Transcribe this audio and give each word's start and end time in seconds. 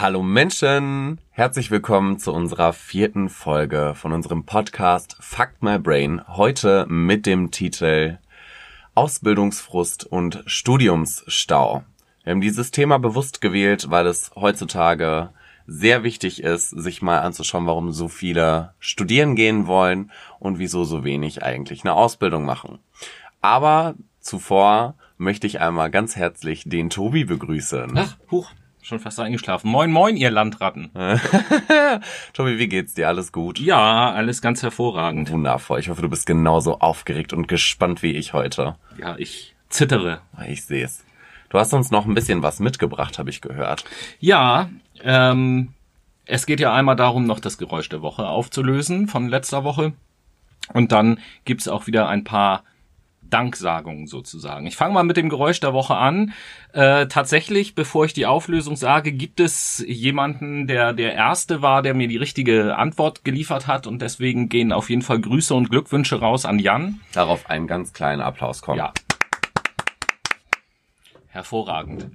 Hallo 0.00 0.22
Menschen, 0.22 1.20
herzlich 1.28 1.70
willkommen 1.70 2.18
zu 2.18 2.32
unserer 2.32 2.72
vierten 2.72 3.28
Folge 3.28 3.92
von 3.94 4.14
unserem 4.14 4.46
Podcast 4.46 5.14
Fuck 5.20 5.50
My 5.60 5.78
Brain. 5.78 6.22
Heute 6.26 6.86
mit 6.88 7.26
dem 7.26 7.50
Titel 7.50 8.16
Ausbildungsfrust 8.94 10.06
und 10.06 10.42
Studiumsstau. 10.46 11.84
Wir 12.24 12.30
haben 12.30 12.40
dieses 12.40 12.70
Thema 12.70 12.98
bewusst 12.98 13.42
gewählt, 13.42 13.90
weil 13.90 14.06
es 14.06 14.30
heutzutage 14.34 15.34
sehr 15.66 16.02
wichtig 16.02 16.42
ist, 16.42 16.70
sich 16.70 17.02
mal 17.02 17.18
anzuschauen, 17.18 17.66
warum 17.66 17.92
so 17.92 18.08
viele 18.08 18.72
studieren 18.78 19.36
gehen 19.36 19.66
wollen 19.66 20.10
und 20.38 20.58
wieso 20.58 20.84
so 20.84 21.04
wenig 21.04 21.42
eigentlich 21.42 21.84
eine 21.84 21.92
Ausbildung 21.92 22.46
machen. 22.46 22.78
Aber 23.42 23.96
zuvor 24.18 24.94
möchte 25.18 25.46
ich 25.46 25.60
einmal 25.60 25.90
ganz 25.90 26.16
herzlich 26.16 26.64
den 26.64 26.88
Tobi 26.88 27.26
begrüßen. 27.26 27.98
Ach, 27.98 28.16
huch, 28.30 28.50
schon 28.90 28.98
fast 28.98 29.20
eingeschlafen. 29.20 29.70
Moin, 29.70 29.90
moin, 29.92 30.16
ihr 30.16 30.30
Landratten. 30.30 30.90
Tobi, 32.32 32.58
wie 32.58 32.68
geht's 32.68 32.94
dir? 32.94 33.06
Alles 33.06 33.30
gut? 33.30 33.60
Ja, 33.60 34.10
alles 34.10 34.42
ganz 34.42 34.62
hervorragend. 34.64 35.30
Wundervoll. 35.30 35.78
Ich 35.78 35.88
hoffe, 35.88 36.02
du 36.02 36.08
bist 36.08 36.26
genauso 36.26 36.80
aufgeregt 36.80 37.32
und 37.32 37.46
gespannt 37.46 38.02
wie 38.02 38.10
ich 38.10 38.32
heute. 38.32 38.74
Ja, 38.98 39.14
ich 39.16 39.54
zittere. 39.68 40.22
Ich 40.48 40.64
sehe 40.64 40.84
es. 40.84 41.04
Du 41.50 41.58
hast 41.58 41.72
uns 41.72 41.92
noch 41.92 42.04
ein 42.04 42.14
bisschen 42.14 42.42
was 42.42 42.58
mitgebracht, 42.58 43.18
habe 43.20 43.30
ich 43.30 43.40
gehört. 43.40 43.84
Ja, 44.18 44.68
ähm, 45.02 45.72
es 46.26 46.44
geht 46.44 46.58
ja 46.58 46.74
einmal 46.74 46.96
darum, 46.96 47.26
noch 47.26 47.38
das 47.38 47.58
Geräusch 47.58 47.88
der 47.88 48.02
Woche 48.02 48.26
aufzulösen 48.26 49.06
von 49.06 49.28
letzter 49.28 49.62
Woche. 49.62 49.92
Und 50.72 50.90
dann 50.90 51.20
gibt's 51.44 51.68
auch 51.68 51.86
wieder 51.86 52.08
ein 52.08 52.24
paar 52.24 52.64
Danksagungen 53.30 54.06
sozusagen. 54.06 54.66
Ich 54.66 54.76
fange 54.76 54.94
mal 54.94 55.02
mit 55.04 55.16
dem 55.16 55.28
Geräusch 55.28 55.60
der 55.60 55.72
Woche 55.72 55.96
an. 55.96 56.32
Äh, 56.72 57.06
tatsächlich, 57.06 57.74
bevor 57.74 58.04
ich 58.04 58.12
die 58.12 58.26
Auflösung 58.26 58.76
sage, 58.76 59.12
gibt 59.12 59.40
es 59.40 59.84
jemanden, 59.86 60.66
der 60.66 60.92
der 60.92 61.14
Erste 61.14 61.62
war, 61.62 61.82
der 61.82 61.94
mir 61.94 62.08
die 62.08 62.16
richtige 62.16 62.76
Antwort 62.76 63.24
geliefert 63.24 63.66
hat 63.66 63.86
und 63.86 64.02
deswegen 64.02 64.48
gehen 64.48 64.72
auf 64.72 64.90
jeden 64.90 65.02
Fall 65.02 65.20
Grüße 65.20 65.54
und 65.54 65.70
Glückwünsche 65.70 66.20
raus 66.20 66.44
an 66.44 66.58
Jan. 66.58 67.00
Darauf 67.12 67.48
einen 67.48 67.66
ganz 67.66 67.92
kleinen 67.92 68.20
Applaus 68.20 68.62
kommt. 68.62 68.78
Ja. 68.78 68.92
Hervorragend. 71.28 72.10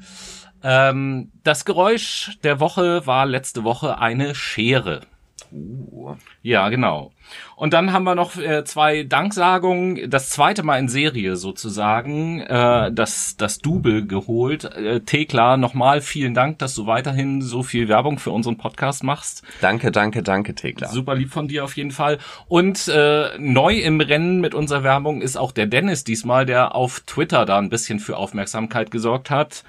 Ähm, 0.62 1.32
das 1.44 1.64
Geräusch 1.64 2.38
der 2.44 2.60
Woche 2.60 3.06
war 3.06 3.26
letzte 3.26 3.64
Woche 3.64 4.00
eine 4.00 4.36
Schere. 4.36 5.02
Uh. 5.52 6.16
Ja, 6.42 6.70
genau. 6.70 7.12
Und 7.56 7.74
dann 7.74 7.94
haben 7.94 8.04
wir 8.04 8.16
noch 8.16 8.38
äh, 8.38 8.64
zwei 8.66 9.04
Danksagungen, 9.04 10.10
das 10.10 10.30
zweite 10.30 10.64
Mal 10.64 10.78
in 10.78 10.90
Serie 10.90 11.36
sozusagen, 11.36 12.42
äh, 12.42 12.92
das, 12.92 13.36
das 13.38 13.60
Double 13.60 14.06
geholt. 14.06 14.66
Äh, 14.66 15.02
Tekla, 15.02 15.58
nochmal 15.58 16.02
vielen 16.02 16.34
Dank, 16.34 16.60
dass 16.60 16.76
du 16.76 16.86
weiterhin 16.86 17.42
so 17.42 17.64
viel 17.64 17.88
Werbung 17.88 18.20
für 18.20 18.32
unseren 18.32 18.58
Podcast 18.58 19.04
machst. 19.04 19.44
Danke, 19.62 19.92
danke, 19.92 20.22
danke, 20.22 20.54
Tekla. 20.54 20.90
Super 20.90 21.16
lieb 21.16 21.32
von 21.32 21.48
dir 21.48 21.64
auf 21.64 21.76
jeden 21.78 21.92
Fall. 21.92 22.20
Und 22.48 22.88
äh, 22.88 23.30
neu 23.40 23.76
im 23.76 24.02
Rennen 24.02 24.42
mit 24.42 24.54
unserer 24.54 24.84
Werbung 24.84 25.22
ist 25.22 25.38
auch 25.38 25.52
der 25.52 25.68
Dennis 25.68 26.04
diesmal, 26.04 26.46
der 26.46 26.76
auf 26.76 27.02
Twitter 27.02 27.46
da 27.46 27.58
ein 27.58 27.70
bisschen 27.70 28.00
für 28.00 28.18
Aufmerksamkeit 28.18 28.92
gesorgt 28.92 29.30
hat. 29.30 29.64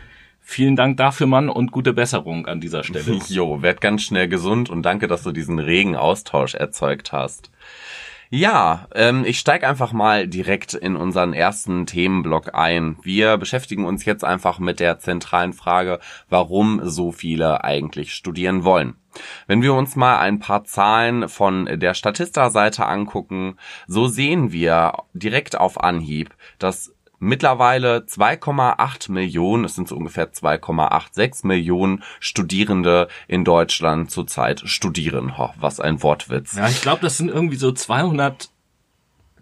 Vielen 0.49 0.77
Dank 0.77 0.97
dafür, 0.97 1.27
Mann, 1.27 1.49
und 1.49 1.73
gute 1.73 1.93
Besserung 1.93 2.47
an 2.47 2.61
dieser 2.61 2.85
Stelle. 2.85 3.19
Jo, 3.29 3.63
werd 3.63 3.81
ganz 3.81 4.05
schnell 4.05 4.29
gesund 4.29 4.71
und 4.71 4.83
danke, 4.83 5.09
dass 5.09 5.25
du 5.25 5.33
diesen 5.33 5.59
regen 5.59 5.97
Austausch 5.97 6.55
erzeugt 6.55 7.11
hast. 7.11 7.51
Ja, 8.31 8.87
ähm, 8.95 9.25
ich 9.27 9.41
steig 9.41 9.65
einfach 9.65 9.93
mal 9.93 10.29
direkt 10.29 10.73
in 10.73 10.95
unseren 10.95 11.33
ersten 11.33 11.85
Themenblock 11.85 12.55
ein. 12.55 12.97
Wir 13.03 13.37
beschäftigen 13.39 13.85
uns 13.85 14.05
jetzt 14.05 14.25
einfach 14.25 14.61
mit 14.61 14.79
der 14.79 15.01
zentralen 15.01 15.53
Frage, 15.53 15.99
warum 16.29 16.81
so 16.85 17.11
viele 17.11 17.65
eigentlich 17.65 18.15
studieren 18.15 18.63
wollen. 18.63 18.95
Wenn 19.49 19.63
wir 19.63 19.75
uns 19.75 19.97
mal 19.97 20.19
ein 20.19 20.39
paar 20.39 20.63
Zahlen 20.63 21.29
von 21.29 21.67
der 21.67 21.95
Statista-Seite 21.95 22.87
angucken, 22.87 23.57
so 23.89 24.07
sehen 24.07 24.53
wir 24.53 24.93
direkt 25.13 25.59
auf 25.59 25.83
Anhieb, 25.83 26.35
dass 26.61 26.96
mittlerweile 27.19 27.99
2,8 27.99 29.11
Millionen, 29.11 29.65
es 29.65 29.75
sind 29.75 29.89
so 29.89 29.97
ungefähr 29.97 30.33
2,86 30.33 31.47
Millionen 31.47 32.03
Studierende 32.21 33.09
in 33.29 33.45
Deutschland 33.45 34.11
zurzeit 34.11 34.63
studieren. 34.65 35.33
Oh, 35.37 35.51
was 35.57 35.81
ein 35.81 36.03
Wortwitz. 36.03 36.57
Ja, 36.57 36.69
ich 36.69 36.83
glaube, 36.83 37.03
das 37.03 37.17
sind 37.17 37.29
irgendwie 37.29 37.57
so 37.57 37.73
200 37.73 38.51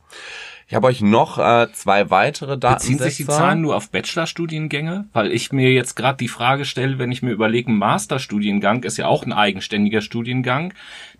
Ich 0.67 0.75
habe 0.75 0.87
euch 0.87 1.01
noch 1.01 1.37
äh, 1.37 1.67
zwei 1.73 2.09
weitere 2.09 2.57
Daten. 2.57 2.75
Beziehen 2.75 2.99
sich 2.99 3.17
die 3.17 3.25
Zahlen 3.25 3.61
nur 3.61 3.75
auf 3.75 3.91
Bachelorstudiengänge? 3.91 5.07
Weil 5.13 5.31
ich 5.31 5.51
mir 5.51 5.71
jetzt 5.71 5.95
gerade 5.95 6.17
die 6.17 6.27
Frage 6.27 6.65
stelle, 6.65 6.97
wenn 6.99 7.11
ich 7.11 7.21
mir 7.21 7.31
überlege, 7.31 7.71
ein 7.71 7.77
Masterstudiengang 7.77 8.83
ist 8.83 8.97
ja 8.97 9.07
auch 9.07 9.25
ein 9.25 9.33
eigenständiger 9.33 10.01
Studiengang, 10.01 10.73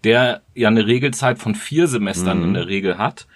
der 0.04 0.42
ja 0.56 0.70
eine 0.70 0.88
Regelzeit 0.88 1.40
von 1.40 1.56
vier 1.56 1.88
Semestern 1.88 2.40
mhm. 2.40 2.46
in 2.46 2.54
der 2.54 2.68
Regel 2.68 2.98
hat. 2.98 3.28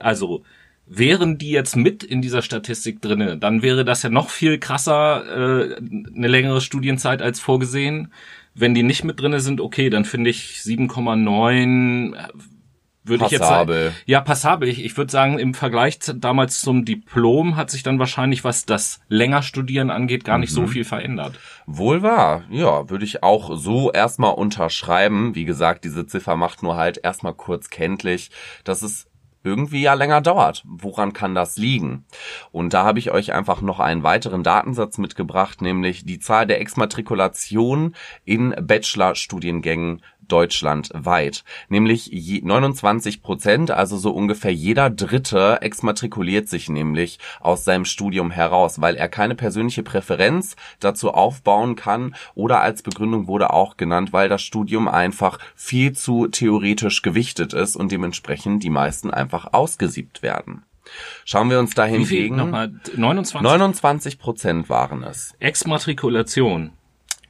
Also 0.00 0.44
Wären 0.86 1.38
die 1.38 1.50
jetzt 1.50 1.76
mit 1.76 2.02
in 2.02 2.22
dieser 2.22 2.42
Statistik 2.42 3.00
drinne, 3.00 3.38
dann 3.38 3.62
wäre 3.62 3.84
das 3.84 4.02
ja 4.02 4.10
noch 4.10 4.30
viel 4.30 4.58
krasser, 4.58 5.24
äh, 5.26 5.76
eine 5.76 6.28
längere 6.28 6.60
Studienzeit 6.60 7.22
als 7.22 7.40
vorgesehen. 7.40 8.12
Wenn 8.54 8.74
die 8.74 8.82
nicht 8.82 9.04
mit 9.04 9.20
drinne 9.20 9.40
sind, 9.40 9.60
okay, 9.60 9.88
dann 9.88 10.04
finde 10.04 10.30
ich 10.30 10.60
7,9 10.62 12.14
äh, 12.14 12.28
würde 13.04 13.24
ich 13.24 13.32
jetzt 13.32 13.48
sagen. 13.48 13.92
Ja, 14.06 14.20
passabel. 14.20 14.68
Ich, 14.68 14.84
ich 14.84 14.96
würde 14.96 15.10
sagen, 15.10 15.38
im 15.38 15.54
Vergleich 15.54 15.98
damals 16.16 16.60
zum 16.60 16.84
Diplom 16.84 17.56
hat 17.56 17.70
sich 17.70 17.82
dann 17.82 17.98
wahrscheinlich, 17.98 18.44
was 18.44 18.64
das 18.64 19.00
länger 19.08 19.42
Studieren 19.42 19.90
angeht, 19.90 20.24
gar 20.24 20.38
nicht 20.38 20.52
mhm. 20.52 20.54
so 20.54 20.66
viel 20.68 20.84
verändert. 20.84 21.38
Wohl 21.66 22.02
wahr. 22.02 22.44
Ja, 22.50 22.88
würde 22.90 23.04
ich 23.04 23.22
auch 23.22 23.56
so 23.56 23.90
erstmal 23.90 24.34
unterschreiben. 24.34 25.34
Wie 25.34 25.44
gesagt, 25.44 25.84
diese 25.84 26.06
Ziffer 26.06 26.36
macht 26.36 26.62
nur 26.62 26.76
halt 26.76 27.00
erstmal 27.02 27.34
kurz 27.34 27.70
kenntlich, 27.70 28.30
dass 28.62 28.82
es 28.82 29.08
irgendwie 29.44 29.82
ja 29.82 29.94
länger 29.94 30.20
dauert. 30.20 30.62
Woran 30.66 31.12
kann 31.12 31.34
das 31.34 31.56
liegen? 31.56 32.04
Und 32.50 32.74
da 32.74 32.84
habe 32.84 32.98
ich 32.98 33.10
euch 33.10 33.32
einfach 33.32 33.60
noch 33.60 33.80
einen 33.80 34.02
weiteren 34.02 34.42
Datensatz 34.42 34.98
mitgebracht, 34.98 35.62
nämlich 35.62 36.04
die 36.04 36.18
Zahl 36.18 36.46
der 36.46 36.60
Exmatrikulation 36.60 37.94
in 38.24 38.54
Bachelorstudiengängen 38.60 40.02
deutschlandweit. 40.32 41.44
Nämlich 41.68 42.10
29 42.42 43.22
Prozent, 43.22 43.70
also 43.70 43.96
so 43.96 44.10
ungefähr 44.10 44.52
jeder 44.52 44.88
Dritte 44.90 45.60
exmatrikuliert 45.60 46.48
sich 46.48 46.68
nämlich 46.68 47.18
aus 47.40 47.64
seinem 47.64 47.84
Studium 47.84 48.30
heraus, 48.30 48.80
weil 48.80 48.96
er 48.96 49.08
keine 49.08 49.34
persönliche 49.34 49.82
Präferenz 49.82 50.56
dazu 50.80 51.12
aufbauen 51.12 51.76
kann 51.76 52.14
oder 52.34 52.62
als 52.62 52.82
Begründung 52.82 53.26
wurde 53.26 53.52
auch 53.52 53.76
genannt, 53.76 54.12
weil 54.12 54.28
das 54.28 54.42
Studium 54.42 54.88
einfach 54.88 55.38
viel 55.54 55.92
zu 55.92 56.28
theoretisch 56.28 57.02
gewichtet 57.02 57.52
ist 57.52 57.76
und 57.76 57.92
dementsprechend 57.92 58.62
die 58.62 58.70
meisten 58.70 59.10
einfach 59.10 59.52
ausgesiebt 59.52 60.22
werden. 60.22 60.64
Schauen 61.24 61.50
wir 61.50 61.58
uns 61.58 61.74
dahin 61.74 62.00
hingegen. 62.04 62.36
29? 62.36 63.40
29 63.40 64.18
Prozent 64.18 64.68
waren 64.68 65.02
es. 65.02 65.34
Exmatrikulation. 65.38 66.72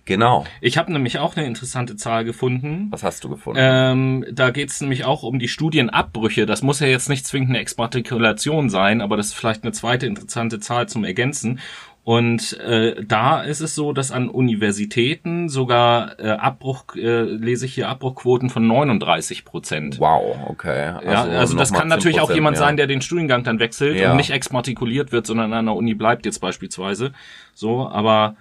Genau. 0.04 0.44
Ich 0.60 0.78
habe 0.78 0.92
nämlich 0.92 1.18
auch 1.18 1.36
eine 1.36 1.46
interessante 1.46 1.96
Zahl 1.96 2.24
gefunden. 2.24 2.88
Was 2.90 3.04
hast 3.04 3.22
du 3.22 3.28
gefunden? 3.28 3.60
Ähm, 3.62 4.26
da 4.32 4.50
geht 4.50 4.70
es 4.70 4.80
nämlich 4.80 5.04
auch 5.04 5.22
um 5.22 5.38
die 5.38 5.48
Studienabbrüche. 5.48 6.44
Das 6.44 6.62
muss 6.62 6.80
ja 6.80 6.88
jetzt 6.88 7.08
nicht 7.08 7.24
zwingend 7.24 7.50
eine 7.50 7.60
Exmatrikulation 7.60 8.68
sein, 8.68 9.00
aber 9.00 9.16
das 9.16 9.28
ist 9.28 9.34
vielleicht 9.34 9.62
eine 9.62 9.72
zweite 9.72 10.06
interessante 10.06 10.58
Zahl 10.58 10.88
zum 10.88 11.04
Ergänzen. 11.04 11.60
Und 12.04 12.58
äh, 12.58 13.04
da 13.04 13.42
ist 13.42 13.60
es 13.60 13.76
so, 13.76 13.92
dass 13.92 14.10
an 14.10 14.28
Universitäten 14.28 15.48
sogar 15.48 16.18
äh, 16.18 16.30
Abbruch, 16.30 16.96
äh, 16.96 17.22
lese 17.22 17.66
ich 17.66 17.74
hier 17.74 17.88
Abbruchquoten 17.88 18.50
von 18.50 18.66
39 18.66 19.44
Prozent. 19.44 20.00
Wow, 20.00 20.36
okay. 20.48 20.94
Also 20.96 21.08
ja, 21.08 21.38
also 21.38 21.56
das 21.56 21.72
kann 21.72 21.86
natürlich 21.86 22.20
auch 22.20 22.32
jemand 22.32 22.56
ja. 22.56 22.64
sein, 22.64 22.76
der 22.76 22.88
den 22.88 23.02
Studiengang 23.02 23.44
dann 23.44 23.60
wechselt 23.60 23.96
ja. 23.96 24.10
und 24.10 24.16
nicht 24.16 24.30
exmatrikuliert 24.30 25.12
wird, 25.12 25.28
sondern 25.28 25.52
an 25.52 25.60
einer 25.60 25.76
Uni 25.76 25.94
bleibt 25.94 26.26
jetzt 26.26 26.40
beispielsweise. 26.40 27.12
So, 27.54 27.88
aber 27.88 28.34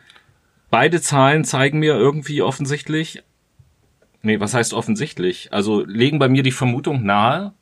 Beide 0.72 1.02
Zahlen 1.02 1.44
zeigen 1.44 1.80
mir 1.80 1.96
irgendwie 1.96 2.42
offensichtlich, 2.42 3.22
nee, 4.22 4.40
was 4.40 4.54
heißt 4.54 4.74
offensichtlich? 4.74 5.52
Also 5.52 5.84
legen 5.86 6.18
bei 6.18 6.30
mir 6.30 6.44
die 6.44 6.52
Vermutung 6.54 7.04
nahe, 7.04 7.54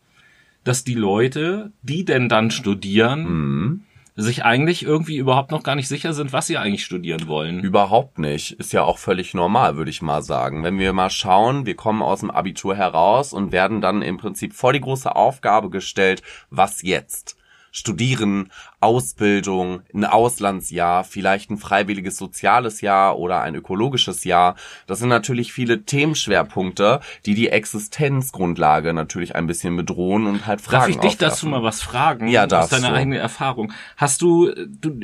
dass 0.64 0.84
die 0.84 0.94
Leute, 0.94 1.72
die 1.82 2.06
denn 2.06 2.30
dann 2.30 2.52
studieren, 2.52 3.24
mhm. 3.24 3.82
sich 4.16 4.46
eigentlich 4.46 4.84
irgendwie 4.84 5.18
überhaupt 5.18 5.50
noch 5.50 5.64
gar 5.64 5.76
nicht 5.76 5.88
sicher 5.88 6.14
sind, 6.14 6.34
was 6.34 6.46
sie 6.46 6.60
eigentlich 6.60 6.86
studieren 6.86 7.28
wollen. 7.28 7.62
Überhaupt 7.62 8.20
nicht. 8.20 8.52
Ist 8.52 8.74
ja 8.74 8.84
auch 8.84 9.00
völlig 9.00 9.34
normal, 9.34 9.76
würde 9.76 9.90
ich 9.90 10.04
mal 10.04 10.22
sagen. 10.22 10.64
Wenn 10.64 10.78
wir 10.78 10.94
mal 10.94 11.10
schauen, 11.10 11.66
wir 11.66 11.76
kommen 11.76 12.04
aus 12.04 12.20
dem 12.20 12.30
Abitur 12.30 12.76
heraus 12.76 13.34
und 13.34 13.52
werden 13.52 13.82
dann 13.82 14.04
im 14.04 14.18
Prinzip 14.18 14.54
vor 14.54 14.72
die 14.72 14.82
große 14.82 15.16
Aufgabe 15.16 15.72
gestellt, 15.72 16.22
was 16.52 16.84
jetzt? 16.84 17.39
Studieren, 17.72 18.52
Ausbildung, 18.80 19.82
ein 19.94 20.06
Auslandsjahr, 20.06 21.04
vielleicht 21.04 21.50
ein 21.52 21.58
freiwilliges 21.58 22.18
soziales 22.18 22.82
Jahr 22.82 23.18
oder 23.18 23.42
ein 23.42 23.56
ökologisches 23.56 24.24
Jahr. 24.24 24.56
Das 24.88 25.00
sind 25.00 25.10
natürlich 25.10 25.54
viele 25.54 25.84
Themenschwerpunkte, 25.84 27.00
die 27.26 27.36
die 27.36 27.50
Existenzgrundlage 27.50 28.94
natürlich 28.94 29.36
ein 29.36 29.48
bisschen 29.48 29.76
bedrohen 29.76 30.26
und 30.28 30.46
halt 30.48 30.62
Fragen 30.62 30.80
Darf 30.80 30.90
ich 30.90 30.96
dich 30.98 31.12
aufwerfen. 31.16 31.30
dazu 31.30 31.48
mal 31.48 31.64
was 31.64 31.82
fragen? 31.82 32.28
Ja, 32.28 32.44
Aus 32.44 32.50
darfst 32.50 32.74
deiner 32.74 32.90
du. 32.90 32.96
eigenen 32.96 33.20
Erfahrung. 33.20 33.72
Hast 33.98 34.22
du, 34.22 34.52
du, 34.68 35.00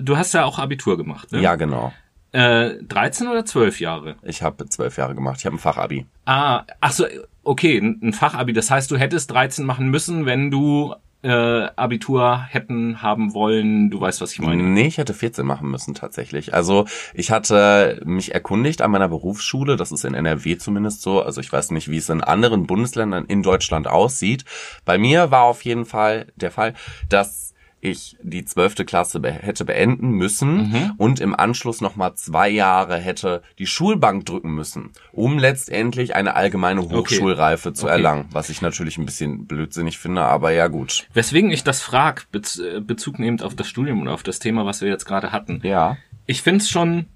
du 0.00 0.16
hast 0.16 0.34
ja 0.34 0.44
auch 0.44 0.58
Abitur 0.58 0.96
gemacht, 0.96 1.32
ne? 1.32 1.40
Ja, 1.40 1.56
genau. 1.56 1.92
Äh, 2.32 2.82
13 2.82 3.28
oder 3.28 3.44
12 3.44 3.80
Jahre? 3.80 4.16
Ich 4.22 4.42
habe 4.42 4.66
zwölf 4.68 4.96
Jahre 4.96 5.14
gemacht. 5.14 5.36
Ich 5.40 5.46
habe 5.46 5.56
ein 5.56 5.58
Fachabi. 5.58 6.06
Ah, 6.24 6.64
ach 6.80 6.92
so, 6.92 7.04
okay, 7.42 7.76
ein 7.78 8.12
Fachabi. 8.14 8.54
Das 8.54 8.70
heißt, 8.70 8.90
du 8.90 8.96
hättest 8.96 9.30
13 9.30 9.66
machen 9.66 9.88
müssen, 9.90 10.24
wenn 10.24 10.50
du 10.50 10.94
äh, 11.22 11.68
Abitur 11.76 12.46
hätten 12.48 13.02
haben 13.02 13.34
wollen. 13.34 13.90
Du 13.90 14.00
weißt, 14.00 14.20
was 14.20 14.32
ich 14.32 14.40
meine. 14.40 14.62
Nee, 14.62 14.86
ich 14.86 14.98
hätte 14.98 15.14
14 15.14 15.46
machen 15.46 15.70
müssen 15.70 15.94
tatsächlich. 15.94 16.54
Also 16.54 16.86
ich 17.14 17.30
hatte 17.30 18.00
mich 18.04 18.34
erkundigt 18.34 18.82
an 18.82 18.90
meiner 18.90 19.08
Berufsschule, 19.08 19.76
das 19.76 19.92
ist 19.92 20.04
in 20.04 20.14
NRW 20.14 20.58
zumindest 20.58 21.02
so, 21.02 21.22
also 21.22 21.40
ich 21.40 21.52
weiß 21.52 21.70
nicht, 21.70 21.90
wie 21.90 21.98
es 21.98 22.08
in 22.08 22.22
anderen 22.22 22.66
Bundesländern 22.66 23.24
in 23.26 23.42
Deutschland 23.42 23.86
aussieht. 23.86 24.44
Bei 24.84 24.98
mir 24.98 25.30
war 25.30 25.44
auf 25.44 25.62
jeden 25.62 25.84
Fall 25.84 26.26
der 26.36 26.50
Fall, 26.50 26.74
dass 27.08 27.51
ich 27.84 28.16
die 28.22 28.44
zwölfte 28.44 28.84
Klasse 28.84 29.18
be 29.18 29.32
hätte 29.32 29.64
beenden 29.64 30.12
müssen 30.12 30.70
Mhm. 30.70 30.92
und 30.98 31.18
im 31.20 31.34
Anschluss 31.34 31.80
nochmal 31.80 32.14
zwei 32.14 32.48
Jahre 32.48 32.96
hätte 32.96 33.42
die 33.58 33.66
Schulbank 33.66 34.24
drücken 34.24 34.54
müssen, 34.54 34.92
um 35.10 35.36
letztendlich 35.38 36.14
eine 36.14 36.36
allgemeine 36.36 36.82
Hochschulreife 36.82 37.72
zu 37.72 37.86
Okay. 37.86 37.92
erlangen, 37.94 38.26
was 38.30 38.50
ich 38.50 38.62
natürlich 38.62 38.98
ein 38.98 39.04
bisschen 39.04 39.46
blödsinnig 39.46 39.98
finde, 39.98 40.22
aber 40.22 40.52
ja 40.52 40.68
gut. 40.68 41.08
Weswegen 41.12 41.50
ich 41.50 41.64
das 41.64 41.82
frag, 41.82 42.30
Bez 42.30 42.58
äh, 42.60 42.80
Bezug 42.80 43.18
nehmend 43.18 43.42
auf 43.42 43.56
das 43.56 43.66
Studium 43.66 44.00
und 44.00 44.08
auf 44.08 44.22
das 44.22 44.38
Thema, 44.38 44.64
was 44.64 44.80
wir 44.80 44.88
jetzt 44.88 45.04
gerade 45.04 45.32
hatten. 45.32 45.60
Ja. 45.64 45.96
Ich 46.26 46.40
find's 46.40 46.70
schon, 46.70 47.06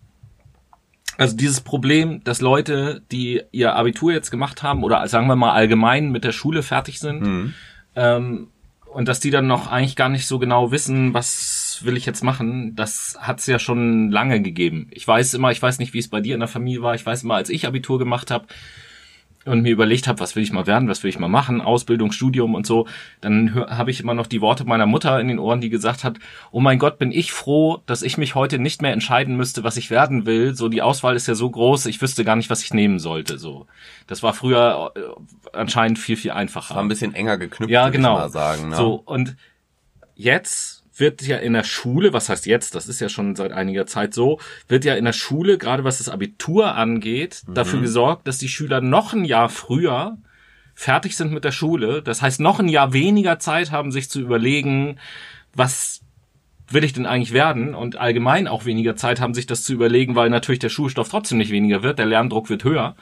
also 1.16 1.36
dieses 1.36 1.60
Problem, 1.60 2.24
dass 2.24 2.40
Leute, 2.40 3.02
die 3.12 3.40
ihr 3.52 3.76
Abitur 3.76 4.12
jetzt 4.12 4.32
gemacht 4.32 4.64
haben 4.64 4.82
oder 4.82 5.06
sagen 5.06 5.28
wir 5.28 5.36
mal 5.36 5.52
allgemein 5.52 6.10
mit 6.10 6.24
der 6.24 6.32
Schule 6.32 6.64
fertig 6.64 6.98
sind, 6.98 7.22
Mhm. 7.22 7.54
ähm, 7.94 8.48
und 8.92 9.08
dass 9.08 9.20
die 9.20 9.30
dann 9.30 9.46
noch 9.46 9.70
eigentlich 9.70 9.96
gar 9.96 10.08
nicht 10.08 10.26
so 10.26 10.38
genau 10.38 10.70
wissen, 10.70 11.12
was 11.14 11.80
will 11.82 11.96
ich 11.96 12.06
jetzt 12.06 12.24
machen, 12.24 12.74
das 12.74 13.16
hat's 13.20 13.46
ja 13.46 13.58
schon 13.58 14.10
lange 14.10 14.40
gegeben. 14.40 14.88
Ich 14.90 15.06
weiß 15.06 15.34
immer, 15.34 15.50
ich 15.50 15.60
weiß 15.60 15.78
nicht, 15.78 15.92
wie 15.92 15.98
es 15.98 16.08
bei 16.08 16.20
dir 16.20 16.34
in 16.34 16.40
der 16.40 16.48
Familie 16.48 16.82
war, 16.82 16.94
ich 16.94 17.04
weiß 17.04 17.22
immer, 17.24 17.34
als 17.34 17.50
ich 17.50 17.66
Abitur 17.66 17.98
gemacht 17.98 18.30
habe, 18.30 18.46
und 19.46 19.62
mir 19.62 19.72
überlegt 19.72 20.08
habe, 20.08 20.20
was 20.20 20.36
will 20.36 20.42
ich 20.42 20.52
mal 20.52 20.66
werden, 20.66 20.88
was 20.88 21.02
will 21.02 21.08
ich 21.08 21.18
mal 21.18 21.28
machen, 21.28 21.60
Ausbildung, 21.60 22.12
Studium 22.12 22.54
und 22.54 22.66
so, 22.66 22.86
dann 23.20 23.54
habe 23.54 23.90
ich 23.90 24.00
immer 24.00 24.14
noch 24.14 24.26
die 24.26 24.40
Worte 24.40 24.64
meiner 24.64 24.86
Mutter 24.86 25.20
in 25.20 25.28
den 25.28 25.38
Ohren, 25.38 25.60
die 25.60 25.70
gesagt 25.70 26.04
hat, 26.04 26.18
oh 26.50 26.60
mein 26.60 26.78
Gott, 26.78 26.98
bin 26.98 27.12
ich 27.12 27.32
froh, 27.32 27.82
dass 27.86 28.02
ich 28.02 28.18
mich 28.18 28.34
heute 28.34 28.58
nicht 28.58 28.82
mehr 28.82 28.92
entscheiden 28.92 29.36
müsste, 29.36 29.64
was 29.64 29.76
ich 29.76 29.90
werden 29.90 30.26
will. 30.26 30.54
So, 30.54 30.68
die 30.68 30.82
Auswahl 30.82 31.16
ist 31.16 31.28
ja 31.28 31.34
so 31.34 31.48
groß, 31.48 31.86
ich 31.86 32.02
wüsste 32.02 32.24
gar 32.24 32.36
nicht, 32.36 32.50
was 32.50 32.62
ich 32.62 32.74
nehmen 32.74 32.98
sollte. 32.98 33.38
So, 33.38 33.66
das 34.06 34.22
war 34.22 34.34
früher 34.34 34.92
äh, 34.96 35.00
anscheinend 35.56 35.98
viel, 35.98 36.16
viel 36.16 36.32
einfacher. 36.32 36.74
War 36.74 36.82
ein 36.82 36.88
bisschen 36.88 37.14
enger 37.14 37.38
geknüpft, 37.38 37.70
Ja, 37.70 37.84
würde 37.84 37.98
genau. 37.98 38.14
ich 38.16 38.20
mal 38.22 38.30
sagen. 38.30 38.68
Ne? 38.70 38.76
So, 38.76 38.94
und 39.04 39.36
jetzt 40.16 40.75
wird 40.98 41.22
ja 41.22 41.36
in 41.36 41.52
der 41.52 41.64
Schule, 41.64 42.12
was 42.12 42.28
heißt 42.28 42.46
jetzt, 42.46 42.74
das 42.74 42.88
ist 42.88 43.00
ja 43.00 43.08
schon 43.08 43.36
seit 43.36 43.52
einiger 43.52 43.86
Zeit 43.86 44.14
so, 44.14 44.40
wird 44.68 44.84
ja 44.84 44.94
in 44.94 45.04
der 45.04 45.12
Schule, 45.12 45.58
gerade 45.58 45.84
was 45.84 45.98
das 45.98 46.08
Abitur 46.08 46.74
angeht, 46.74 47.42
Mhm. 47.46 47.54
dafür 47.54 47.80
gesorgt, 47.80 48.26
dass 48.26 48.38
die 48.38 48.48
Schüler 48.48 48.80
noch 48.80 49.12
ein 49.12 49.24
Jahr 49.24 49.48
früher 49.48 50.16
fertig 50.74 51.16
sind 51.16 51.32
mit 51.32 51.44
der 51.44 51.52
Schule. 51.52 52.02
Das 52.02 52.22
heißt, 52.22 52.40
noch 52.40 52.60
ein 52.60 52.68
Jahr 52.68 52.92
weniger 52.92 53.38
Zeit 53.38 53.70
haben, 53.70 53.92
sich 53.92 54.10
zu 54.10 54.20
überlegen, 54.20 54.98
was 55.54 56.02
will 56.68 56.84
ich 56.84 56.92
denn 56.92 57.06
eigentlich 57.06 57.32
werden? 57.32 57.74
Und 57.74 57.96
allgemein 57.96 58.48
auch 58.48 58.64
weniger 58.64 58.96
Zeit 58.96 59.20
haben, 59.20 59.34
sich 59.34 59.46
das 59.46 59.62
zu 59.62 59.72
überlegen, 59.72 60.16
weil 60.16 60.30
natürlich 60.30 60.58
der 60.58 60.68
Schulstoff 60.68 61.08
trotzdem 61.08 61.38
nicht 61.38 61.50
weniger 61.52 61.82
wird, 61.82 61.98
der 61.98 62.06
Lerndruck 62.06 62.50
wird 62.50 62.64
höher. 62.64 62.96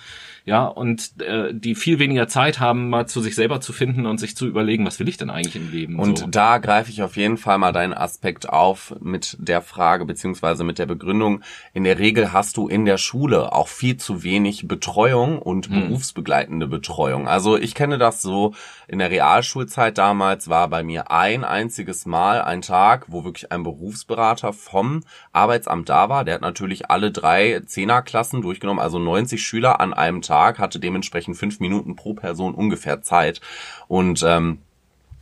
Ja, 0.46 0.66
und 0.66 1.18
äh, 1.22 1.54
die 1.54 1.74
viel 1.74 1.98
weniger 1.98 2.28
Zeit 2.28 2.60
haben, 2.60 2.90
mal 2.90 3.06
zu 3.06 3.22
sich 3.22 3.34
selber 3.34 3.62
zu 3.62 3.72
finden 3.72 4.04
und 4.04 4.18
sich 4.18 4.36
zu 4.36 4.46
überlegen, 4.46 4.84
was 4.84 5.00
will 5.00 5.08
ich 5.08 5.16
denn 5.16 5.30
eigentlich 5.30 5.56
im 5.56 5.70
Leben? 5.72 5.98
Und 5.98 6.18
so. 6.18 6.26
da 6.26 6.58
greife 6.58 6.90
ich 6.90 7.02
auf 7.02 7.16
jeden 7.16 7.38
Fall 7.38 7.56
mal 7.56 7.72
deinen 7.72 7.94
Aspekt 7.94 8.46
auf 8.50 8.94
mit 9.00 9.38
der 9.40 9.62
Frage 9.62 10.04
beziehungsweise 10.04 10.62
mit 10.62 10.78
der 10.78 10.84
Begründung. 10.84 11.40
In 11.72 11.84
der 11.84 11.98
Regel 11.98 12.32
hast 12.34 12.58
du 12.58 12.68
in 12.68 12.84
der 12.84 12.98
Schule 12.98 13.54
auch 13.54 13.68
viel 13.68 13.96
zu 13.96 14.22
wenig 14.22 14.68
Betreuung 14.68 15.38
und 15.38 15.68
Hm. 15.70 15.88
berufsbegleitende 15.88 16.66
Betreuung. 16.66 17.26
Also 17.26 17.56
ich 17.56 17.74
kenne 17.74 17.96
das 17.96 18.20
so, 18.20 18.54
in 18.86 18.98
der 18.98 19.10
Realschulzeit 19.10 19.98
damals 19.98 20.48
war 20.48 20.68
bei 20.68 20.82
mir 20.82 21.10
ein 21.10 21.44
einziges 21.44 22.06
Mal 22.06 22.42
ein 22.42 22.62
Tag, 22.62 23.06
wo 23.08 23.24
wirklich 23.24 23.50
ein 23.50 23.62
Berufsberater 23.62 24.52
vom 24.52 25.02
Arbeitsamt 25.32 25.88
da 25.88 26.08
war. 26.08 26.24
Der 26.24 26.34
hat 26.34 26.42
natürlich 26.42 26.90
alle 26.90 27.10
drei 27.10 27.60
Zehnerklassen 27.64 28.42
durchgenommen, 28.42 28.82
also 28.82 28.98
90 28.98 29.42
Schüler 29.42 29.80
an 29.80 29.94
einem 29.94 30.22
Tag, 30.22 30.58
hatte 30.58 30.78
dementsprechend 30.78 31.36
fünf 31.36 31.60
Minuten 31.60 31.96
pro 31.96 32.14
Person 32.14 32.54
ungefähr 32.54 33.02
Zeit. 33.02 33.40
Und 33.88 34.22
ähm, 34.22 34.58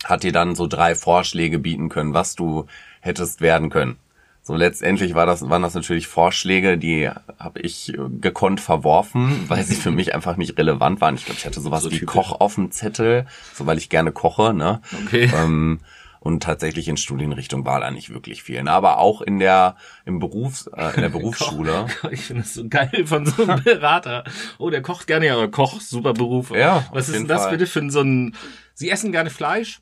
hat 0.05 0.23
dir 0.25 0.33
dann 0.33 0.55
so 0.55 0.67
drei 0.67 0.95
Vorschläge 0.95 1.59
bieten 1.59 1.89
können, 1.89 2.15
was 2.15 2.35
du 2.35 2.67
hättest 3.01 3.41
werden 3.41 3.71
können. 3.71 3.99
So 4.45 4.57
letztendlich 4.57 5.15
war 5.15 5.25
das, 5.25 5.49
waren 5.49 5.63
das 5.63 5.75
natürlich 5.75 6.09
Vorschläge, 6.09 6.77
die 6.77 7.09
habe 7.39 7.61
ich 7.61 7.95
äh, 7.95 7.99
gekonnt 8.21 8.61
verworfen, 8.61 9.45
weil 9.49 9.63
sie 9.65 9.77
für 9.77 9.91
mich 9.93 10.15
einfach 10.15 10.37
nicht 10.37 10.59
relevant 10.59 11.01
waren. 11.01 11.15
Ich 11.15 11.25
glaube, 11.27 11.39
ich 11.39 11.47
hatte 11.47 11.61
sowas 11.61 11.85
So 11.85 11.93
wie. 11.93 12.01
Koch 12.01 12.33
auf 12.41 12.57
dem 12.57 12.71
Zettel, 12.73 13.27
so 13.55 13.67
weil 13.67 13.79
ich 13.79 13.89
gerne 13.89 14.11
koche, 14.13 14.53
ne? 14.53 14.81
Okay. 15.07 15.31
Ähm, 15.35 15.81
und 16.19 16.41
tatsächlich 16.43 16.87
in 16.87 16.97
Studienrichtung 16.97 17.65
war 17.65 17.81
da 17.81 17.91
nicht 17.91 18.11
wirklich 18.15 18.45
viel. 18.45 18.63
Ne? 18.63 18.71
Aber 18.71 18.99
auch 18.99 19.23
in 19.23 19.41
der 19.41 19.75
im 20.05 20.21
Berufs, 20.21 20.69
äh, 20.69 20.95
in 20.95 21.01
der 21.03 21.09
Berufsschule. 21.19 21.87
Ich 22.13 22.21
finde 22.23 22.43
das 22.43 22.55
so 22.55 22.69
geil 22.69 23.07
von 23.07 23.27
so 23.27 23.43
einem 23.45 23.61
Berater. 23.65 24.23
Oh, 24.59 24.71
der 24.71 24.83
kocht 24.83 25.09
gerne, 25.09 25.27
ja, 25.27 25.47
Koch, 25.49 25.81
super 25.81 26.13
Beruf. 26.15 26.51
Ja, 26.53 26.87
Was 26.93 27.09
ist 27.09 27.17
denn 27.17 27.27
das 27.29 27.43
Fall. 27.43 27.51
bitte 27.53 27.67
für 27.67 27.89
so 27.91 28.03
ein, 28.03 28.37
Sie 28.75 28.89
essen 28.91 29.11
gerne 29.11 29.31
Fleisch? 29.31 29.81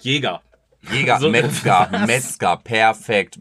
Jäger. 0.00 0.42
Jäger, 0.92 1.18
So- 1.18 1.28
Metzger, 1.28 1.88
Was? 1.90 2.06
Metzger, 2.06 2.56
perfekt. 2.56 3.40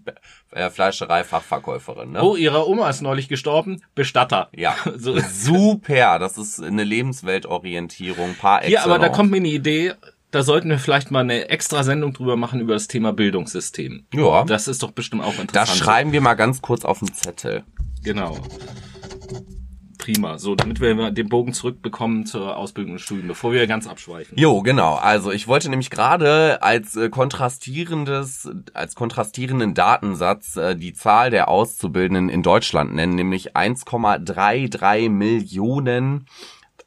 Äh, 0.52 0.70
Fleischerei, 0.72 1.24
Fachverkäuferin. 1.24 2.12
Ne? 2.14 2.24
Oh, 2.24 2.36
ihre 2.36 2.68
Oma 2.68 2.90
ist 2.90 3.02
neulich 3.02 3.28
gestorben? 3.30 3.82
Bestatter. 3.94 4.50
Ja, 4.56 4.76
So. 4.98 5.18
super. 5.20 6.18
Das 6.20 6.38
ist 6.38 6.62
eine 6.62 6.84
Lebensweltorientierung 6.84 8.36
par 8.36 8.62
Hier, 8.64 8.84
aber 8.84 8.98
da 9.00 9.10
kommt 9.10 9.30
mir 9.32 9.38
eine 9.38 9.48
Idee, 9.50 9.94
da 10.32 10.42
sollten 10.44 10.70
wir 10.70 10.80
vielleicht 10.80 11.12
mal 11.12 11.20
eine 11.22 11.50
extra 11.50 11.84
Sendung 11.84 12.14
drüber 12.14 12.36
machen 12.36 12.60
über 12.60 12.74
das 12.74 12.88
Thema 12.88 13.14
Bildungssystem. 13.14 14.06
Ja. 14.14 14.44
Das 14.46 14.68
ist 14.68 14.82
doch 14.84 14.92
bestimmt 14.92 15.24
auch 15.24 15.32
Das 15.34 15.40
interessant. 15.40 15.78
schreiben 15.80 16.12
wir 16.12 16.22
mal 16.22 16.36
ganz 16.36 16.62
kurz 16.62 16.84
auf 16.86 17.00
den 17.00 17.14
Zettel. 17.14 17.64
Genau. 18.04 18.38
Prima. 20.14 20.38
So, 20.38 20.56
damit 20.56 20.80
wir 20.80 21.12
den 21.12 21.30
Bogen 21.30 21.54
zurückbekommen 21.54 22.26
zur 22.26 22.58
Ausbildung 22.58 22.94
und 22.94 23.00
Studium, 23.00 23.28
bevor 23.28 23.52
wir 23.52 23.66
ganz 23.68 23.88
abschweifen. 23.88 24.38
Jo, 24.38 24.62
genau. 24.62 24.96
Also 24.96 25.32
ich 25.32 25.48
wollte 25.48 25.70
nämlich 25.70 25.90
gerade 25.90 26.62
als 26.62 26.96
äh, 26.96 27.10
kontrastierendes, 27.10 28.50
als 28.74 28.96
kontrastierenden 28.96 29.74
Datensatz 29.74 30.56
äh, 30.58 30.76
die 30.76 30.94
Zahl 30.94 31.30
der 31.30 31.48
Auszubildenden 31.48 32.30
in 32.30 32.44
Deutschland 32.44 32.94
nennen, 32.94 33.16
nämlich 33.16 33.56
1,33 33.56 35.10
Millionen 35.10 36.26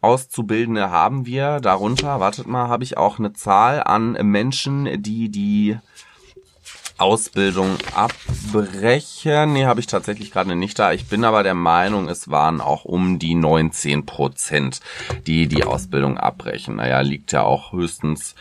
Auszubildende 0.02 0.90
haben 0.90 1.26
wir. 1.26 1.60
Darunter, 1.60 2.18
wartet 2.18 2.48
mal, 2.48 2.68
habe 2.68 2.82
ich 2.82 2.96
auch 2.96 3.20
eine 3.20 3.32
Zahl 3.34 3.82
an 3.84 4.12
Menschen, 4.22 5.00
die 5.00 5.30
die 5.30 5.78
Ausbildung 7.02 7.76
abbrechen. 7.94 9.52
Nee, 9.52 9.64
habe 9.66 9.80
ich 9.80 9.86
tatsächlich 9.86 10.30
gerade 10.30 10.54
nicht 10.56 10.78
da. 10.78 10.92
Ich 10.92 11.06
bin 11.06 11.24
aber 11.24 11.42
der 11.42 11.54
Meinung, 11.54 12.08
es 12.08 12.30
waren 12.30 12.60
auch 12.60 12.84
um 12.84 13.18
die 13.18 13.34
19 13.34 14.06
Prozent, 14.06 14.80
die 15.26 15.46
die 15.48 15.64
Ausbildung 15.64 16.18
abbrechen. 16.18 16.76
Naja, 16.76 17.00
liegt 17.00 17.32
ja 17.32 17.42
auch 17.42 17.72
höchstens 17.72 18.34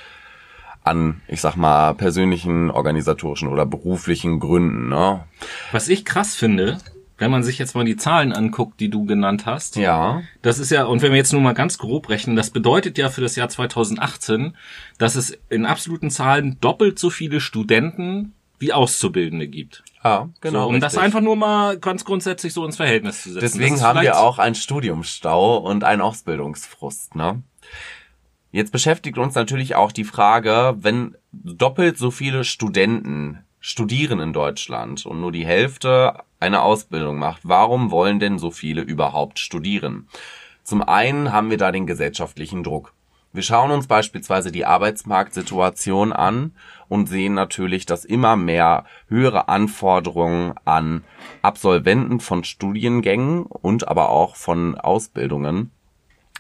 an, 0.84 1.22
ich 1.27 1.41
sag 1.41 1.56
mal, 1.56 1.94
persönlichen, 1.94 2.72
organisatorischen 2.72 3.48
oder 3.48 3.65
beruflichen 3.65 4.39
Gründen. 4.39 4.89
Ne? 4.89 5.24
Was 5.72 5.89
ich 5.89 6.06
krass 6.06 6.36
finde, 6.36 6.80
wenn 7.20 7.30
man 7.30 7.44
sich 7.44 7.60
jetzt 7.60 7.75
mal 7.75 7.86
die 7.86 7.98
Zahlen 7.98 8.34
anguckt, 8.34 8.80
die 8.80 8.89
du 8.89 9.06
genannt 9.06 9.46
hast, 9.46 9.75
Ja. 9.75 10.24
das 10.41 10.58
ist 10.58 10.72
ja, 10.72 10.86
und 10.86 11.03
wenn 11.03 11.12
wir 11.12 11.18
jetzt 11.20 11.34
nur 11.34 11.41
mal 11.41 11.53
ganz 11.53 11.77
grob 11.77 12.10
rechnen, 12.10 12.36
das 12.36 12.50
bedeutet 12.50 12.98
ja 12.98 13.10
für 13.10 13.22
das 13.22 13.36
Jahr 13.36 13.48
2018, 13.48 14.56
dass 14.98 15.15
es 15.15 15.38
in 15.50 15.68
absoluten 15.68 16.10
Zahlen 16.10 16.58
doppelt 16.62 16.98
so 16.98 17.12
viele 17.12 17.39
Studenten 17.39 18.34
wie 18.62 18.72
Auszubildende 18.74 19.48
gibt. 19.48 19.84
Ja, 20.03 20.30
genau. 20.39 20.63
so, 20.63 20.70
um 20.70 20.80
das 20.80 20.94
richtig. 20.94 21.03
einfach 21.03 21.22
nur 21.22 21.36
mal 21.36 21.77
ganz 21.77 22.06
grundsätzlich 22.06 22.53
so 22.53 22.63
ins 22.63 22.77
Verhältnis 22.77 23.24
zu 23.24 23.34
setzen. 23.34 23.41
Deswegen 23.41 23.75
Das 23.75 23.84
haben 23.84 24.01
wir 24.01 24.20
auch 24.20 24.39
einen 24.39 24.56
Studiumsstau 24.56 25.58
und 25.58 25.84
einen 25.84 26.01
Ausbildungsfrust, 26.01 27.15
ne? 27.15 27.41
Jetzt 28.51 28.72
beschäftigt 28.72 29.18
uns 29.18 29.34
natürlich 29.34 29.75
auch 29.75 29.91
die 29.91 30.03
Frage, 30.03 30.75
wenn 30.77 31.15
doppelt 31.32 31.98
so 31.98 32.12
viele 32.12 32.44
Studenten 32.44 33.39
studieren 33.60 34.20
in 34.20 34.34
Deutschland 34.34 35.06
und 35.06 35.22
nur 35.22 35.32
die 35.32 35.46
Hälfte 35.46 36.22
eine 36.39 36.62
Ausbildung 36.62 37.18
macht, 37.18 37.41
warum 37.44 37.91
wollen 37.91 38.20
denn 38.20 38.39
so 38.39 38.51
viele 38.51 38.82
überhaupt 38.82 39.39
studieren? 39.39 40.08
Zum 40.63 40.82
einen 40.82 41.32
haben 41.32 41.50
wir 41.50 41.58
da 41.58 41.72
den 41.72 41.88
gesellschaftlichen 41.88 42.63
Druck. 42.63 42.94
Wir 43.33 43.43
schauen 43.43 43.71
uns 43.71 43.88
beispielsweise 43.88 44.51
die 44.51 44.65
Arbeitsmarktsituation 44.65 46.11
an 46.11 46.51
und 46.89 47.07
sehen 47.07 47.33
natürlich, 47.33 47.85
dass 47.85 48.03
immer 48.03 48.35
mehr 48.35 48.83
höhere 49.07 49.47
Anforderungen 49.47 50.53
an 50.65 51.05
Absolventen 51.41 52.19
von 52.19 52.43
Studiengängen 52.43 53.43
und 53.43 53.88
aber 53.88 54.09
auch 54.09 54.35
von 54.35 54.75
Ausbildungen 54.77 55.71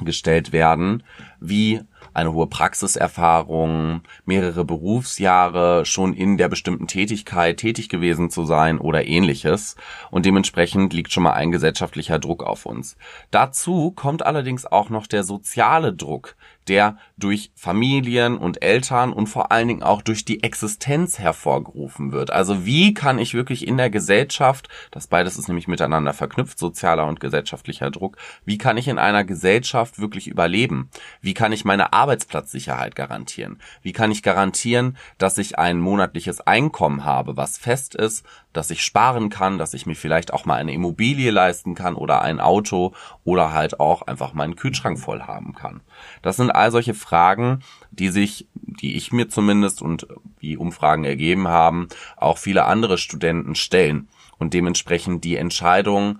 gestellt 0.03 0.51
werden, 0.51 1.03
wie 1.39 1.81
eine 2.13 2.33
hohe 2.33 2.47
Praxiserfahrung, 2.47 4.01
mehrere 4.25 4.65
Berufsjahre 4.65 5.85
schon 5.85 6.13
in 6.13 6.37
der 6.37 6.49
bestimmten 6.49 6.87
Tätigkeit 6.87 7.57
tätig 7.57 7.87
gewesen 7.87 8.29
zu 8.29 8.45
sein 8.45 8.79
oder 8.79 9.05
ähnliches. 9.05 9.75
Und 10.09 10.25
dementsprechend 10.25 10.93
liegt 10.93 11.13
schon 11.13 11.23
mal 11.23 11.33
ein 11.33 11.51
gesellschaftlicher 11.51 12.19
Druck 12.19 12.43
auf 12.43 12.65
uns. 12.65 12.97
Dazu 13.29 13.91
kommt 13.91 14.25
allerdings 14.25 14.65
auch 14.65 14.89
noch 14.89 15.07
der 15.07 15.23
soziale 15.23 15.93
Druck, 15.93 16.35
der 16.67 16.97
durch 17.17 17.51
Familien 17.55 18.37
und 18.37 18.61
Eltern 18.61 19.13
und 19.13 19.27
vor 19.27 19.51
allen 19.51 19.67
Dingen 19.67 19.83
auch 19.83 20.01
durch 20.01 20.25
die 20.25 20.43
Existenz 20.43 21.19
hervorgerufen 21.19 22.11
wird. 22.11 22.31
Also 22.31 22.65
wie 22.65 22.93
kann 22.93 23.19
ich 23.19 23.33
wirklich 23.33 23.67
in 23.67 23.77
der 23.77 23.89
Gesellschaft, 23.89 24.69
das 24.91 25.07
beides 25.07 25.37
ist 25.37 25.47
nämlich 25.47 25.67
miteinander 25.67 26.13
verknüpft, 26.13 26.59
sozialer 26.59 27.07
und 27.07 27.19
gesellschaftlicher 27.19 27.91
Druck, 27.91 28.17
wie 28.45 28.57
kann 28.57 28.77
ich 28.77 28.87
in 28.87 28.99
einer 28.99 29.23
Gesellschaft 29.23 29.99
wirklich 29.99 30.27
überleben? 30.27 30.89
Wie 31.21 31.33
kann 31.33 31.51
ich 31.51 31.65
meine 31.65 31.93
Arbeitsplatzsicherheit 31.93 32.95
garantieren? 32.95 33.59
Wie 33.81 33.93
kann 33.93 34.11
ich 34.11 34.23
garantieren, 34.23 34.97
dass 35.17 35.37
ich 35.37 35.57
ein 35.59 35.79
monatliches 35.79 36.41
Einkommen 36.41 37.05
habe, 37.05 37.37
was 37.37 37.57
fest 37.57 37.95
ist, 37.95 38.25
dass 38.53 38.69
ich 38.69 38.83
sparen 38.83 39.29
kann, 39.29 39.57
dass 39.57 39.73
ich 39.73 39.85
mir 39.85 39.95
vielleicht 39.95 40.33
auch 40.33 40.45
mal 40.45 40.55
eine 40.55 40.73
Immobilie 40.73 41.31
leisten 41.31 41.75
kann 41.75 41.95
oder 41.95 42.21
ein 42.21 42.39
Auto 42.39 42.93
oder 43.23 43.53
halt 43.53 43.79
auch 43.79 44.01
einfach 44.03 44.33
meinen 44.33 44.55
Kühlschrank 44.55 44.99
voll 44.99 45.21
haben 45.21 45.53
kann. 45.53 45.81
Das 46.21 46.37
sind 46.37 46.51
all 46.51 46.71
solche 46.71 46.93
Fragen, 46.93 47.63
die 47.91 48.09
sich, 48.09 48.47
die 48.53 48.95
ich 48.95 49.11
mir 49.11 49.29
zumindest 49.29 49.81
und 49.81 50.07
wie 50.39 50.57
Umfragen 50.57 51.03
ergeben 51.03 51.47
haben, 51.47 51.87
auch 52.17 52.37
viele 52.37 52.65
andere 52.65 52.97
Studenten 52.97 53.55
stellen 53.55 54.07
und 54.37 54.53
dementsprechend 54.53 55.23
die 55.23 55.37
Entscheidung 55.37 56.19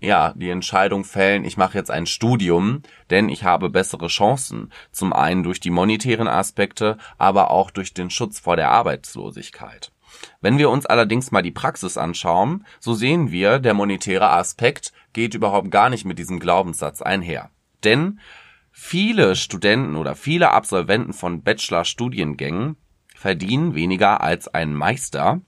ja, 0.00 0.34
die 0.36 0.50
Entscheidung 0.50 1.04
fällen, 1.04 1.44
ich 1.44 1.56
mache 1.56 1.78
jetzt 1.78 1.90
ein 1.90 2.06
Studium, 2.06 2.82
denn 3.10 3.28
ich 3.28 3.44
habe 3.44 3.70
bessere 3.70 4.08
Chancen. 4.08 4.70
Zum 4.92 5.12
einen 5.12 5.42
durch 5.42 5.60
die 5.60 5.70
monetären 5.70 6.28
Aspekte, 6.28 6.98
aber 7.16 7.50
auch 7.50 7.70
durch 7.70 7.94
den 7.94 8.10
Schutz 8.10 8.38
vor 8.38 8.56
der 8.56 8.70
Arbeitslosigkeit. 8.70 9.92
Wenn 10.40 10.58
wir 10.58 10.70
uns 10.70 10.86
allerdings 10.86 11.30
mal 11.30 11.42
die 11.42 11.50
Praxis 11.50 11.96
anschauen, 11.96 12.66
so 12.80 12.94
sehen 12.94 13.30
wir, 13.30 13.58
der 13.58 13.74
monetäre 13.74 14.30
Aspekt 14.30 14.92
geht 15.12 15.34
überhaupt 15.34 15.70
gar 15.70 15.90
nicht 15.90 16.04
mit 16.04 16.18
diesem 16.18 16.40
Glaubenssatz 16.40 17.02
einher. 17.02 17.50
Denn 17.84 18.20
viele 18.78 19.36
Studenten 19.36 19.96
oder 19.96 20.14
viele 20.14 20.50
Absolventen 20.50 21.14
von 21.14 21.42
Bachelor-Studiengängen 21.42 22.76
verdienen 23.14 23.74
weniger 23.74 24.20
als 24.20 24.48
ein 24.48 24.74
Meister 24.74 25.40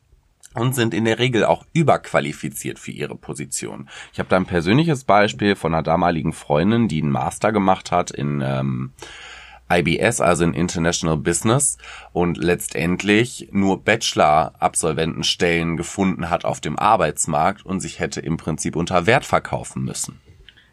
und 0.55 0.75
sind 0.75 0.95
in 0.95 1.05
der 1.05 1.19
Regel 1.19 1.45
auch 1.45 1.67
überqualifiziert 1.75 2.79
für 2.79 2.91
ihre 2.91 3.17
Position. 3.17 3.91
Ich 4.15 4.19
habe 4.19 4.31
da 4.31 4.37
ein 4.37 4.47
persönliches 4.47 5.05
Beispiel 5.05 5.57
von 5.57 5.75
einer 5.75 5.83
damaligen 5.83 6.33
Freundin, 6.33 6.89
die 6.89 7.03
einen 7.03 7.13
Master 7.13 7.53
gemacht 7.53 7.93
hat 7.93 8.11
in 8.11 8.41
ähm, 8.43 8.93
IBS, 9.71 10.23
also 10.23 10.45
in 10.45 10.55
International 10.55 11.19
Business, 11.19 11.77
und 12.15 12.39
letztendlich 12.39 13.51
nur 13.53 13.85
Bachelor-Absolventenstellen 13.85 15.77
gefunden 15.77 16.31
hat 16.31 16.47
auf 16.47 16.63
dem 16.63 16.79
Arbeitsmarkt 16.79 17.65
und 17.67 17.81
sich 17.81 18.01
hätte 18.01 18.23
im 18.23 18.39
Prinzip 18.39 18.75
unter 18.75 19.07
Wert 19.07 19.27
verkaufen 19.27 19.85
müssen. 19.85 20.19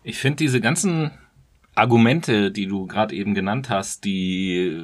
Ich 0.03 0.19
finde 0.19 0.37
diese 0.37 0.61
ganzen 0.61 1.11
Argumente, 1.75 2.51
die 2.51 2.67
du 2.67 2.87
gerade 2.87 3.13
eben 3.13 3.33
genannt 3.33 3.69
hast, 3.69 4.05
die 4.05 4.81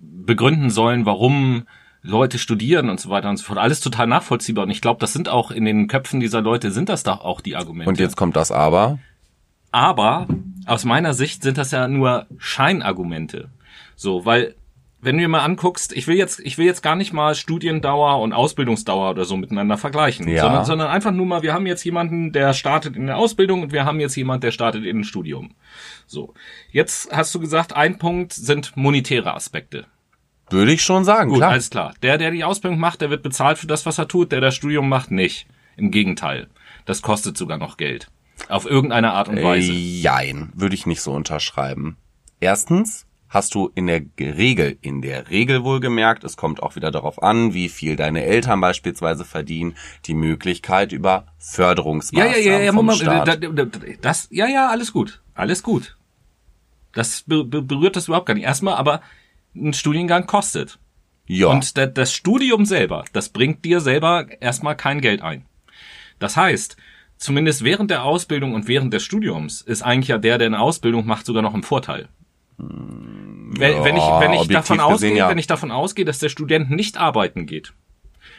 begründen 0.00 0.70
sollen, 0.70 1.04
warum 1.04 1.66
Leute 2.02 2.38
studieren 2.38 2.88
und 2.88 3.00
so 3.00 3.10
weiter 3.10 3.28
und 3.28 3.36
so 3.36 3.44
fort. 3.44 3.58
Alles 3.58 3.80
total 3.80 4.06
nachvollziehbar. 4.06 4.64
Und 4.64 4.70
ich 4.70 4.80
glaube, 4.80 5.00
das 5.00 5.12
sind 5.12 5.28
auch 5.28 5.50
in 5.50 5.64
den 5.64 5.88
Köpfen 5.88 6.20
dieser 6.20 6.40
Leute 6.40 6.70
sind 6.70 6.88
das 6.88 7.02
doch 7.02 7.20
auch 7.20 7.40
die 7.40 7.56
Argumente. 7.56 7.88
Und 7.88 7.98
jetzt 7.98 8.16
kommt 8.16 8.36
das 8.36 8.52
Aber. 8.52 8.98
Aber 9.72 10.26
aus 10.66 10.84
meiner 10.84 11.14
Sicht 11.14 11.42
sind 11.42 11.58
das 11.58 11.72
ja 11.72 11.88
nur 11.88 12.26
Scheinargumente. 12.38 13.50
So, 13.96 14.24
weil 14.24 14.54
wenn 15.06 15.18
du 15.18 15.22
dir 15.22 15.28
mal 15.28 15.44
anguckst, 15.44 15.92
ich 15.92 16.08
will 16.08 16.16
jetzt, 16.16 16.40
ich 16.40 16.58
will 16.58 16.66
jetzt 16.66 16.82
gar 16.82 16.96
nicht 16.96 17.12
mal 17.12 17.36
Studiendauer 17.36 18.20
und 18.20 18.32
Ausbildungsdauer 18.32 19.10
oder 19.10 19.24
so 19.24 19.36
miteinander 19.36 19.78
vergleichen, 19.78 20.26
ja. 20.26 20.42
sondern, 20.42 20.64
sondern 20.64 20.88
einfach 20.88 21.12
nur 21.12 21.26
mal, 21.26 21.42
wir 21.44 21.54
haben 21.54 21.64
jetzt 21.64 21.84
jemanden, 21.84 22.32
der 22.32 22.52
startet 22.54 22.96
in 22.96 23.06
der 23.06 23.16
Ausbildung 23.16 23.62
und 23.62 23.72
wir 23.72 23.84
haben 23.84 24.00
jetzt 24.00 24.16
jemanden, 24.16 24.40
der 24.40 24.50
startet 24.50 24.84
in 24.84 24.98
ein 24.98 25.04
Studium. 25.04 25.54
So. 26.08 26.34
Jetzt 26.72 27.16
hast 27.16 27.32
du 27.36 27.38
gesagt, 27.38 27.72
ein 27.72 27.98
Punkt 27.98 28.32
sind 28.32 28.76
monetäre 28.76 29.32
Aspekte. 29.32 29.86
Würde 30.50 30.72
ich 30.72 30.82
schon 30.82 31.04
sagen, 31.04 31.30
Gut, 31.30 31.38
klar. 31.38 31.52
alles 31.52 31.70
klar. 31.70 31.94
Der, 32.02 32.18
der 32.18 32.32
die 32.32 32.42
Ausbildung 32.42 32.80
macht, 32.80 33.00
der 33.00 33.08
wird 33.08 33.22
bezahlt 33.22 33.58
für 33.58 33.68
das, 33.68 33.86
was 33.86 33.98
er 33.98 34.08
tut, 34.08 34.32
der 34.32 34.40
das 34.40 34.56
Studium 34.56 34.88
macht, 34.88 35.12
nicht. 35.12 35.46
Im 35.76 35.92
Gegenteil. 35.92 36.48
Das 36.84 37.00
kostet 37.00 37.36
sogar 37.36 37.58
noch 37.58 37.76
Geld. 37.76 38.08
Auf 38.48 38.66
irgendeine 38.66 39.12
Art 39.12 39.28
und 39.28 39.40
Weise. 39.40 39.70
Äh, 39.70 40.00
jein, 40.00 40.52
würde 40.56 40.74
ich 40.74 40.84
nicht 40.84 41.00
so 41.00 41.12
unterschreiben. 41.12 41.96
Erstens 42.40 43.06
hast 43.36 43.54
du 43.54 43.70
in 43.74 43.86
der 43.86 44.02
Regel, 44.18 44.78
in 44.80 45.02
der 45.02 45.28
Regel 45.30 45.62
wohlgemerkt, 45.62 46.24
es 46.24 46.38
kommt 46.38 46.62
auch 46.62 46.74
wieder 46.74 46.90
darauf 46.90 47.22
an, 47.22 47.52
wie 47.52 47.68
viel 47.68 47.94
deine 47.94 48.24
Eltern 48.24 48.60
beispielsweise 48.60 49.26
verdienen, 49.26 49.76
die 50.06 50.14
Möglichkeit 50.14 50.90
über 50.90 51.26
Förderungsmaßnahmen 51.38 52.32
ja, 52.32 52.38
ja, 52.38 52.58
ja, 52.58 52.64
ja, 52.64 52.72
vom 52.72 52.86
Moment, 52.86 53.02
Staat. 53.02 53.40
Das, 54.00 54.28
ja, 54.30 54.48
ja, 54.48 54.70
alles 54.70 54.92
gut, 54.92 55.20
alles 55.34 55.62
gut. 55.62 55.96
Das 56.94 57.24
berührt 57.26 57.94
das 57.94 58.08
überhaupt 58.08 58.24
gar 58.24 58.32
nicht. 58.32 58.44
Erstmal, 58.44 58.74
aber 58.74 59.02
ein 59.54 59.74
Studiengang 59.74 60.26
kostet. 60.26 60.78
Ja. 61.26 61.48
Und 61.48 61.76
das 61.76 62.12
Studium 62.14 62.64
selber, 62.64 63.04
das 63.12 63.28
bringt 63.28 63.64
dir 63.66 63.80
selber 63.80 64.26
erstmal 64.40 64.76
kein 64.76 65.02
Geld 65.02 65.20
ein. 65.20 65.44
Das 66.18 66.38
heißt, 66.38 66.78
zumindest 67.18 67.64
während 67.64 67.90
der 67.90 68.04
Ausbildung 68.04 68.54
und 68.54 68.66
während 68.66 68.94
des 68.94 69.02
Studiums 69.02 69.60
ist 69.60 69.82
eigentlich 69.82 70.08
ja 70.08 70.16
der, 70.16 70.38
der 70.38 70.46
eine 70.46 70.60
Ausbildung 70.60 71.04
macht, 71.04 71.26
sogar 71.26 71.42
noch 71.42 71.52
im 71.52 71.62
Vorteil. 71.62 72.08
Wenn, 72.58 73.72
ja, 73.72 73.84
wenn 73.84 73.96
ich, 73.96 74.02
wenn 74.02 74.32
ich 74.32 74.48
davon 74.48 74.80
ausgehe, 74.80 75.16
ja. 75.16 75.28
wenn 75.28 75.38
ich 75.38 75.46
davon 75.46 75.70
ausgehe, 75.70 76.04
dass 76.04 76.18
der 76.18 76.30
Student 76.30 76.70
nicht 76.70 76.96
arbeiten 76.96 77.46
geht 77.46 77.74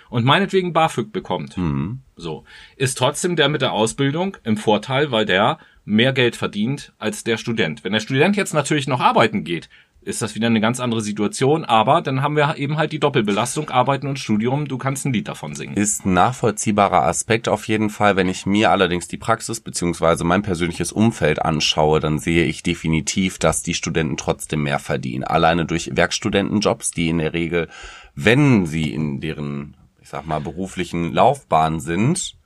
und 0.10 0.26
meinetwegen 0.26 0.74
BAföG 0.74 1.12
bekommt, 1.12 1.58
mhm. 1.58 2.00
so, 2.16 2.44
ist 2.76 2.98
trotzdem 2.98 3.36
der 3.36 3.50
mit 3.50 3.62
der 3.62 3.74
Ausbildung 3.74 4.38
im 4.44 4.58
Vorteil, 4.58 5.12
weil 5.12 5.26
der 5.26 5.60
mehr 5.86 6.14
Geld 6.14 6.36
verdient 6.36 6.94
als 6.98 7.24
der 7.24 7.38
Student. 7.38 7.84
Wenn 7.84 7.94
der 7.94 8.00
Student 8.00 8.36
jetzt 8.36 8.54
natürlich 8.54 8.88
noch 8.88 9.00
arbeiten 9.00 9.44
geht, 9.44 9.70
ist 10.08 10.22
das 10.22 10.36
wieder 10.36 10.48
eine 10.48 10.62
ganz 10.62 10.80
andere 10.80 11.02
Situation. 11.02 11.66
Aber 11.66 12.02
dann 12.02 12.22
haben 12.22 12.36
wir 12.36 12.58
eben 12.58 12.78
halt 12.78 12.94
die 12.94 13.00
Doppelbelastung, 13.00 13.70
Arbeiten 13.70 14.08
und 14.08 14.18
Studium. 14.18 14.68
Du 14.68 14.78
kannst 14.78 15.06
ein 15.06 15.14
Lied 15.14 15.28
davon 15.28 15.54
singen. 15.54 15.76
Ist 15.76 16.06
ein 16.06 16.14
nachvollziehbarer 16.14 17.04
Aspekt 17.04 17.50
auf 17.50 17.68
jeden 17.68 17.90
Fall. 17.90 18.16
Wenn 18.16 18.30
ich 18.30 18.46
mir 18.46 18.72
allerdings 18.72 19.08
die 19.08 19.18
Praxis 19.18 19.60
beziehungsweise 19.60 20.24
mein 20.24 20.42
persönliches 20.42 20.92
Umfeld 20.92 21.42
anschaue, 21.42 22.00
dann 22.00 22.20
sehe 22.20 22.46
ich 22.46 22.64
definitiv, 22.64 23.38
dass 23.38 23.64
die 23.64 23.74
Studenten 23.74 24.18
trotzdem 24.18 24.64
mehr 24.64 24.80
verdienen. 24.80 25.26
Alleine 25.26 25.66
durch 25.66 25.92
Werkstudentenjobs, 25.94 26.92
die 26.92 27.10
in 27.10 27.18
der 27.18 27.34
Regel, 27.34 27.68
wenn 28.16 28.66
sie 28.66 28.94
in 28.94 29.20
deren, 29.20 29.76
ich 30.02 30.08
sag 30.08 30.26
mal, 30.26 30.40
beruflichen 30.40 31.12
Laufbahn 31.12 31.82
sind, 31.82 32.38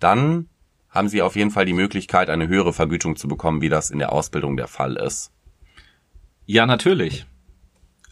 dann 0.00 0.48
haben 0.90 1.08
sie 1.08 1.22
auf 1.22 1.36
jeden 1.36 1.50
Fall 1.50 1.66
die 1.66 1.72
Möglichkeit, 1.72 2.30
eine 2.30 2.48
höhere 2.48 2.72
Vergütung 2.72 3.16
zu 3.16 3.28
bekommen, 3.28 3.60
wie 3.60 3.68
das 3.68 3.90
in 3.90 3.98
der 3.98 4.12
Ausbildung 4.12 4.56
der 4.56 4.66
Fall 4.66 4.96
ist. 4.96 5.30
Ja, 6.46 6.66
natürlich. 6.66 7.26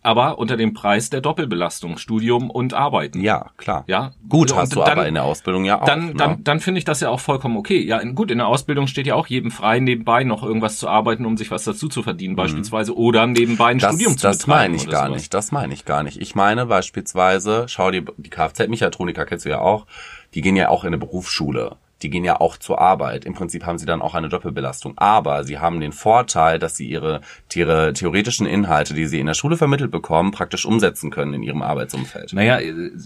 Aber 0.03 0.39
unter 0.39 0.59
dem 0.59 0.75
Preis 0.75 1.09
der 1.09 1.23
Doppelbelastung, 1.23 1.97
Studium 1.97 2.51
und 2.51 2.75
Arbeiten. 2.75 3.23
Ja, 3.23 3.53
klar. 3.57 3.85
Ja. 3.87 4.13
Gut, 4.29 4.53
und 4.53 4.59
hast 4.59 4.77
du 4.77 4.81
dann, 4.81 4.91
aber 4.91 5.09
in 5.09 5.15
der 5.15 5.25
Ausbildung 5.25 5.65
ja 5.65 5.81
auch. 5.81 5.87
Dann, 5.87 6.09
ne? 6.09 6.15
dann, 6.15 6.45
dann 6.45 6.61
finde 6.61 6.77
ich 6.77 6.85
das 6.85 7.01
ja 7.01 7.09
auch 7.09 7.21
vollkommen 7.21 7.57
okay. 7.57 7.83
Ja, 7.83 7.97
in, 8.01 8.15
gut, 8.15 8.31
in 8.31 8.37
der 8.37 8.47
Ausbildung 8.47 8.87
steht 8.87 9.07
ja 9.07 9.15
auch 9.15 9.29
jedem 9.29 9.51
frei, 9.51 9.81
nebenbei 9.81 10.25
noch 10.25 10.43
irgendwas 10.43 10.77
zu 10.77 10.89
arbeiten, 10.89 11.25
um 11.25 11.39
sich 11.39 11.51
was 11.51 11.65
dazu 11.65 11.89
zu 11.89 12.03
verdienen, 12.03 12.33
mhm. 12.35 12.37
beispielsweise, 12.37 12.95
oder 12.95 13.27
nebenbei 13.27 13.69
ein 13.69 13.79
das, 13.79 13.95
Studium 13.95 14.19
zu 14.19 14.27
das 14.27 14.39
betreiben. 14.39 14.53
Das 14.53 14.69
meine 14.69 14.77
ich 14.77 14.91
gar 14.91 15.07
sowas. 15.07 15.21
nicht. 15.23 15.33
Das 15.33 15.53
meine 15.53 15.73
ich 15.73 15.85
gar 15.87 16.03
nicht. 16.03 16.21
Ich 16.21 16.35
meine 16.35 16.67
beispielsweise, 16.67 17.65
schau 17.69 17.91
dir 17.91 18.05
die 18.19 18.29
Kfz-Mechatroniker 18.29 19.25
kennst 19.25 19.47
du 19.47 19.49
ja 19.49 19.61
auch, 19.61 19.87
die 20.35 20.43
gehen 20.43 20.57
ja 20.57 20.69
auch 20.69 20.85
in 20.85 20.89
eine 20.89 20.99
Berufsschule 20.99 21.79
die 22.05 22.11
gehen 22.11 22.25
ja 22.25 22.41
auch 22.41 22.59
zur 22.59 22.81
Arbeit. 22.81 23.25
Im 23.25 23.33
Prinzip 23.33 23.65
haben 23.65 23.79
sie 23.79 23.87
dann 23.87 24.03
auch 24.03 24.15
eine 24.15 24.29
Doppelbelastung. 24.29 24.93
Aber 24.97 25.43
sie 25.43 25.59
haben 25.59 25.81
den 25.81 25.93
Vorteil, 25.93 26.59
dass 26.59 26.77
sie 26.77 26.87
ihre, 26.87 27.23
ihre 27.53 27.95
theoretischen 27.95 28.47
Inhalte, 28.47 28.93
die 28.95 29.07
sie 29.07 29.21
in 29.21 29.27
der 29.27 29.35
Schule 29.35 29.57
vermittelt 29.57 29.91
bekommen, 29.91 30.31
praktisch 30.31 30.67
umsetzen 30.67 31.11
können 31.11 31.35
in 31.35 31.43
ihrem 31.43 31.63
Arbeitsumfeld. 31.63 32.35
Naja, 32.35 32.59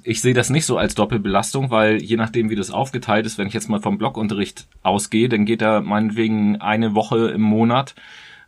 ich 0.03 0.21
sehe 0.21 0.35
das 0.35 0.51
nicht 0.51 0.67
so 0.67 0.77
als 0.77 0.97
Doppelbelastung, 0.97 1.71
weil 1.71 2.03
je 2.03 2.17
nachdem, 2.17 2.51
wie 2.51 2.57
das 2.57 2.71
aufgeteilt 2.71 3.25
ist, 3.25 3.39
wenn 3.39 3.47
ich 3.47 3.55
jetzt 3.55 3.71
mal 3.71 3.81
vom 3.81 3.99
Blockunterricht 3.99 4.67
ausgehe, 4.83 5.29
dann 5.29 5.45
geht 5.45 5.63
er 5.63 5.81
meinetwegen 5.81 6.61
eine 6.61 6.95
Woche 6.95 7.29
im 7.29 7.43
Monat 7.43 7.95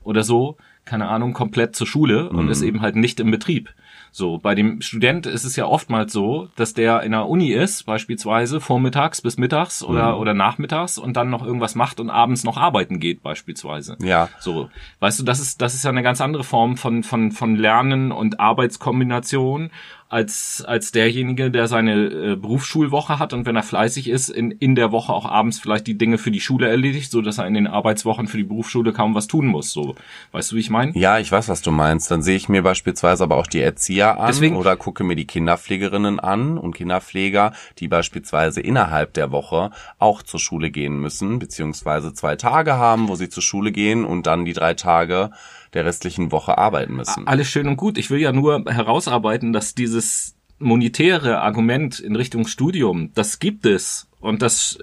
oder 0.02 0.24
so, 0.24 0.56
keine 0.84 1.08
Ahnung, 1.08 1.32
komplett 1.32 1.76
zur 1.76 1.86
Schule 1.86 2.28
und 2.28 2.46
mhm. 2.46 2.50
ist 2.50 2.62
eben 2.62 2.80
halt 2.80 2.96
nicht 2.96 3.20
im 3.20 3.30
Betrieb. 3.30 3.70
So, 4.12 4.38
bei 4.38 4.54
dem 4.54 4.80
Student 4.80 5.26
ist 5.26 5.44
es 5.44 5.54
ja 5.56 5.66
oftmals 5.66 6.12
so, 6.12 6.48
dass 6.56 6.74
der 6.74 7.02
in 7.02 7.12
der 7.12 7.28
Uni 7.28 7.52
ist, 7.52 7.86
beispielsweise 7.86 8.60
vormittags 8.60 9.22
bis 9.22 9.38
mittags 9.38 9.82
oder, 9.84 10.14
Mhm. 10.14 10.20
oder 10.20 10.34
nachmittags 10.34 10.98
und 10.98 11.16
dann 11.16 11.30
noch 11.30 11.44
irgendwas 11.44 11.74
macht 11.74 12.00
und 12.00 12.10
abends 12.10 12.42
noch 12.44 12.56
arbeiten 12.56 12.98
geht, 12.98 13.22
beispielsweise. 13.22 13.96
Ja. 14.02 14.28
So, 14.40 14.68
weißt 14.98 15.20
du, 15.20 15.24
das 15.24 15.38
ist, 15.40 15.62
das 15.62 15.74
ist 15.74 15.84
ja 15.84 15.90
eine 15.90 16.02
ganz 16.02 16.20
andere 16.20 16.44
Form 16.44 16.76
von, 16.76 17.02
von, 17.02 17.30
von 17.32 17.54
Lernen 17.56 18.10
und 18.12 18.40
Arbeitskombination 18.40 19.70
als, 20.10 20.64
als 20.66 20.90
derjenige, 20.90 21.52
der 21.52 21.68
seine 21.68 22.06
äh, 22.06 22.36
Berufsschulwoche 22.36 23.20
hat 23.20 23.32
und 23.32 23.46
wenn 23.46 23.54
er 23.54 23.62
fleißig 23.62 24.08
ist, 24.08 24.28
in, 24.28 24.50
in 24.50 24.74
der 24.74 24.90
Woche 24.90 25.12
auch 25.12 25.24
abends 25.24 25.60
vielleicht 25.60 25.86
die 25.86 25.96
Dinge 25.96 26.18
für 26.18 26.32
die 26.32 26.40
Schule 26.40 26.68
erledigt, 26.68 27.12
so 27.12 27.22
dass 27.22 27.38
er 27.38 27.46
in 27.46 27.54
den 27.54 27.68
Arbeitswochen 27.68 28.26
für 28.26 28.36
die 28.36 28.44
Berufsschule 28.44 28.92
kaum 28.92 29.14
was 29.14 29.28
tun 29.28 29.46
muss. 29.46 29.70
So, 29.70 29.94
weißt 30.32 30.50
du, 30.50 30.56
wie 30.56 30.60
ich 30.60 30.68
meine? 30.68 30.98
Ja, 30.98 31.20
ich 31.20 31.30
weiß, 31.30 31.48
was 31.48 31.62
du 31.62 31.70
meinst. 31.70 32.10
Dann 32.10 32.22
sehe 32.22 32.34
ich 32.34 32.48
mir 32.48 32.62
beispielsweise 32.62 33.22
aber 33.22 33.36
auch 33.36 33.46
die 33.46 33.60
Erzieher 33.60 34.18
an 34.18 34.26
Deswegen- 34.26 34.56
oder 34.56 34.74
gucke 34.76 35.04
mir 35.04 35.14
die 35.14 35.28
Kinderpflegerinnen 35.28 36.18
an 36.18 36.58
und 36.58 36.74
Kinderpfleger, 36.74 37.52
die 37.78 37.86
beispielsweise 37.86 38.60
innerhalb 38.60 39.14
der 39.14 39.30
Woche 39.30 39.70
auch 40.00 40.24
zur 40.24 40.40
Schule 40.40 40.72
gehen 40.72 41.00
müssen, 41.00 41.38
beziehungsweise 41.38 42.12
zwei 42.14 42.34
Tage 42.34 42.74
haben, 42.74 43.08
wo 43.08 43.14
sie 43.14 43.28
zur 43.28 43.44
Schule 43.44 43.70
gehen 43.70 44.04
und 44.04 44.26
dann 44.26 44.44
die 44.44 44.54
drei 44.54 44.74
Tage 44.74 45.30
der 45.74 45.84
restlichen 45.84 46.32
Woche 46.32 46.58
arbeiten 46.58 46.94
müssen. 46.94 47.26
Alles 47.26 47.48
schön 47.48 47.68
und 47.68 47.76
gut. 47.76 47.98
Ich 47.98 48.10
will 48.10 48.20
ja 48.20 48.32
nur 48.32 48.64
herausarbeiten, 48.66 49.52
dass 49.52 49.74
dieses 49.74 50.34
monetäre 50.58 51.40
Argument 51.40 51.98
in 52.00 52.16
Richtung 52.16 52.46
Studium, 52.46 53.10
das 53.14 53.38
gibt 53.38 53.66
es 53.66 54.08
und 54.20 54.42
das 54.42 54.78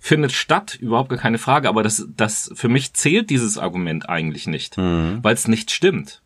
findet 0.00 0.32
statt, 0.32 0.74
überhaupt 0.74 1.10
gar 1.10 1.18
keine 1.18 1.38
Frage. 1.38 1.68
Aber 1.68 1.82
das, 1.82 2.08
das 2.16 2.50
für 2.54 2.68
mich 2.68 2.94
zählt 2.94 3.30
dieses 3.30 3.58
Argument 3.58 4.08
eigentlich 4.08 4.46
nicht, 4.46 4.76
weil 5.22 5.34
es 5.34 5.46
nicht 5.46 5.70
stimmt. 5.70 6.22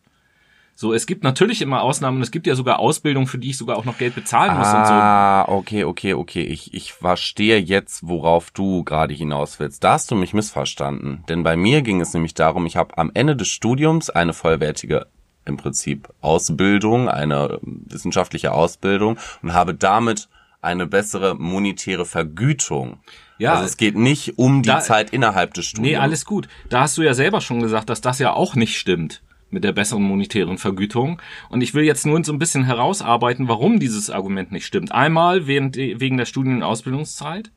So, 0.77 0.93
es 0.93 1.05
gibt 1.05 1.23
natürlich 1.23 1.61
immer 1.61 1.81
Ausnahmen. 1.81 2.21
Es 2.21 2.31
gibt 2.31 2.45
ja 2.47 2.55
sogar 2.55 2.79
Ausbildung, 2.79 3.27
für 3.27 3.37
die 3.37 3.51
ich 3.51 3.57
sogar 3.57 3.77
auch 3.77 3.85
noch 3.85 3.97
Geld 3.97 4.13
bezahlen 4.13 4.57
muss 4.57 4.67
und 4.67 4.85
so. 4.85 4.91
Ah, 4.93 5.45
okay, 5.47 5.85
okay, 5.85 6.13
okay. 6.13 6.41
Ich, 6.41 6.73
ich 6.73 6.91
verstehe 6.91 7.57
jetzt, 7.59 8.05
worauf 8.05 8.51
du 8.51 8.83
gerade 8.83 9.13
hinaus 9.13 9.57
willst. 9.59 9.85
Da 9.85 9.93
hast 9.93 10.11
du 10.11 10.15
mich 10.15 10.33
missverstanden. 10.33 11.23
Denn 11.29 11.43
bei 11.43 11.55
mir 11.55 11.81
ging 11.81 12.01
es 12.01 12.13
nämlich 12.13 12.33
darum, 12.33 12.65
ich 12.65 12.75
habe 12.75 12.97
am 12.97 13.09
Ende 13.13 13.37
des 13.37 13.47
Studiums 13.47 14.09
eine 14.09 14.33
vollwertige 14.33 15.07
im 15.45 15.55
Prinzip 15.57 16.09
Ausbildung, 16.21 17.07
eine 17.07 17.59
ähm, 17.63 17.83
wissenschaftliche 17.85 18.51
Ausbildung 18.51 19.17
und 19.43 19.53
habe 19.53 19.75
damit 19.75 20.27
eine 20.61 20.87
bessere 20.87 21.35
monetäre 21.35 22.03
Vergütung. 22.05 22.97
Ja, 23.37 23.53
also 23.53 23.65
es 23.65 23.77
geht 23.77 23.95
nicht 23.95 24.37
um 24.39 24.61
die 24.63 24.69
da- 24.69 24.79
Zeit 24.81 25.11
innerhalb 25.11 25.53
des 25.53 25.67
Studiums. 25.67 25.87
Nee, 25.89 25.97
alles 25.97 26.25
gut. 26.25 26.47
Da 26.69 26.81
hast 26.81 26.97
du 26.97 27.01
ja 27.03 27.13
selber 27.13 27.39
schon 27.41 27.61
gesagt, 27.61 27.89
dass 27.89 28.01
das 28.01 28.19
ja 28.19 28.33
auch 28.33 28.55
nicht 28.55 28.77
stimmt 28.77 29.21
mit 29.49 29.63
der 29.63 29.71
besseren 29.71 30.03
monetären 30.03 30.57
Vergütung. 30.57 31.21
Und 31.49 31.61
ich 31.61 31.73
will 31.73 31.83
jetzt 31.83 32.05
nur 32.05 32.23
so 32.23 32.33
ein 32.33 32.39
bisschen 32.39 32.63
herausarbeiten, 32.63 33.47
warum 33.47 33.79
dieses 33.79 34.09
Argument 34.09 34.51
nicht 34.51 34.65
stimmt. 34.65 34.91
Einmal 34.91 35.47
während, 35.47 35.77
wegen 35.77 36.17
der 36.17 36.25
Studien- 36.25 36.57
und 36.57 36.63
Ausbildungszeit. 36.63 37.51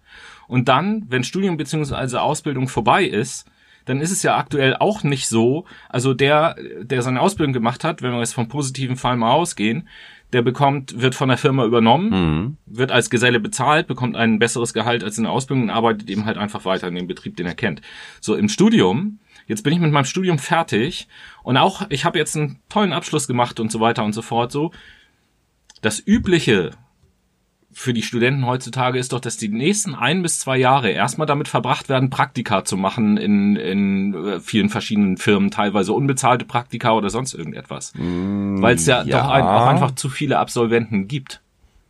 Und 0.47 0.69
dann, 0.69 1.05
wenn 1.09 1.25
Studium 1.25 1.57
bzw. 1.57 2.17
Ausbildung 2.19 2.69
vorbei 2.69 3.05
ist, 3.05 3.51
dann 3.85 4.01
ist 4.01 4.11
es 4.11 4.23
ja 4.23 4.37
aktuell 4.37 4.77
auch 4.77 5.03
nicht 5.03 5.29
so, 5.29 5.65
also 5.89 6.13
der, 6.13 6.57
der 6.83 7.03
seine 7.03 7.21
Ausbildung 7.21 7.55
gemacht 7.55 7.85
hat, 7.85 8.03
wenn 8.03 8.13
wir 8.13 8.19
jetzt 8.19 8.35
vom 8.35 8.49
positiven 8.49 8.97
Fall 8.97 9.17
mal 9.17 9.33
ausgehen, 9.33 9.89
der 10.35 10.43
bekommt, 10.43 11.01
wird 11.01 11.15
von 11.15 11.31
der 11.31 11.39
Firma 11.39 11.65
übernommen, 11.65 12.59
wird 12.67 12.93
als 12.93 13.09
Geselle 13.09 13.41
bezahlt, 13.41 13.87
bekommt 13.87 14.15
ein 14.15 14.39
besseres 14.39 14.75
Gehalt 14.75 15.03
als 15.03 15.17
in 15.17 15.25
der 15.25 15.33
Ausbildung 15.33 15.65
und 15.65 15.71
arbeitet 15.71 16.11
eben 16.11 16.27
halt 16.27 16.37
einfach 16.37 16.67
weiter 16.67 16.89
in 16.89 16.97
dem 16.97 17.07
Betrieb, 17.07 17.37
den 17.37 17.47
er 17.47 17.55
kennt. 17.55 17.81
So 18.21 18.35
im 18.35 18.51
Studium, 18.51 19.21
jetzt 19.49 19.65
bin 19.65 19.73
ich 19.73 19.81
mit 19.81 19.91
meinem 19.91 20.05
Studium 20.05 20.39
fertig 20.39 21.09
und 21.43 21.57
auch 21.57 21.83
ich 21.89 22.05
habe 22.05 22.19
jetzt 22.19 22.37
einen 22.37 22.61
tollen 22.69 22.93
Abschluss 22.93 23.27
gemacht 23.27 23.59
und 23.59 23.73
so 23.73 23.81
weiter 23.81 24.05
und 24.05 24.13
so 24.13 24.23
fort. 24.23 24.53
So 24.53 24.71
das 25.83 26.01
übliche 26.05 26.71
für 27.71 27.93
die 27.93 28.03
Studenten 28.03 28.47
heutzutage 28.47 28.99
ist 28.99 29.13
doch, 29.13 29.21
dass 29.21 29.37
die 29.37 29.49
nächsten 29.49 29.95
ein 29.95 30.23
bis 30.23 30.39
zwei 30.41 30.57
Jahre 30.57 30.91
erstmal 30.91 31.27
damit 31.27 31.49
verbracht 31.49 31.89
werden, 31.89 32.11
Praktika 32.11 32.65
zu 32.65 32.77
machen 32.77 33.17
in, 33.17 33.57
in 33.57 34.15
äh, 34.15 34.41
vielen 34.41 34.69
verschiedenen 34.69 35.17
Firmen, 35.17 35.51
teilweise 35.51 35.93
unbezahlte 35.93 36.45
Praktika 36.45 36.93
oder 36.93 37.11
sonst 37.11 37.35
irgendetwas. 37.35 37.93
Weil 38.63 38.75
es 38.75 38.87
ja, 38.87 39.03
ja. 39.03 39.21
doch 39.21 39.31
ein, 39.31 39.45
auch 39.45 39.67
einfach 39.67 39.93
zu 39.93 40.09
viele 40.09 40.39
Absolventen 40.39 41.09
gibt. 41.09 41.41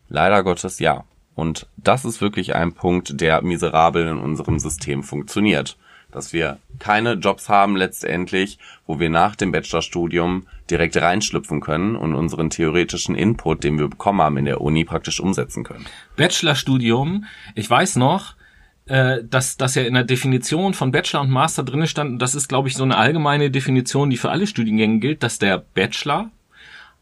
Leider 0.08 0.42
Gottes 0.42 0.78
ja. 0.78 1.04
Und 1.34 1.68
das 1.76 2.04
ist 2.04 2.20
wirklich 2.20 2.56
ein 2.56 2.72
Punkt, 2.72 3.20
der 3.20 3.42
miserabel 3.42 4.08
in 4.08 4.18
unserem 4.18 4.58
System 4.58 5.02
funktioniert. 5.04 5.78
Dass 6.10 6.32
wir 6.32 6.58
keine 6.78 7.14
Jobs 7.14 7.48
haben 7.48 7.76
letztendlich, 7.76 8.58
wo 8.86 8.98
wir 8.98 9.10
nach 9.10 9.36
dem 9.36 9.52
Bachelorstudium 9.52 10.46
direkt 10.70 10.96
reinschlüpfen 10.96 11.60
können 11.60 11.96
und 11.96 12.14
unseren 12.14 12.50
theoretischen 12.50 13.14
Input, 13.14 13.62
den 13.62 13.78
wir 13.78 13.88
bekommen 13.88 14.22
haben 14.22 14.38
in 14.38 14.46
der 14.46 14.60
Uni, 14.60 14.84
praktisch 14.84 15.20
umsetzen 15.20 15.64
können. 15.64 15.86
Bachelorstudium, 16.16 17.24
ich 17.54 17.68
weiß 17.68 17.96
noch, 17.96 18.36
äh, 18.86 19.22
dass 19.22 19.58
das 19.58 19.74
ja 19.74 19.82
in 19.82 19.94
der 19.94 20.04
Definition 20.04 20.72
von 20.72 20.92
Bachelor 20.92 21.20
und 21.20 21.30
Master 21.30 21.62
drinne 21.62 21.86
stand, 21.86 22.12
und 22.12 22.18
das 22.20 22.34
ist, 22.34 22.48
glaube 22.48 22.68
ich, 22.68 22.76
so 22.76 22.84
eine 22.84 22.96
allgemeine 22.96 23.50
Definition, 23.50 24.08
die 24.08 24.16
für 24.16 24.30
alle 24.30 24.46
Studiengänge 24.46 25.00
gilt, 25.00 25.22
dass 25.22 25.38
der 25.38 25.58
Bachelor 25.58 26.30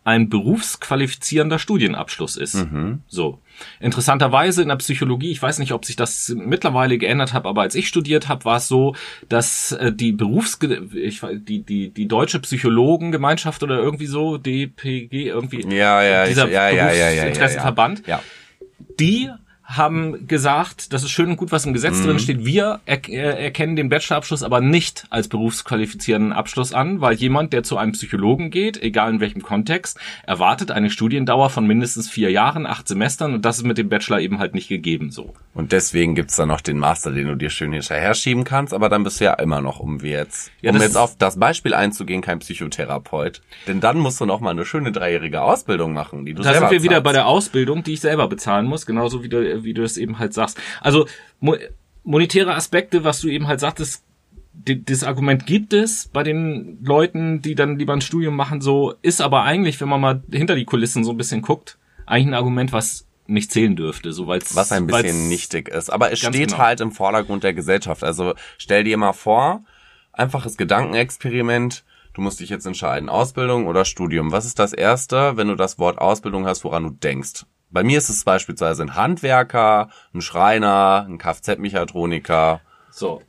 ein 0.06 0.28
berufsqualifizierender 0.28 1.58
Studienabschluss 1.58 2.36
ist. 2.36 2.64
So. 3.08 3.40
Interessanterweise 3.80 4.62
in 4.62 4.68
der 4.68 4.76
Psychologie, 4.76 5.32
ich 5.32 5.42
weiß 5.42 5.58
nicht, 5.58 5.72
ob 5.72 5.84
sich 5.84 5.96
das 5.96 6.32
mittlerweile 6.36 6.96
geändert 6.96 7.32
hat, 7.32 7.44
aber 7.44 7.62
als 7.62 7.74
ich 7.74 7.88
studiert 7.88 8.28
habe, 8.28 8.44
war 8.44 8.58
es 8.58 8.68
so, 8.68 8.94
dass 9.28 9.72
äh, 9.72 9.92
die 9.92 10.12
Berufs 10.12 10.58
ich, 10.94 11.22
die 11.22 11.62
die 11.62 11.88
die 11.90 12.06
deutsche 12.06 12.38
Psychologengemeinschaft 12.38 13.62
oder 13.62 13.78
irgendwie 13.78 14.06
so 14.06 14.36
DPG 14.38 15.26
irgendwie 15.28 15.66
Ja, 15.74 16.02
ja, 16.02 16.26
dieser 16.26 16.46
ich, 16.46 16.52
ja, 16.52 16.68
ja, 16.68 16.86
ja, 16.86 16.92
ja, 16.92 17.08
ja. 17.10 17.22
Berufsinteressenverband, 17.22 18.06
Ja. 18.06 18.22
die 19.00 19.30
haben 19.68 20.28
gesagt, 20.28 20.92
das 20.92 21.02
ist 21.02 21.10
schön 21.10 21.30
und 21.30 21.36
gut, 21.36 21.50
was 21.50 21.66
im 21.66 21.72
Gesetz 21.72 21.98
Mhm. 22.00 22.04
drin 22.06 22.18
steht. 22.20 22.44
Wir 22.44 22.80
er 22.86 23.08
äh, 23.08 23.44
erkennen 23.44 23.74
den 23.74 23.88
Bachelorabschluss 23.88 24.44
aber 24.44 24.60
nicht 24.60 25.06
als 25.10 25.26
berufsqualifizierenden 25.28 26.32
Abschluss 26.32 26.72
an, 26.72 27.00
weil 27.00 27.16
jemand, 27.16 27.52
der 27.52 27.64
zu 27.64 27.76
einem 27.76 27.92
Psychologen 27.92 28.50
geht, 28.50 28.80
egal 28.80 29.10
in 29.14 29.20
welchem 29.20 29.42
Kontext, 29.42 29.98
erwartet 30.24 30.70
eine 30.70 30.88
Studiendauer 30.90 31.50
von 31.50 31.66
mindestens 31.66 32.08
vier 32.08 32.30
Jahren, 32.30 32.64
acht 32.64 32.86
Semestern 32.86 33.34
und 33.34 33.44
das 33.44 33.58
ist 33.58 33.64
mit 33.64 33.76
dem 33.76 33.88
Bachelor 33.88 34.20
eben 34.20 34.38
halt 34.38 34.54
nicht 34.54 34.68
gegeben 34.68 35.10
so. 35.10 35.34
Und 35.52 35.72
deswegen 35.72 36.14
gibt's 36.14 36.36
dann 36.36 36.48
noch 36.48 36.60
den 36.60 36.78
Master, 36.78 37.10
den 37.10 37.26
du 37.26 37.34
dir 37.34 37.50
schön 37.50 37.72
hinterher 37.72 38.14
schieben 38.14 38.44
kannst, 38.44 38.72
aber 38.72 38.88
dann 38.88 39.02
bist 39.02 39.20
du 39.20 39.24
ja 39.24 39.34
immer 39.34 39.60
noch, 39.60 39.80
um 39.80 40.00
wir 40.02 40.10
jetzt, 40.18 40.52
Ja, 40.60 40.70
um 40.70 40.80
jetzt 40.80 40.96
auf 40.96 41.16
das 41.18 41.38
Beispiel 41.40 41.74
einzugehen, 41.74 42.22
kein 42.22 42.38
Psychotherapeut. 42.38 43.42
Denn 43.66 43.80
dann 43.80 43.98
musst 43.98 44.20
du 44.20 44.26
noch 44.26 44.40
mal 44.40 44.50
eine 44.50 44.64
schöne 44.64 44.92
dreijährige 44.92 45.42
Ausbildung 45.42 45.92
machen, 45.92 46.24
die 46.24 46.34
du 46.34 46.42
Da 46.42 46.52
selber 46.52 46.68
sind 46.68 46.78
wir 46.78 46.82
wieder 46.84 46.92
zahlst. 46.96 47.04
bei 47.04 47.12
der 47.12 47.26
Ausbildung, 47.26 47.82
die 47.82 47.94
ich 47.94 48.00
selber 48.00 48.28
bezahlen 48.28 48.66
muss, 48.66 48.86
genauso 48.86 49.22
wie 49.24 49.28
du, 49.28 49.55
wie 49.64 49.74
du 49.74 49.82
es 49.82 49.96
eben 49.96 50.18
halt 50.18 50.34
sagst. 50.34 50.58
Also 50.80 51.06
mo 51.40 51.56
monetäre 52.04 52.54
Aspekte, 52.54 53.02
was 53.02 53.20
du 53.20 53.28
eben 53.28 53.48
halt 53.48 53.58
sagtest, 53.60 54.04
das 54.64 55.02
Argument 55.02 55.44
gibt 55.44 55.72
es 55.72 56.08
bei 56.08 56.22
den 56.22 56.78
Leuten, 56.82 57.42
die 57.42 57.54
dann 57.54 57.78
lieber 57.78 57.92
ein 57.92 58.00
Studium 58.00 58.36
machen, 58.36 58.60
so 58.60 58.94
ist 59.02 59.20
aber 59.20 59.42
eigentlich, 59.42 59.80
wenn 59.80 59.88
man 59.88 60.00
mal 60.00 60.22
hinter 60.30 60.54
die 60.54 60.64
Kulissen 60.64 61.04
so 61.04 61.10
ein 61.10 61.16
bisschen 61.16 61.42
guckt, 61.42 61.78
eigentlich 62.06 62.28
ein 62.28 62.34
Argument, 62.34 62.72
was 62.72 63.06
nicht 63.26 63.50
zählen 63.50 63.76
dürfte, 63.76 64.12
so 64.12 64.26
weil's, 64.26 64.54
was 64.54 64.72
ein 64.72 64.86
bisschen 64.86 65.28
nichtig 65.28 65.68
ist. 65.68 65.90
Aber 65.90 66.12
es 66.12 66.20
steht 66.20 66.50
genau. 66.50 66.58
halt 66.58 66.80
im 66.80 66.92
Vordergrund 66.92 67.44
der 67.44 67.54
Gesellschaft. 67.54 68.04
Also 68.04 68.34
stell 68.56 68.84
dir 68.84 68.96
mal 68.96 69.12
vor, 69.12 69.64
einfaches 70.12 70.56
Gedankenexperiment. 70.56 71.84
Du 72.14 72.22
musst 72.22 72.40
dich 72.40 72.48
jetzt 72.48 72.66
entscheiden, 72.66 73.08
Ausbildung 73.08 73.66
oder 73.66 73.84
Studium. 73.84 74.32
Was 74.32 74.46
ist 74.46 74.58
das 74.58 74.72
Erste, 74.72 75.36
wenn 75.36 75.48
du 75.48 75.54
das 75.54 75.78
Wort 75.78 75.98
Ausbildung 75.98 76.46
hast, 76.46 76.64
woran 76.64 76.84
du 76.84 76.90
denkst? 76.90 77.44
Bei 77.70 77.82
mir 77.82 77.98
ist 77.98 78.08
es 78.08 78.24
beispielsweise 78.24 78.82
ein 78.82 78.94
Handwerker, 78.94 79.90
ein 80.14 80.20
Schreiner, 80.22 81.04
ein 81.08 81.18
Kfz-Mechatroniker. 81.18 82.60
So. 82.90 83.22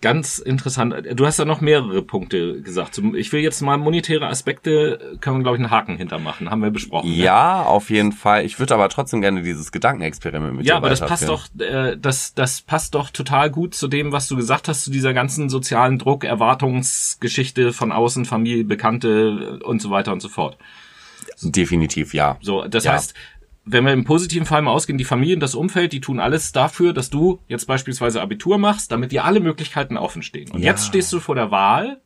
Ganz 0.00 0.38
interessant. 0.38 0.94
Du 1.14 1.26
hast 1.26 1.40
da 1.40 1.44
noch 1.44 1.60
mehrere 1.60 2.02
Punkte 2.02 2.62
gesagt. 2.62 3.02
Ich 3.16 3.32
will 3.32 3.40
jetzt 3.40 3.60
mal 3.62 3.76
monetäre 3.78 4.28
Aspekte, 4.28 5.18
können 5.20 5.38
wir, 5.38 5.42
glaube 5.42 5.56
ich, 5.56 5.60
einen 5.64 5.72
Haken 5.72 5.96
hintermachen. 5.96 6.48
Haben 6.52 6.62
wir 6.62 6.70
besprochen. 6.70 7.10
ne? 7.10 7.16
Ja, 7.16 7.64
auf 7.64 7.90
jeden 7.90 8.12
Fall. 8.12 8.44
Ich 8.44 8.60
würde 8.60 8.74
aber 8.74 8.88
trotzdem 8.90 9.20
gerne 9.20 9.42
dieses 9.42 9.72
Gedankenexperiment 9.72 10.54
mit 10.56 10.66
Ja, 10.66 10.74
dir 10.74 10.76
aber 10.76 10.90
das 10.90 11.00
passt 11.00 11.28
doch, 11.28 11.48
äh, 11.58 11.96
das, 11.98 12.32
das 12.34 12.60
passt 12.62 12.94
doch 12.94 13.10
total 13.10 13.50
gut 13.50 13.74
zu 13.74 13.88
dem, 13.88 14.12
was 14.12 14.28
du 14.28 14.36
gesagt 14.36 14.68
hast, 14.68 14.84
zu 14.84 14.92
dieser 14.92 15.14
ganzen 15.14 15.48
sozialen 15.48 15.98
Druck, 15.98 16.22
Erwartungsgeschichte 16.22 17.72
von 17.72 17.90
außen, 17.90 18.24
Familie, 18.24 18.62
Bekannte 18.64 19.58
und 19.64 19.82
so 19.82 19.90
weiter 19.90 20.12
und 20.12 20.20
so 20.20 20.28
fort. 20.28 20.58
Definitiv 21.42 22.14
ja. 22.14 22.36
So, 22.40 22.64
das 22.68 22.84
Ja. 22.84 22.92
heißt, 22.92 23.14
wenn 23.70 23.84
wir 23.84 23.92
im 23.92 24.04
positiven 24.04 24.46
Fall 24.46 24.62
mal 24.62 24.70
ausgehen, 24.72 24.98
die 24.98 25.04
Familien, 25.04 25.40
das 25.40 25.54
Umfeld, 25.54 25.92
die 25.92 26.00
tun 26.00 26.20
alles 26.20 26.52
dafür, 26.52 26.92
dass 26.92 27.10
du 27.10 27.38
jetzt 27.48 27.66
beispielsweise 27.66 28.20
Abitur 28.22 28.58
machst, 28.58 28.90
damit 28.92 29.12
dir 29.12 29.24
alle 29.24 29.40
Möglichkeiten 29.40 29.96
offen 29.96 30.22
stehen. 30.22 30.50
Und 30.50 30.60
Ja. 30.60 30.66
jetzt 30.72 30.86
stehst 30.86 31.12
du 31.12 31.20
vor 31.20 31.34
der 31.34 31.50
Wahl. 31.50 32.00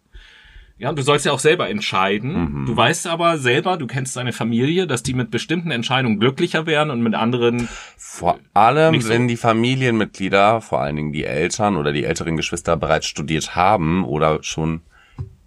Ja, 0.78 0.92
du 0.92 1.02
sollst 1.02 1.24
ja 1.26 1.30
auch 1.32 1.38
selber 1.38 1.68
entscheiden. 1.70 2.62
Mhm. 2.62 2.66
Du 2.66 2.76
weißt 2.76 3.06
aber 3.06 3.38
selber, 3.38 3.76
du 3.76 3.86
kennst 3.86 4.16
deine 4.16 4.32
Familie, 4.32 4.88
dass 4.88 5.04
die 5.04 5.14
mit 5.14 5.30
bestimmten 5.30 5.70
Entscheidungen 5.70 6.18
glücklicher 6.18 6.66
wären 6.66 6.90
und 6.90 7.02
mit 7.02 7.14
anderen 7.14 7.68
Vor 7.96 8.40
allem, 8.52 9.00
so. 9.00 9.08
wenn 9.08 9.28
die 9.28 9.36
Familienmitglieder, 9.36 10.60
vor 10.60 10.80
allen 10.80 10.96
Dingen 10.96 11.12
die 11.12 11.24
Eltern 11.24 11.76
oder 11.76 11.92
die 11.92 12.04
älteren 12.04 12.36
Geschwister 12.36 12.76
bereits 12.76 13.06
studiert 13.06 13.54
haben 13.54 14.04
oder 14.04 14.42
schon 14.42 14.80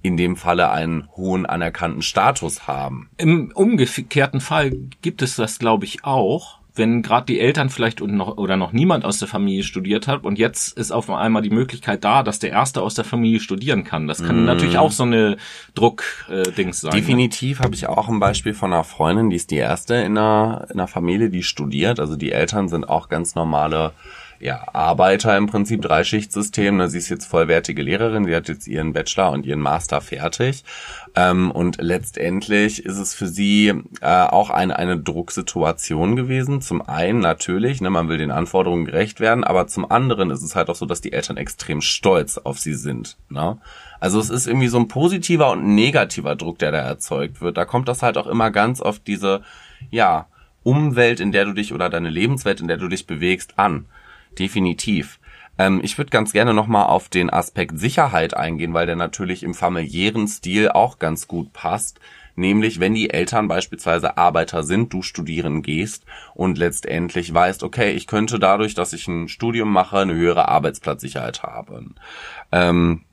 in 0.06 0.18
dem 0.18 0.36
Falle 0.36 0.70
einen 0.70 1.08
hohen 1.16 1.46
anerkannten 1.46 2.02
Status 2.02 2.68
haben. 2.68 3.10
Im 3.18 3.52
umgekehrten 3.54 4.42
Fall 4.42 4.72
gibt 5.02 5.22
es 5.22 5.36
das, 5.36 5.60
glaube 5.60 5.86
ich, 5.86 6.04
auch 6.04 6.60
wenn 6.78 7.02
gerade 7.02 7.26
die 7.26 7.40
Eltern 7.40 7.70
vielleicht 7.70 8.02
und 8.02 8.16
noch 8.16 8.38
oder 8.38 8.58
noch 8.58 8.74
niemand 8.74 9.06
aus 9.06 9.18
der 9.18 9.28
Familie 9.28 9.64
studiert 9.64 10.08
hat 10.08 10.24
und 10.24 10.38
jetzt 10.38 10.78
ist 10.78 10.92
auf 10.92 11.10
einmal 11.10 11.42
die 11.42 11.50
Möglichkeit 11.50 12.04
da, 12.04 12.22
dass 12.22 12.40
der 12.40 12.52
erste 12.52 12.82
aus 12.82 12.96
der 12.96 13.06
Familie 13.06 13.40
studieren 13.40 13.84
kann. 13.84 14.08
Das 14.08 14.22
kann 14.22 14.44
mm. 14.44 14.46
natürlich 14.46 14.78
auch 14.78 14.92
so 14.92 15.04
eine 15.04 15.38
Druck-Dings 15.74 16.80
äh, 16.80 16.82
sein. 16.82 16.94
Ne? 16.94 17.02
Definitiv 17.02 17.60
ne? 17.60 17.66
habe 17.66 17.76
ich 17.76 17.88
auch 17.88 18.10
ein 18.10 18.20
Beispiel 18.20 18.54
von 18.54 18.74
einer 18.74 18.84
Freundin, 18.84 19.30
die 19.30 19.38
ist 19.38 19.52
die 19.52 19.56
erste 19.56 19.96
in 19.96 20.18
einer, 20.18 20.68
in 20.70 20.80
einer 20.80 20.88
Familie, 20.88 21.30
die 21.30 21.44
studiert. 21.44 22.00
Also 22.00 22.18
die 22.18 22.34
Eltern 22.34 22.68
sind 22.68 22.84
auch 22.84 23.08
ganz 23.08 23.36
normale 23.36 23.94
ja, 24.40 24.66
Arbeiter 24.74 25.38
im 25.38 25.48
Prinzip, 25.48 25.82
Dreischichtsystem. 25.82 26.78
Ne? 26.78 26.90
Sie 26.90 26.98
ist 26.98 27.10
jetzt 27.10 27.26
vollwertige 27.26 27.82
Lehrerin, 27.82 28.26
sie 28.26 28.36
hat 28.36 28.48
jetzt 28.48 28.68
ihren 28.68 28.94
Bachelor 28.94 29.32
und 29.32 29.46
ihren 29.46 29.60
Master 29.60 30.02
fertig. 30.02 30.64
Ähm, 31.16 31.52
und 31.52 31.78
letztendlich 31.82 32.86
ist 32.86 32.98
es 32.98 33.14
für 33.14 33.28
sie 33.28 33.74
äh, 34.02 34.26
auch 34.26 34.50
eine, 34.50 34.78
eine 34.78 34.98
Drucksituation 34.98 36.16
gewesen. 36.16 36.62
Zum 36.62 36.82
einen 36.82 37.20
natürlich, 37.20 37.82
ne, 37.82 37.90
man 37.90 38.10
will 38.10 38.18
den 38.18 38.32
Anforderungen 38.32 38.86
gerecht 38.86 39.20
werden, 39.20 39.44
aber 39.44 39.68
zum 39.68 39.90
anderen 39.90 40.32
ist 40.32 40.44
es 40.44 40.56
halt 40.56 40.70
auch 40.70 40.76
so, 40.76 40.86
dass 40.86 41.02
die 41.02 41.14
Eltern 41.14 41.38
extrem 41.38 41.82
stolz 41.82 42.38
auf 42.38 42.60
sie 42.60 42.74
sind. 42.74 43.18
Ne? 43.30 43.58
Also 44.00 44.20
es 44.20 44.30
ist 44.30 44.48
irgendwie 44.48 44.68
so 44.68 44.78
ein 44.78 44.88
positiver 44.88 45.52
und 45.52 45.76
negativer 45.76 46.36
Druck, 46.36 46.60
der 46.60 46.72
da 46.72 46.80
erzeugt 46.80 47.42
wird. 47.42 47.58
Da 47.58 47.66
kommt 47.66 47.88
das 47.88 48.04
halt 48.04 48.18
auch 48.18 48.28
immer 48.28 48.52
ganz 48.52 48.82
auf 48.82 49.00
diese, 49.00 49.42
ja, 49.90 50.28
Umwelt, 50.64 51.20
in 51.20 51.32
der 51.32 51.46
du 51.46 51.54
dich 51.54 51.74
oder 51.74 51.90
deine 51.90 52.10
Lebenswelt, 52.10 52.60
in 52.60 52.68
der 52.68 52.78
du 52.78 52.88
dich 52.88 53.06
bewegst, 53.06 53.60
an 53.60 53.86
definitiv. 54.36 55.20
Ähm, 55.58 55.80
ich 55.84 55.98
würde 55.98 56.12
ganz 56.12 56.34
gerne 56.34 56.54
nochmal 56.54 56.88
auf 56.88 57.10
den 57.10 57.30
Aspekt 57.30 57.80
Sicherheit 57.80 58.36
eingehen, 58.36 58.74
weil 58.74 58.86
der 58.86 58.96
natürlich 58.96 59.44
im 59.44 59.54
familiären 59.54 60.28
Stil 60.28 60.70
auch 60.70 61.00
ganz 61.00 61.28
gut 61.28 61.54
passt. 61.54 62.00
Nämlich, 62.38 62.82
wenn 62.82 62.94
die 62.94 63.12
Eltern 63.12 63.48
beispielsweise 63.48 64.18
Arbeiter 64.18 64.64
sind, 64.64 64.92
du 64.92 65.02
studieren 65.02 65.62
gehst 65.62 66.04
und 66.34 66.58
letztendlich 66.58 67.34
weißt, 67.34 67.64
okay, 67.64 67.92
ich 67.92 68.08
könnte 68.08 68.40
dadurch, 68.40 68.74
dass 68.74 68.92
ich 68.92 69.08
ein 69.08 69.30
Studium 69.30 69.72
mache, 69.72 70.00
eine 70.00 70.16
höhere 70.16 70.50
Arbeitsplatzsicherheit 70.50 71.44
haben. 71.44 71.96
Ähm, 72.52 73.05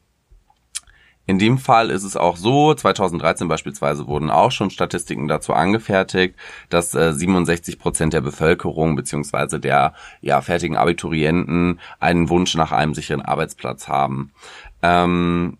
in 1.24 1.38
dem 1.38 1.58
Fall 1.58 1.90
ist 1.90 2.02
es 2.02 2.16
auch 2.16 2.36
so, 2.36 2.74
2013 2.74 3.46
beispielsweise 3.46 4.06
wurden 4.08 4.30
auch 4.30 4.50
schon 4.50 4.70
Statistiken 4.70 5.28
dazu 5.28 5.52
angefertigt, 5.52 6.34
dass 6.68 6.94
äh, 6.94 7.12
67 7.12 7.78
Prozent 7.78 8.12
der 8.12 8.20
Bevölkerung 8.20 8.96
beziehungsweise 8.96 9.60
der 9.60 9.94
ja, 10.20 10.40
fertigen 10.40 10.76
Abiturienten 10.76 11.78
einen 12.00 12.28
Wunsch 12.28 12.56
nach 12.56 12.72
einem 12.72 12.94
sicheren 12.94 13.22
Arbeitsplatz 13.22 13.86
haben. 13.86 14.32
Ähm, 14.82 15.58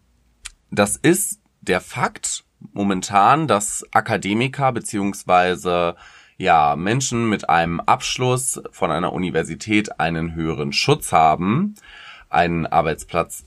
das 0.71 0.97
ist 0.97 1.41
der 1.61 1.81
Fakt 1.81 2.45
momentan, 2.73 3.47
dass 3.47 3.87
Akademiker 3.93 4.73
beziehungsweise 4.73 5.95
ja, 6.39 6.75
Menschen 6.75 7.29
mit 7.29 7.49
einem 7.49 7.79
Abschluss 7.79 8.61
von 8.73 8.91
einer 8.91 9.13
Universität 9.13 10.01
einen 10.01 10.35
höheren 10.35 10.73
Schutz 10.73 11.13
haben, 11.13 11.77
einen 12.31 12.67
Arbeitsplatz 12.67 13.45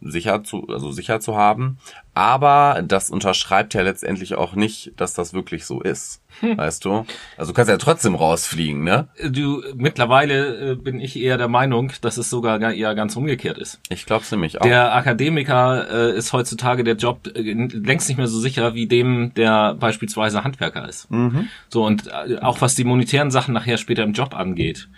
sicher 0.00 0.44
zu, 0.44 0.66
also 0.68 0.92
sicher 0.92 1.20
zu 1.20 1.36
haben. 1.36 1.78
Aber 2.14 2.82
das 2.86 3.10
unterschreibt 3.10 3.74
ja 3.74 3.82
letztendlich 3.82 4.34
auch 4.34 4.54
nicht, 4.54 4.92
dass 4.96 5.14
das 5.14 5.34
wirklich 5.34 5.64
so 5.66 5.80
ist. 5.80 6.22
Hm. 6.40 6.56
Weißt 6.56 6.84
du? 6.84 7.04
Also 7.36 7.52
du 7.52 7.56
kannst 7.56 7.70
ja 7.70 7.78
trotzdem 7.78 8.14
rausfliegen, 8.14 8.84
ne? 8.84 9.08
Du, 9.28 9.62
mittlerweile 9.74 10.72
äh, 10.72 10.74
bin 10.76 11.00
ich 11.00 11.18
eher 11.18 11.36
der 11.36 11.48
Meinung, 11.48 11.92
dass 12.00 12.16
es 12.16 12.30
sogar 12.30 12.60
eher 12.60 12.94
ganz 12.94 13.16
umgekehrt 13.16 13.58
ist. 13.58 13.80
Ich 13.88 14.06
glaub's 14.06 14.30
nämlich 14.30 14.60
auch. 14.60 14.64
Der 14.64 14.94
Akademiker 14.94 15.86
äh, 15.90 16.16
ist 16.16 16.32
heutzutage 16.32 16.84
der 16.84 16.96
Job 16.96 17.28
äh, 17.34 17.40
längst 17.40 18.08
nicht 18.08 18.18
mehr 18.18 18.28
so 18.28 18.38
sicher 18.38 18.74
wie 18.74 18.86
dem, 18.86 19.32
der 19.34 19.74
beispielsweise 19.74 20.44
Handwerker 20.44 20.88
ist. 20.88 21.10
Mhm. 21.10 21.48
So, 21.68 21.84
und 21.84 22.06
äh, 22.06 22.38
auch 22.38 22.60
was 22.60 22.74
die 22.74 22.84
monetären 22.84 23.30
Sachen 23.30 23.54
nachher 23.54 23.78
später 23.78 24.04
im 24.04 24.12
Job 24.12 24.34
angeht. 24.34 24.88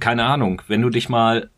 Keine 0.00 0.24
Ahnung, 0.24 0.62
wenn 0.68 0.82
du 0.82 0.90
dich 0.90 1.08
mal 1.08 1.50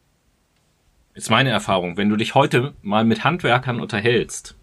ist 1.14 1.30
meine 1.30 1.50
Erfahrung, 1.50 1.96
wenn 1.96 2.08
du 2.08 2.16
dich 2.16 2.34
heute 2.34 2.74
mal 2.82 3.04
mit 3.04 3.24
Handwerkern 3.24 3.80
unterhältst, 3.80 4.56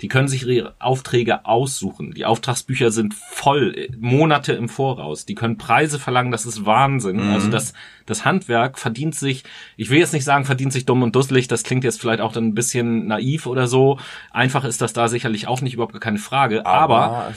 die 0.00 0.08
können 0.08 0.28
sich 0.28 0.46
ihre 0.46 0.74
Aufträge 0.78 1.46
aussuchen. 1.46 2.12
Die 2.14 2.24
Auftragsbücher 2.24 2.90
sind 2.90 3.14
voll, 3.14 3.74
äh, 3.76 3.88
Monate 3.98 4.52
im 4.52 4.68
Voraus. 4.68 5.26
Die 5.26 5.34
können 5.34 5.58
Preise 5.58 5.98
verlangen, 5.98 6.30
das 6.30 6.46
ist 6.46 6.66
Wahnsinn. 6.66 7.16
Mhm. 7.16 7.32
Also 7.32 7.50
das, 7.50 7.72
das 8.06 8.24
Handwerk 8.24 8.78
verdient 8.78 9.14
sich, 9.14 9.44
ich 9.76 9.90
will 9.90 9.98
jetzt 9.98 10.12
nicht 10.12 10.24
sagen, 10.24 10.44
verdient 10.44 10.72
sich 10.72 10.84
dumm 10.84 11.02
und 11.02 11.16
dusselig, 11.16 11.48
das 11.48 11.62
klingt 11.62 11.84
jetzt 11.84 12.00
vielleicht 12.00 12.20
auch 12.20 12.32
dann 12.32 12.48
ein 12.48 12.54
bisschen 12.54 13.06
naiv 13.06 13.46
oder 13.46 13.66
so. 13.66 13.98
Einfach 14.30 14.64
ist 14.64 14.80
das 14.80 14.92
da 14.92 15.08
sicherlich 15.08 15.48
auch 15.48 15.60
nicht 15.60 15.74
überhaupt 15.74 15.98
keine 16.00 16.18
Frage. 16.18 16.66
Aber, 16.66 17.04
Aber 17.04 17.32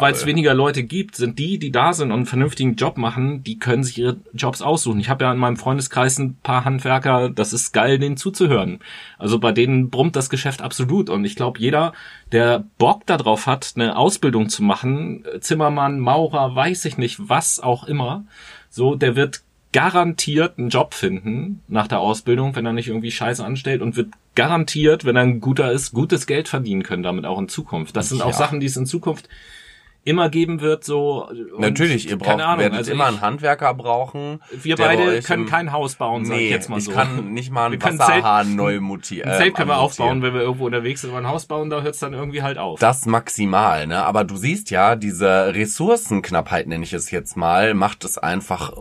weil 0.00 0.12
es 0.12 0.26
weniger 0.26 0.54
Leute 0.54 0.82
gibt, 0.82 1.16
sind 1.16 1.38
die, 1.38 1.58
die 1.58 1.70
da 1.70 1.92
sind 1.92 2.10
und 2.10 2.18
einen 2.18 2.26
vernünftigen 2.26 2.74
Job 2.74 2.98
machen, 2.98 3.42
die 3.42 3.58
können 3.58 3.84
sich 3.84 3.98
ihre 3.98 4.16
Jobs 4.32 4.62
aussuchen. 4.62 5.00
Ich 5.00 5.08
habe 5.08 5.24
ja 5.24 5.32
in 5.32 5.38
meinem 5.38 5.56
Freundeskreis 5.56 6.18
ein 6.18 6.36
paar 6.42 6.64
Handwerker, 6.64 7.30
das 7.30 7.52
ist 7.52 7.72
geil, 7.72 7.98
denen 7.98 8.16
zuzuhören. 8.16 8.80
Also 9.18 9.38
bei 9.38 9.52
denen 9.52 9.90
brummt 9.90 10.16
das 10.16 10.30
Geschäft 10.30 10.62
absolut. 10.62 11.10
Und 11.10 11.24
ich 11.24 11.36
glaube, 11.36 11.58
jeder, 11.58 11.92
der 12.32 12.64
Bock 12.78 13.06
darauf 13.06 13.46
hat, 13.46 13.72
eine 13.74 13.96
Ausbildung 13.96 14.48
zu 14.48 14.62
machen, 14.62 15.24
Zimmermann, 15.40 15.98
Maurer, 15.98 16.54
weiß 16.54 16.84
ich 16.84 16.96
nicht, 16.96 17.28
was 17.28 17.60
auch 17.60 17.84
immer, 17.84 18.24
so, 18.68 18.94
der 18.94 19.16
wird 19.16 19.42
garantiert 19.72 20.58
einen 20.58 20.68
Job 20.68 20.94
finden 20.94 21.62
nach 21.68 21.86
der 21.86 22.00
Ausbildung, 22.00 22.56
wenn 22.56 22.66
er 22.66 22.72
nicht 22.72 22.88
irgendwie 22.88 23.12
Scheiße 23.12 23.44
anstellt 23.44 23.82
und 23.82 23.96
wird 23.96 24.08
garantiert, 24.34 25.04
wenn 25.04 25.16
er 25.16 25.22
ein 25.22 25.40
guter 25.40 25.70
ist, 25.70 25.92
gutes 25.92 26.26
Geld 26.26 26.48
verdienen 26.48 26.82
können 26.82 27.02
damit 27.02 27.24
auch 27.24 27.38
in 27.38 27.48
Zukunft. 27.48 27.96
Das 27.96 28.08
sind 28.08 28.22
auch 28.22 28.32
Sachen, 28.32 28.60
die 28.60 28.66
es 28.66 28.76
in 28.76 28.86
Zukunft 28.86 29.28
immer 30.04 30.28
geben 30.28 30.60
wird, 30.60 30.84
so. 30.84 31.28
Natürlich, 31.58 32.08
ihr 32.08 32.16
braucht, 32.16 32.40
Ahnung, 32.40 32.58
werdet 32.58 32.78
also 32.78 32.92
immer 32.92 33.04
ich, 33.04 33.10
einen 33.10 33.20
Handwerker 33.20 33.74
brauchen. 33.74 34.40
Wir 34.50 34.76
beide 34.76 35.20
können 35.20 35.46
kein 35.46 35.72
Haus 35.72 35.96
bauen, 35.96 36.24
sag 36.24 36.36
nee, 36.36 36.46
ich 36.46 36.50
jetzt 36.50 36.68
mal 36.68 36.80
so. 36.80 36.90
ich 36.90 36.96
kann 36.96 37.32
nicht 37.32 37.50
mal 37.50 37.66
einen 37.66 37.82
Wasserhahn 37.82 38.56
neu 38.56 38.80
mutieren. 38.80 39.30
Ein 39.30 39.38
Zelt 39.38 39.54
können 39.54 39.68
wir 39.68 39.78
aufbauen, 39.78 40.22
wenn 40.22 40.34
wir 40.34 40.40
irgendwo 40.40 40.66
unterwegs 40.66 41.02
sind, 41.02 41.10
aber 41.10 41.18
ein 41.18 41.28
Haus 41.28 41.46
bauen, 41.46 41.70
da 41.70 41.82
hört 41.82 41.94
es 41.94 42.00
dann 42.00 42.14
irgendwie 42.14 42.42
halt 42.42 42.58
auf. 42.58 42.80
Das 42.80 43.06
maximal, 43.06 43.86
ne? 43.86 44.02
Aber 44.04 44.24
du 44.24 44.36
siehst 44.36 44.70
ja, 44.70 44.96
diese 44.96 45.54
Ressourcenknappheit, 45.54 46.66
nenne 46.66 46.84
ich 46.84 46.92
es 46.92 47.10
jetzt 47.10 47.36
mal, 47.36 47.74
macht 47.74 48.04
es 48.04 48.16
einfach 48.16 48.72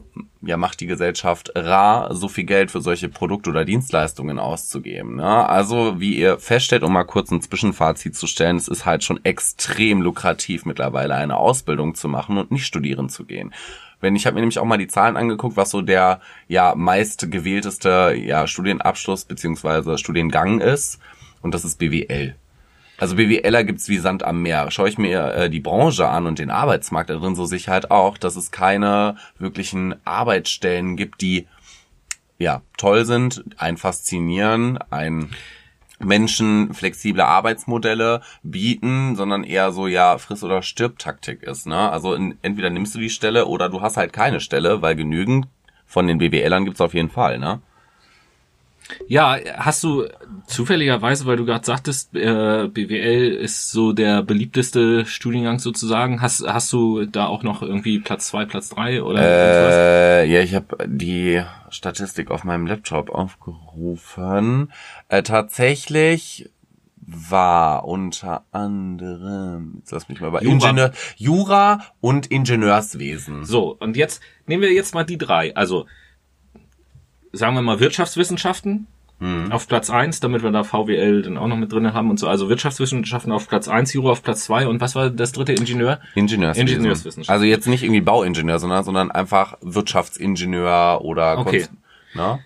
ja, 0.42 0.56
macht 0.56 0.80
die 0.80 0.88
Gesellschaft 0.88 1.52
rar, 1.56 2.16
so 2.16 2.30
viel 2.30 2.46
Geld 2.46 2.72
für 2.72 2.82
solche 2.82 3.10
Produkte 3.10 3.50
oder 3.50 3.66
Dienstleistungen 3.66 4.40
auszugeben. 4.40 5.18
Ne? 5.18 5.50
Also, 5.50 6.00
wie 6.00 6.18
ihr 6.18 6.40
feststellt, 6.40 6.84
um 6.84 6.94
mal 6.94 7.04
kurz 7.04 7.30
ein 7.32 7.42
Zwischenfazit 7.42 8.16
zu 8.16 8.26
stellen, 8.26 8.56
es 8.56 8.70
ist 8.70 8.86
halt 8.86 9.04
schon 9.04 9.24
extrem 9.26 10.02
lukrativ 10.02 10.66
mittlerweile 10.66 11.09
eine 11.12 11.38
Ausbildung 11.38 11.96
zu 11.96 12.08
machen 12.08 12.38
und 12.38 12.52
nicht 12.52 12.66
studieren 12.66 13.10
zu 13.10 13.26
gehen. 13.26 13.54
Wenn 14.02 14.16
ich 14.16 14.26
habe 14.26 14.36
mir 14.36 14.42
nämlich 14.42 14.60
auch 14.60 14.66
mal 14.66 14.78
die 14.78 14.88
Zahlen 14.88 15.18
angeguckt, 15.18 15.58
was 15.58 15.72
so 15.72 15.82
der 15.82 16.22
ja 16.48 16.74
meist 16.76 17.32
gewählteste 17.32 18.16
ja 18.16 18.48
Studienabschluss 18.48 19.26
beziehungsweise 19.26 19.98
Studiengang 19.98 20.62
ist, 20.62 21.00
und 21.42 21.54
das 21.54 21.66
ist 21.66 21.80
BWL. 21.80 22.36
Also 22.98 23.16
BWLer 23.16 23.64
gibt's 23.64 23.88
wie 23.88 23.98
Sand 23.98 24.24
am 24.24 24.42
Meer. 24.42 24.72
Schaue 24.72 24.90
ich 24.90 24.98
mir 24.98 25.34
äh, 25.34 25.50
die 25.50 25.62
Branche 25.62 26.08
an 26.10 26.28
und 26.28 26.38
den 26.38 26.50
Arbeitsmarkt 26.50 27.10
da 27.10 27.16
drin, 27.16 27.36
so 27.36 27.46
sicher 27.46 27.72
halt 27.72 27.92
auch, 27.92 28.18
dass 28.18 28.36
es 28.36 28.52
keine 28.52 29.16
wirklichen 29.38 29.96
Arbeitsstellen 30.06 30.98
gibt, 30.98 31.22
die 31.22 31.48
ja 32.38 32.62
toll 32.78 33.06
sind, 33.06 33.44
ein 33.58 33.78
faszinieren, 33.78 34.80
ein 34.90 35.30
Menschen 36.00 36.74
flexible 36.74 37.22
Arbeitsmodelle 37.22 38.22
bieten, 38.44 39.16
sondern 39.16 39.44
eher 39.44 39.72
so 39.72 39.88
ja 39.88 40.18
friss 40.18 40.44
oder 40.44 40.62
stirb 40.62 40.98
Taktik 40.98 41.44
ist. 41.44 41.68
Ne? 41.68 41.90
Also 41.92 42.14
in, 42.14 42.38
entweder 42.42 42.70
nimmst 42.70 42.96
du 42.96 43.00
die 43.00 43.10
Stelle 43.10 43.46
oder 43.46 43.70
du 43.70 43.82
hast 43.82 43.98
halt 43.98 44.14
keine 44.14 44.40
Stelle, 44.40 44.82
weil 44.82 44.96
genügend 44.96 45.48
von 45.86 46.08
den 46.08 46.20
BWLern 46.20 46.66
gibt's 46.66 46.82
auf 46.82 46.94
jeden 46.94 47.10
Fall. 47.10 47.40
Ne? 47.40 47.62
Ja, 49.08 49.38
hast 49.56 49.84
du 49.84 50.06
zufälligerweise, 50.48 51.26
weil 51.26 51.38
du 51.38 51.46
gerade 51.46 51.66
sagtest, 51.66 52.16
äh, 52.16 52.68
BWL 52.68 53.34
ist 53.34 53.72
so 53.72 53.94
der 53.94 54.24
beliebteste 54.24 55.06
Studiengang 55.06 55.60
sozusagen, 55.60 56.22
hast, 56.22 56.46
hast 56.48 56.72
du 56.74 57.06
da 57.06 57.28
auch 57.28 57.44
noch 57.44 57.62
irgendwie 57.62 58.00
Platz 58.00 58.28
zwei, 58.28 58.46
Platz 58.46 58.70
drei 58.70 59.04
oder 59.04 59.22
äh, 59.22 60.32
Ja, 60.32 60.42
ich 60.42 60.56
habe 60.56 60.78
die 60.88 61.42
Statistik 61.70 62.32
auf 62.32 62.44
meinem 62.44 62.68
Laptop 62.68 63.10
aufgerufen. 63.10 64.72
Äh, 65.08 65.24
tatsächlich 65.24 66.50
war 67.12 67.86
unter 67.86 68.44
anderem, 68.52 69.76
jetzt 69.80 69.92
lass 69.92 70.10
mich 70.10 70.22
mal 70.22 70.32
bei 70.32 70.42
Jura. 70.42 70.54
Ingenieur, 70.54 70.92
Jura 71.18 71.82
und 72.02 72.28
Ingenieurswesen. 72.28 73.46
So, 73.46 73.76
und 73.80 73.98
jetzt 73.98 74.22
nehmen 74.46 74.62
wir 74.62 74.72
jetzt 74.72 74.94
mal 74.94 75.04
die 75.04 75.18
drei. 75.18 75.56
Also 75.56 75.88
sagen 77.32 77.56
wir 77.56 77.62
mal, 77.62 77.80
Wirtschaftswissenschaften 77.80 78.88
hm. 79.20 79.52
auf 79.52 79.68
Platz 79.68 79.90
eins, 79.90 80.20
damit 80.20 80.44
wir 80.44 80.52
da 80.52 80.64
VWL 80.64 81.22
dann 81.22 81.38
auch 81.38 81.48
noch 81.48 81.58
mit 81.58 81.72
drin 81.72 81.94
haben 81.94 82.10
und 82.10 82.20
so. 82.20 82.28
Also 82.28 82.50
Wirtschaftswissenschaften 82.50 83.32
auf 83.32 83.48
Platz 83.48 83.68
eins, 83.68 83.94
Jura 83.94 84.12
auf 84.12 84.24
Platz 84.24 84.46
zwei 84.46 84.68
und 84.68 84.82
was 84.82 84.96
war 84.96 85.10
das 85.10 85.32
dritte 85.32 85.54
Ingenieur? 85.54 86.00
Ingenieurswesen. 86.16 86.68
Ingenieurswissenschaften. 86.68 87.34
Also 87.34 87.46
jetzt 87.46 87.68
nicht 87.68 87.84
irgendwie 87.84 88.02
Bauingenieur, 88.02 88.60
sondern, 88.60 88.84
sondern 88.84 89.12
einfach 89.12 89.58
Wirtschaftsingenieur 89.62 91.02
oder 91.02 91.38
okay. 91.40 91.66
Ne? 92.14 92.40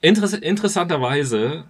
Interess 0.00 0.34
interessanterweise 0.34 1.64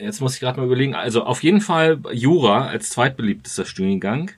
jetzt 0.00 0.20
muss 0.20 0.34
ich 0.34 0.40
gerade 0.40 0.58
mal 0.58 0.66
überlegen, 0.66 0.94
also 0.94 1.24
auf 1.24 1.42
jeden 1.42 1.60
Fall 1.60 1.98
Jura 2.12 2.66
als 2.66 2.90
zweitbeliebtester 2.90 3.64
Studiengang 3.64 4.30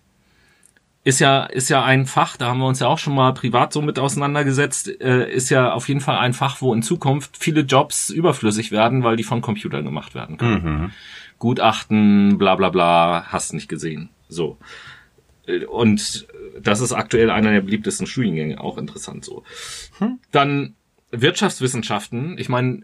ist 1.05 1.19
ja 1.19 1.45
ist 1.45 1.69
ja 1.69 1.85
ein 1.85 2.07
Fach, 2.07 2.37
da 2.37 2.47
haben 2.47 2.61
wir 2.61 2.67
uns 2.67 2.81
ja 2.81 2.87
auch 2.87 2.99
schon 2.99 3.15
mal 3.15 3.35
privat 3.35 3.73
so 3.73 3.83
mit 3.83 3.99
auseinandergesetzt, 3.99 5.01
äh, 5.01 5.31
ist 5.33 5.51
ja 5.51 5.73
auf 5.73 5.89
jeden 5.89 6.01
Fall 6.01 6.19
ein 6.19 6.33
Fach, 6.33 6.61
wo 6.61 6.73
in 6.73 6.83
Zukunft 6.83 7.37
viele 7.37 7.63
Jobs 7.63 8.11
überflüssig 8.11 8.71
werden, 8.71 9.03
weil 9.03 9.17
die 9.17 9.25
von 9.25 9.41
Computern 9.41 9.85
gemacht 9.85 10.15
werden 10.15 10.37
können. 10.37 10.65
Mhm. 10.65 10.91
Gutachten, 11.39 12.39
bla 12.39 12.55
bla 12.55 12.71
bla, 12.71 13.25
hast 13.29 13.53
nicht 13.53 13.69
gesehen. 13.69 14.11
So. 14.29 14.59
Äh, 15.47 15.65
und 15.65 16.27
das 16.61 16.81
ist 16.81 16.93
aktuell 16.93 17.31
einer 17.31 17.51
der 17.51 17.63
beliebtesten 17.63 18.07
Studiengänge, 18.07 18.61
auch 18.61 18.79
interessant 18.79 19.25
so. 19.25 19.43
Hm. 19.99 20.19
Dann 20.31 20.75
Wirtschaftswissenschaften, 21.11 22.39
ich 22.39 22.49
meine, 22.49 22.83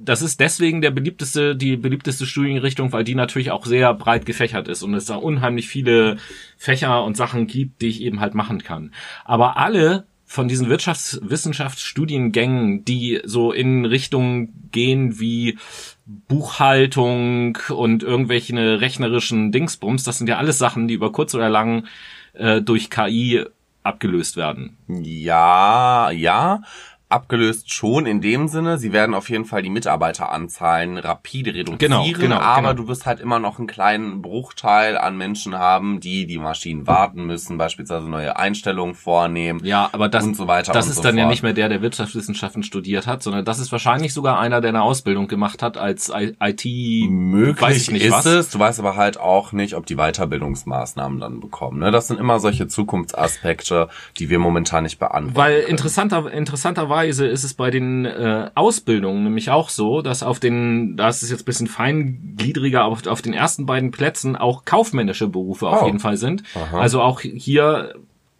das 0.00 0.22
ist 0.22 0.40
deswegen 0.40 0.80
der 0.80 0.90
beliebteste, 0.90 1.56
die 1.56 1.76
beliebteste 1.76 2.26
Studienrichtung, 2.26 2.92
weil 2.92 3.04
die 3.04 3.14
natürlich 3.14 3.50
auch 3.50 3.66
sehr 3.66 3.92
breit 3.94 4.26
gefächert 4.26 4.68
ist 4.68 4.82
und 4.82 4.94
es 4.94 5.06
da 5.06 5.16
unheimlich 5.16 5.68
viele 5.68 6.18
Fächer 6.56 7.04
und 7.04 7.16
Sachen 7.16 7.46
gibt, 7.46 7.82
die 7.82 7.88
ich 7.88 8.02
eben 8.02 8.20
halt 8.20 8.34
machen 8.34 8.62
kann. 8.62 8.92
Aber 9.24 9.56
alle 9.56 10.06
von 10.26 10.48
diesen 10.48 10.68
Wirtschaftswissenschaftsstudiengängen, 10.68 12.84
die 12.84 13.20
so 13.24 13.52
in 13.52 13.84
Richtungen 13.84 14.68
gehen 14.72 15.20
wie 15.20 15.56
Buchhaltung 16.04 17.56
und 17.68 18.02
irgendwelche 18.02 18.80
rechnerischen 18.80 19.52
Dingsbums, 19.52 20.02
das 20.02 20.18
sind 20.18 20.28
ja 20.28 20.38
alles 20.38 20.58
Sachen, 20.58 20.88
die 20.88 20.94
über 20.94 21.12
kurz 21.12 21.32
oder 21.34 21.48
lang 21.48 21.86
äh, 22.34 22.60
durch 22.60 22.90
KI 22.90 23.44
abgelöst 23.84 24.36
werden. 24.36 24.76
Ja, 24.88 26.10
ja 26.10 26.62
abgelöst 27.08 27.72
schon 27.72 28.04
in 28.04 28.20
dem 28.20 28.48
Sinne, 28.48 28.78
sie 28.78 28.92
werden 28.92 29.14
auf 29.14 29.30
jeden 29.30 29.44
Fall 29.44 29.62
die 29.62 29.70
Mitarbeiteranzahlen 29.70 30.98
rapide 30.98 31.54
reduzieren, 31.54 31.78
genau, 31.78 32.04
genau, 32.18 32.40
aber 32.40 32.72
genau. 32.72 32.82
du 32.82 32.88
wirst 32.88 33.06
halt 33.06 33.20
immer 33.20 33.38
noch 33.38 33.58
einen 33.58 33.68
kleinen 33.68 34.22
Bruchteil 34.22 34.98
an 34.98 35.16
Menschen 35.16 35.56
haben, 35.56 36.00
die 36.00 36.26
die 36.26 36.38
Maschinen 36.38 36.88
warten 36.88 37.24
müssen, 37.24 37.58
beispielsweise 37.58 38.08
neue 38.08 38.36
Einstellungen 38.36 38.96
vornehmen 38.96 39.60
ja, 39.64 39.88
aber 39.92 40.08
das, 40.08 40.24
und 40.24 40.34
so 40.34 40.48
weiter. 40.48 40.72
Das 40.72 40.88
ist 40.88 40.96
so 40.96 41.02
dann 41.02 41.14
fort. 41.14 41.22
ja 41.22 41.28
nicht 41.28 41.44
mehr 41.44 41.52
der, 41.52 41.68
der 41.68 41.80
Wirtschaftswissenschaften 41.80 42.64
studiert 42.64 43.06
hat, 43.06 43.22
sondern 43.22 43.44
das 43.44 43.60
ist 43.60 43.70
wahrscheinlich 43.70 44.12
sogar 44.12 44.40
einer, 44.40 44.60
der 44.60 44.70
eine 44.70 44.82
Ausbildung 44.82 45.28
gemacht 45.28 45.62
hat 45.62 45.76
als 45.76 46.10
IT. 46.12 46.64
Möglich 47.08 47.60
weiß 47.60 47.82
ich 47.82 47.90
nicht 47.92 48.04
ist 48.04 48.12
was. 48.12 48.26
es, 48.26 48.50
du 48.50 48.58
weißt 48.58 48.80
aber 48.80 48.96
halt 48.96 49.20
auch 49.20 49.52
nicht, 49.52 49.74
ob 49.74 49.86
die 49.86 49.94
Weiterbildungsmaßnahmen 49.94 51.20
dann 51.20 51.38
bekommen. 51.38 51.78
Ne? 51.78 51.92
Das 51.92 52.08
sind 52.08 52.18
immer 52.18 52.40
solche 52.40 52.66
Zukunftsaspekte, 52.66 53.88
die 54.18 54.28
wir 54.28 54.40
momentan 54.40 54.82
nicht 54.82 54.98
beantworten. 54.98 55.36
Weil 55.36 55.60
interessanter, 55.60 56.32
interessanterweise 56.32 56.95
Weise 56.96 57.26
ist 57.26 57.44
es 57.44 57.52
bei 57.52 57.70
den 57.70 58.06
äh, 58.06 58.50
Ausbildungen 58.54 59.24
nämlich 59.24 59.50
auch 59.50 59.68
so, 59.68 60.00
dass 60.00 60.22
auf 60.22 60.40
den, 60.40 60.96
da 60.96 61.08
ist 61.08 61.22
es 61.22 61.30
jetzt 61.30 61.42
ein 61.42 61.44
bisschen 61.44 61.66
feingliedriger, 61.66 62.80
aber 62.80 62.92
auf, 62.92 63.06
auf 63.06 63.20
den 63.20 63.34
ersten 63.34 63.66
beiden 63.66 63.90
Plätzen 63.90 64.34
auch 64.34 64.64
kaufmännische 64.64 65.28
Berufe 65.28 65.68
auf 65.68 65.82
oh. 65.82 65.86
jeden 65.86 65.98
Fall 65.98 66.16
sind. 66.16 66.42
Aha. 66.54 66.80
Also 66.80 67.02
auch 67.02 67.20
hier 67.20 67.94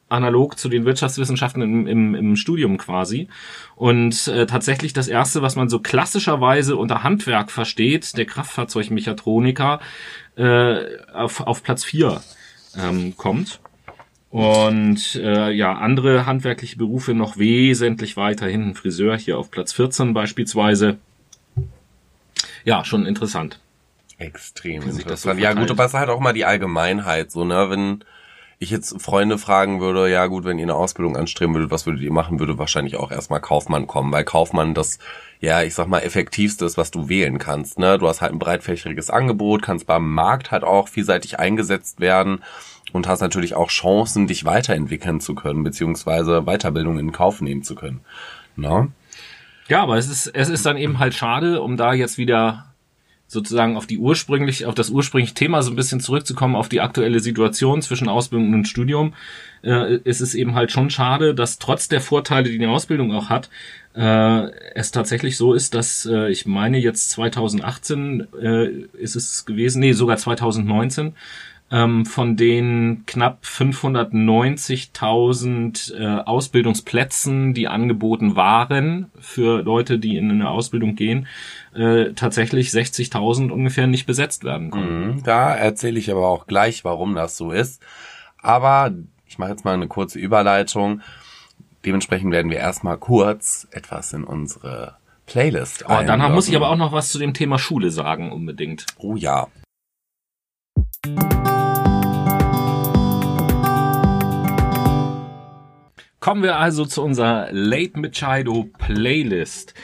analog 0.09 0.59
zu 0.59 0.69
den 0.69 0.87
Wirtschaftswissenschaften 0.87 1.61
im, 1.61 1.87
im, 1.87 2.15
im 2.15 2.37
Studium 2.37 2.79
quasi. 2.79 3.29
Und 3.75 4.29
äh, 4.29 4.47
tatsächlich 4.47 4.93
das 4.95 5.09
Erste, 5.09 5.43
was 5.43 5.57
man 5.57 5.69
so 5.69 5.81
klassischerweise 5.81 6.77
unter 6.77 7.03
Handwerk 7.03 7.51
versteht, 7.51 8.17
der 8.17 8.25
Kraftfahrzeugmechatroniker, 8.25 9.81
äh, 10.37 10.77
auf, 11.13 11.41
auf 11.41 11.63
Platz 11.63 11.85
vier 11.85 12.23
ähm, 12.79 13.15
kommt. 13.17 13.61
Und 14.31 15.15
äh, 15.15 15.51
ja, 15.51 15.75
andere 15.75 16.27
handwerkliche 16.27 16.77
Berufe 16.77 17.15
noch 17.15 17.39
wesentlich 17.39 18.17
weiter 18.17 18.47
hinten. 18.47 18.75
Friseur 18.75 19.17
hier 19.17 19.39
auf 19.39 19.51
Platz 19.51 19.73
14 19.73 20.15
beispielsweise. 20.15 20.99
Ja, 22.65 22.85
schon 22.85 23.07
interessant. 23.07 23.61
Extrem 24.19 24.83
interessant. 24.83 25.41
Ja 25.41 25.53
gut, 25.53 25.71
aber 25.71 25.85
es 25.85 25.93
ist 25.93 25.99
halt 25.99 26.09
auch 26.09 26.21
mal 26.21 26.33
die 26.33 26.45
Allgemeinheit, 26.45 27.31
so, 27.31 27.45
ne, 27.45 27.71
wenn 27.71 28.05
ich 28.59 28.71
jetzt 28.71 29.01
Freunde 29.03 29.37
fragen 29.37 29.81
würde, 29.81 30.11
ja 30.11 30.27
gut, 30.27 30.45
wenn 30.45 30.59
ihr 30.59 30.65
eine 30.65 30.75
Ausbildung 30.75 31.17
anstreben 31.17 31.55
würdet, 31.55 31.71
was 31.71 31.85
würdet 31.85 32.03
ihr 32.03 32.13
machen, 32.13 32.41
würde 32.41 32.59
wahrscheinlich 32.59 32.97
auch 32.97 33.11
erstmal 33.11 33.41
Kaufmann 33.41 33.87
kommen, 33.87 34.13
weil 34.13 34.25
Kaufmann 34.25 34.73
das, 34.73 34.99
ja, 35.41 35.63
ich 35.63 35.75
sag 35.75 35.89
mal, 35.89 35.99
effektivste 35.99 36.65
ist, 36.65 36.79
was 36.79 36.91
du 36.91 37.09
wählen 37.09 37.39
kannst, 37.39 37.79
ne. 37.79 37.99
Du 37.99 38.09
hast 38.09 38.23
halt 38.23 38.33
ein 38.33 38.39
breitfächriges 38.39 39.11
Angebot, 39.11 39.63
kannst 39.63 39.87
beim 39.87 40.11
Markt 40.13 40.51
halt 40.51 40.65
auch 40.65 40.89
vielseitig 40.89 41.39
eingesetzt 41.39 42.01
werden 42.01 42.43
und 42.93 43.07
hast 43.07 43.21
natürlich 43.21 43.55
auch 43.55 43.69
Chancen, 43.69 44.27
dich 44.27 44.47
weiterentwickeln 44.47 45.21
zu 45.21 45.35
können, 45.35 45.63
beziehungsweise 45.63 46.43
Weiterbildung 46.43 46.99
in 46.99 47.13
Kauf 47.13 47.43
nehmen 47.43 47.63
zu 47.63 47.75
können. 47.75 48.01
Na? 48.57 48.89
Ja, 49.69 49.83
aber 49.83 49.99
es 49.99 50.09
ist, 50.09 50.29
es 50.29 50.49
ist 50.49 50.65
dann 50.65 50.79
eben 50.79 50.99
halt 50.99 51.15
schade, 51.15 51.61
um 51.61 51.77
da 51.77 51.93
jetzt 51.93 52.17
wieder 52.17 52.73
sozusagen 53.29 53.77
auf 53.77 53.87
die 53.87 53.99
ursprünglich, 53.99 54.67
auf 54.67 54.75
das 54.75 54.91
ursprüngliche 54.91 55.35
Thema 55.35 55.63
so 55.63 55.71
ein 55.71 55.77
bisschen 55.77 56.01
zurückzukommen, 56.01 56.55
auf 56.55 56.69
die 56.69 56.81
aktuelle 56.81 57.21
Situation 57.21 57.83
zwischen 57.83 58.09
Ausbildung 58.09 58.55
und 58.55 58.69
Studium, 58.69 59.15
äh, 59.65 59.97
ist 59.97 60.21
es 60.21 60.35
eben 60.35 60.55
halt 60.55 60.71
schon 60.71 60.91
schade, 60.91 61.35
dass 61.35 61.59
trotz 61.59 61.89
der 61.89 62.01
Vorteile, 62.01 62.49
die 62.49 62.59
die 62.59 62.67
Ausbildung 62.67 63.13
auch 63.13 63.29
hat, 63.29 63.51
äh, 63.95 64.51
es 64.75 64.93
tatsächlich 64.93 65.37
so 65.37 65.55
ist, 65.55 65.75
dass 65.75 66.07
äh, 66.07 66.31
ich 66.31 66.47
meine 66.47 66.79
jetzt 66.79 67.11
2018 67.11 68.29
äh, 68.41 68.67
ist 68.99 69.17
es 69.17 69.45
gewesen, 69.45 69.81
nee, 69.81 69.93
sogar 69.93 70.19
2019, 70.19 71.15
ähm, 71.71 72.05
von 72.07 72.37
den 72.37 73.05
knapp 73.07 73.43
590.000 73.45 75.95
äh, 75.95 76.23
Ausbildungsplätzen, 76.23 77.53
die 77.55 77.67
angeboten 77.67 78.37
waren 78.37 79.11
für 79.19 79.63
Leute, 79.63 79.99
die 79.99 80.17
in 80.17 80.31
eine 80.31 80.49
Ausbildung 80.49 80.95
gehen, 80.95 81.27
äh, 81.75 82.13
tatsächlich 82.13 82.69
60.000 82.69 83.51
ungefähr 83.51 83.89
nicht 83.89 84.07
besetzt 84.07 84.45
werden 84.45 84.71
konnten. 84.71 85.09
Mhm, 85.09 85.25
da 85.25 85.53
erzähle 85.55 85.99
ich 85.99 86.09
aber 86.11 86.29
auch 86.29 86.47
gleich, 86.47 86.85
warum 86.85 87.17
das 87.17 87.37
so 87.37 87.51
ist. 87.51 87.83
Aber 88.41 88.93
ich 89.27 89.39
mache 89.39 89.51
jetzt 89.51 89.65
mal 89.65 89.75
eine 89.75 89.89
kurze 89.89 90.21
Überleitung. 90.21 91.01
Dementsprechend 91.85 92.33
werden 92.33 92.51
wir 92.51 92.59
erstmal 92.59 92.97
kurz 92.97 93.69
etwas 93.73 94.13
in 94.13 94.25
unsere 94.25 94.97
Playlist. 95.27 95.85
Oh, 95.89 96.03
dann 96.07 96.33
muss 96.33 96.49
ich 96.49 96.55
aber 96.55 96.71
auch 96.71 96.77
noch 96.77 96.93
was 96.93 97.11
zu 97.11 97.19
dem 97.19 97.35
Thema 97.35 97.59
Schule 97.59 97.91
sagen, 97.91 98.31
unbedingt. 98.31 98.87
Oh 98.99 99.17
ja. 99.17 99.49
Kommen 106.27 106.43
wir 106.43 106.57
also 106.57 106.85
zu 106.85 107.05
unserer 107.05 107.49
Late 107.53 108.01
Machado 108.01 108.69
Playlist. 108.79 109.75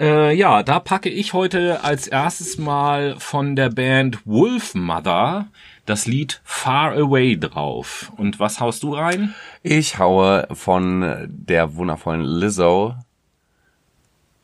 Äh, 0.00 0.34
ja, 0.34 0.62
da 0.62 0.80
packe 0.80 1.10
ich 1.10 1.34
heute 1.34 1.84
als 1.84 2.08
erstes 2.08 2.56
mal 2.56 3.16
von 3.18 3.56
der 3.56 3.68
Band 3.68 4.26
Wolf 4.26 4.74
Mother 4.74 5.48
das 5.84 6.06
Lied 6.06 6.40
Far 6.44 6.92
Away 6.92 7.36
drauf. 7.38 8.10
Und 8.16 8.40
was 8.40 8.58
haust 8.58 8.82
du 8.82 8.94
rein? 8.94 9.34
Ich 9.62 9.98
haue 9.98 10.48
von 10.50 11.28
der 11.28 11.76
wundervollen 11.76 12.24
Lizzo 12.24 12.94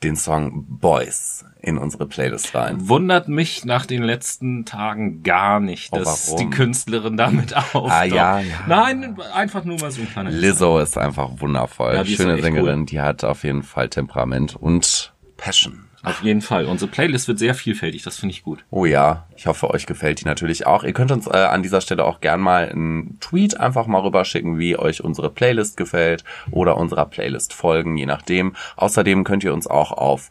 den 0.03 0.17
Song 0.17 0.67
Boys 0.69 1.45
in 1.61 1.79
unsere 1.79 2.07
Playlist 2.07 2.55
rein. 2.55 2.89
Wundert 2.89 3.29
mich 3.29 3.65
nach 3.65 3.87
den 3.87 4.03
letzten 4.03 4.65
Tagen 4.65 5.23
gar 5.23 5.61
nicht, 5.61 5.89
oh, 5.93 5.99
dass 5.99 6.37
die 6.37 6.49
Künstlerin 6.51 7.17
damit 7.17 7.57
auftaucht. 7.57 7.93
Ah, 7.93 8.05
ja, 8.05 8.41
ja. 8.41 8.55
Nein, 8.67 9.17
einfach 9.35 9.65
nur 9.65 9.79
mal 9.81 9.91
so 9.91 10.03
ein 10.03 10.09
kleiner 10.09 10.31
Lizzo 10.31 10.79
ist 10.79 10.97
einfach 10.97 11.31
wundervoll. 11.39 11.95
Ja, 11.95 12.05
Schöne 12.05 12.41
Sängerin, 12.41 12.81
cool. 12.81 12.87
die 12.87 13.01
hat 13.01 13.25
auf 13.25 13.45
jeden 13.45 13.63
Fall 13.63 13.89
Temperament 13.89 14.57
und 14.57 15.13
Passion. 15.37 15.89
Auf 16.05 16.23
jeden 16.23 16.43
Fall. 16.43 16.67
Unsere 16.67 16.91
Playlist 16.91 17.27
wird 17.27 17.41
sehr 17.41 17.55
vielfältig, 17.55 18.03
das 18.03 18.19
finde 18.19 18.33
ich 18.33 18.45
gut. 18.45 18.65
Oh 18.71 18.85
ja, 18.85 19.27
ich 19.37 19.47
hoffe, 19.47 19.69
euch 19.71 19.85
gefällt 19.87 20.21
die 20.21 20.27
natürlich 20.27 20.65
auch. 20.65 20.85
Ihr 20.85 20.93
könnt 20.93 21.11
uns 21.11 21.27
äh, 21.27 21.37
an 21.37 21.63
dieser 21.63 21.81
Stelle 21.81 22.05
auch 22.05 22.21
gern 22.21 22.41
mal 22.41 22.69
einen 22.69 23.19
Tweet 23.21 23.59
einfach 23.59 23.87
mal 23.87 24.01
rüberschicken, 24.01 24.59
wie 24.59 24.79
euch 24.79 25.03
unsere 25.03 25.29
Playlist 25.29 25.77
gefällt 25.77 26.23
oder 26.53 26.77
unserer 26.77 27.07
Playlist 27.07 27.53
folgen, 27.53 27.97
je 27.97 28.07
nachdem. 28.07 28.55
Außerdem 28.77 29.25
könnt 29.25 29.43
ihr 29.43 29.53
uns 29.53 29.67
auch 29.67 29.91
auf 29.91 30.29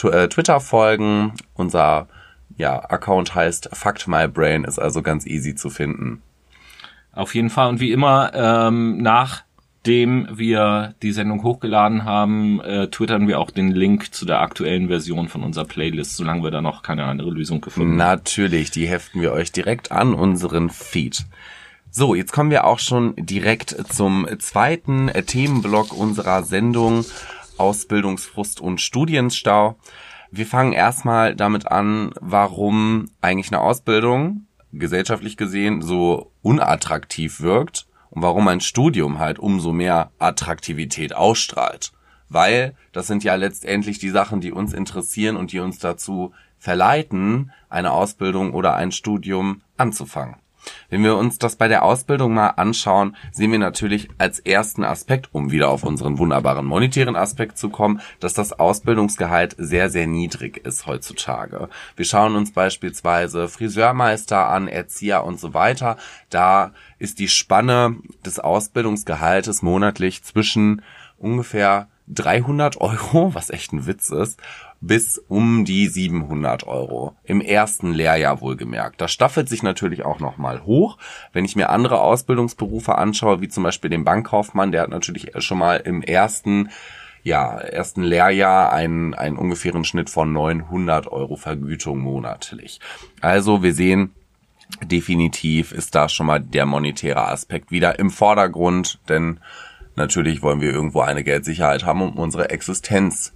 Twitter 0.00 0.60
folgen. 0.60 1.32
Unser 1.54 2.08
ja, 2.56 2.78
Account 2.90 3.34
heißt 3.34 3.70
Fact 3.72 4.08
My 4.08 4.26
Brain, 4.26 4.64
ist 4.64 4.78
also 4.78 5.02
ganz 5.02 5.26
easy 5.26 5.54
zu 5.54 5.70
finden. 5.70 6.22
Auf 7.12 7.34
jeden 7.34 7.50
Fall 7.50 7.68
und 7.68 7.80
wie 7.80 7.92
immer 7.92 8.32
ähm, 8.34 8.98
nach 8.98 9.42
nachdem 9.88 10.28
wir 10.30 10.94
die 11.02 11.12
Sendung 11.12 11.42
hochgeladen 11.42 12.04
haben, 12.04 12.60
äh, 12.60 12.88
twittern 12.88 13.26
wir 13.26 13.38
auch 13.38 13.50
den 13.50 13.70
Link 13.70 14.12
zu 14.12 14.26
der 14.26 14.40
aktuellen 14.40 14.88
Version 14.88 15.28
von 15.28 15.42
unserer 15.42 15.64
Playlist, 15.64 16.16
solange 16.16 16.42
wir 16.42 16.50
da 16.50 16.60
noch 16.60 16.82
keine 16.82 17.04
andere 17.04 17.30
Lösung 17.30 17.62
gefunden 17.62 17.92
haben. 17.92 17.96
Natürlich, 17.96 18.70
die 18.70 18.86
heften 18.86 19.22
wir 19.22 19.32
euch 19.32 19.50
direkt 19.50 19.90
an 19.90 20.12
unseren 20.12 20.68
Feed. 20.68 21.24
So, 21.90 22.14
jetzt 22.14 22.32
kommen 22.32 22.50
wir 22.50 22.64
auch 22.64 22.80
schon 22.80 23.14
direkt 23.16 23.76
zum 23.90 24.26
zweiten 24.40 25.08
äh, 25.08 25.22
Themenblock 25.22 25.96
unserer 25.96 26.42
Sendung 26.42 27.06
Ausbildungsfrust 27.58 28.60
und 28.60 28.80
Studienstau. 28.80 29.76
Wir 30.30 30.46
fangen 30.46 30.72
erstmal 30.72 31.34
damit 31.34 31.68
an, 31.68 32.12
warum 32.20 33.10
eigentlich 33.20 33.52
eine 33.52 33.60
Ausbildung 33.60 34.46
gesellschaftlich 34.72 35.36
gesehen 35.36 35.80
so 35.82 36.32
unattraktiv 36.42 37.40
wirkt 37.40 37.86
und 38.10 38.22
warum 38.22 38.48
ein 38.48 38.60
Studium 38.60 39.18
halt 39.18 39.38
umso 39.38 39.72
mehr 39.72 40.10
Attraktivität 40.18 41.14
ausstrahlt. 41.14 41.92
Weil 42.28 42.74
das 42.92 43.06
sind 43.06 43.24
ja 43.24 43.34
letztendlich 43.36 43.98
die 43.98 44.10
Sachen, 44.10 44.40
die 44.40 44.52
uns 44.52 44.74
interessieren 44.74 45.36
und 45.36 45.52
die 45.52 45.60
uns 45.60 45.78
dazu 45.78 46.32
verleiten, 46.58 47.52
eine 47.70 47.92
Ausbildung 47.92 48.52
oder 48.52 48.74
ein 48.74 48.92
Studium 48.92 49.62
anzufangen. 49.76 50.36
Wenn 50.90 51.02
wir 51.02 51.16
uns 51.16 51.38
das 51.38 51.56
bei 51.56 51.68
der 51.68 51.84
Ausbildung 51.84 52.34
mal 52.34 52.48
anschauen, 52.48 53.16
sehen 53.32 53.52
wir 53.52 53.58
natürlich 53.58 54.08
als 54.18 54.38
ersten 54.40 54.84
Aspekt, 54.84 55.28
um 55.32 55.50
wieder 55.50 55.68
auf 55.68 55.84
unseren 55.84 56.18
wunderbaren 56.18 56.66
monetären 56.66 57.16
Aspekt 57.16 57.58
zu 57.58 57.70
kommen, 57.70 58.00
dass 58.20 58.34
das 58.34 58.58
Ausbildungsgehalt 58.58 59.54
sehr, 59.58 59.90
sehr 59.90 60.06
niedrig 60.06 60.58
ist 60.64 60.86
heutzutage. 60.86 61.68
Wir 61.96 62.04
schauen 62.04 62.36
uns 62.36 62.52
beispielsweise 62.52 63.48
Friseurmeister 63.48 64.48
an, 64.48 64.68
Erzieher 64.68 65.24
und 65.24 65.40
so 65.40 65.54
weiter. 65.54 65.96
Da 66.30 66.72
ist 66.98 67.18
die 67.18 67.28
Spanne 67.28 67.96
des 68.24 68.38
Ausbildungsgehaltes 68.38 69.62
monatlich 69.62 70.22
zwischen 70.22 70.82
ungefähr 71.18 71.88
300 72.08 72.80
Euro, 72.80 73.30
was 73.34 73.50
echt 73.50 73.72
ein 73.72 73.86
Witz 73.86 74.10
ist, 74.10 74.40
bis 74.80 75.18
um 75.18 75.64
die 75.64 75.88
700 75.88 76.66
Euro. 76.66 77.16
Im 77.24 77.40
ersten 77.40 77.92
Lehrjahr 77.92 78.40
wohlgemerkt. 78.40 79.00
Das 79.00 79.12
staffelt 79.12 79.48
sich 79.48 79.62
natürlich 79.62 80.04
auch 80.04 80.20
nochmal 80.20 80.64
hoch. 80.64 80.98
Wenn 81.32 81.44
ich 81.44 81.56
mir 81.56 81.70
andere 81.70 82.00
Ausbildungsberufe 82.00 82.96
anschaue, 82.96 83.40
wie 83.40 83.48
zum 83.48 83.64
Beispiel 83.64 83.90
den 83.90 84.04
Bankkaufmann, 84.04 84.72
der 84.72 84.82
hat 84.82 84.90
natürlich 84.90 85.32
schon 85.38 85.58
mal 85.58 85.76
im 85.76 86.02
ersten 86.02 86.70
ja, 87.24 87.58
ersten 87.58 88.02
Lehrjahr 88.02 88.72
einen, 88.72 89.12
einen 89.12 89.36
ungefähren 89.36 89.84
Schnitt 89.84 90.08
von 90.08 90.32
900 90.32 91.08
Euro 91.08 91.36
Vergütung 91.36 91.98
monatlich. 91.98 92.80
Also 93.20 93.62
wir 93.62 93.74
sehen, 93.74 94.14
definitiv 94.82 95.72
ist 95.72 95.94
da 95.94 96.08
schon 96.08 96.26
mal 96.26 96.40
der 96.40 96.64
monetäre 96.66 97.28
Aspekt 97.28 97.70
wieder 97.70 97.98
im 97.98 98.10
Vordergrund, 98.10 98.98
denn 99.08 99.40
natürlich 99.98 100.42
wollen 100.42 100.60
wir 100.60 100.72
irgendwo 100.72 101.00
eine 101.00 101.22
Geldsicherheit 101.24 101.84
haben, 101.84 102.00
um 102.00 102.14
unsere 102.14 102.50
Existenz 102.50 103.34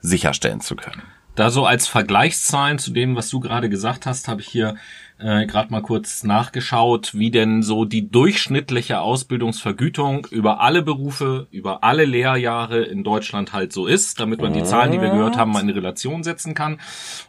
sicherstellen 0.00 0.60
zu 0.60 0.76
können. 0.76 1.02
Da 1.34 1.50
so 1.50 1.66
als 1.66 1.86
Vergleichszahlen 1.86 2.78
zu 2.78 2.92
dem, 2.92 3.14
was 3.14 3.28
du 3.28 3.40
gerade 3.40 3.68
gesagt 3.68 4.06
hast, 4.06 4.26
habe 4.26 4.40
ich 4.40 4.48
hier 4.48 4.76
äh, 5.18 5.46
gerade 5.46 5.70
mal 5.70 5.80
kurz 5.80 6.24
nachgeschaut, 6.24 7.14
wie 7.14 7.30
denn 7.30 7.62
so 7.62 7.84
die 7.84 8.10
durchschnittliche 8.10 9.00
Ausbildungsvergütung 9.00 10.26
über 10.30 10.60
alle 10.60 10.82
Berufe, 10.82 11.46
über 11.50 11.82
alle 11.82 12.04
Lehrjahre 12.04 12.82
in 12.82 13.02
Deutschland 13.02 13.52
halt 13.52 13.72
so 13.72 13.86
ist, 13.86 14.20
damit 14.20 14.42
man 14.42 14.52
die 14.52 14.64
Zahlen, 14.64 14.92
die 14.92 15.00
wir 15.00 15.10
gehört 15.10 15.38
haben, 15.38 15.52
mal 15.52 15.62
in 15.62 15.70
Relation 15.70 16.22
setzen 16.22 16.54
kann. 16.54 16.80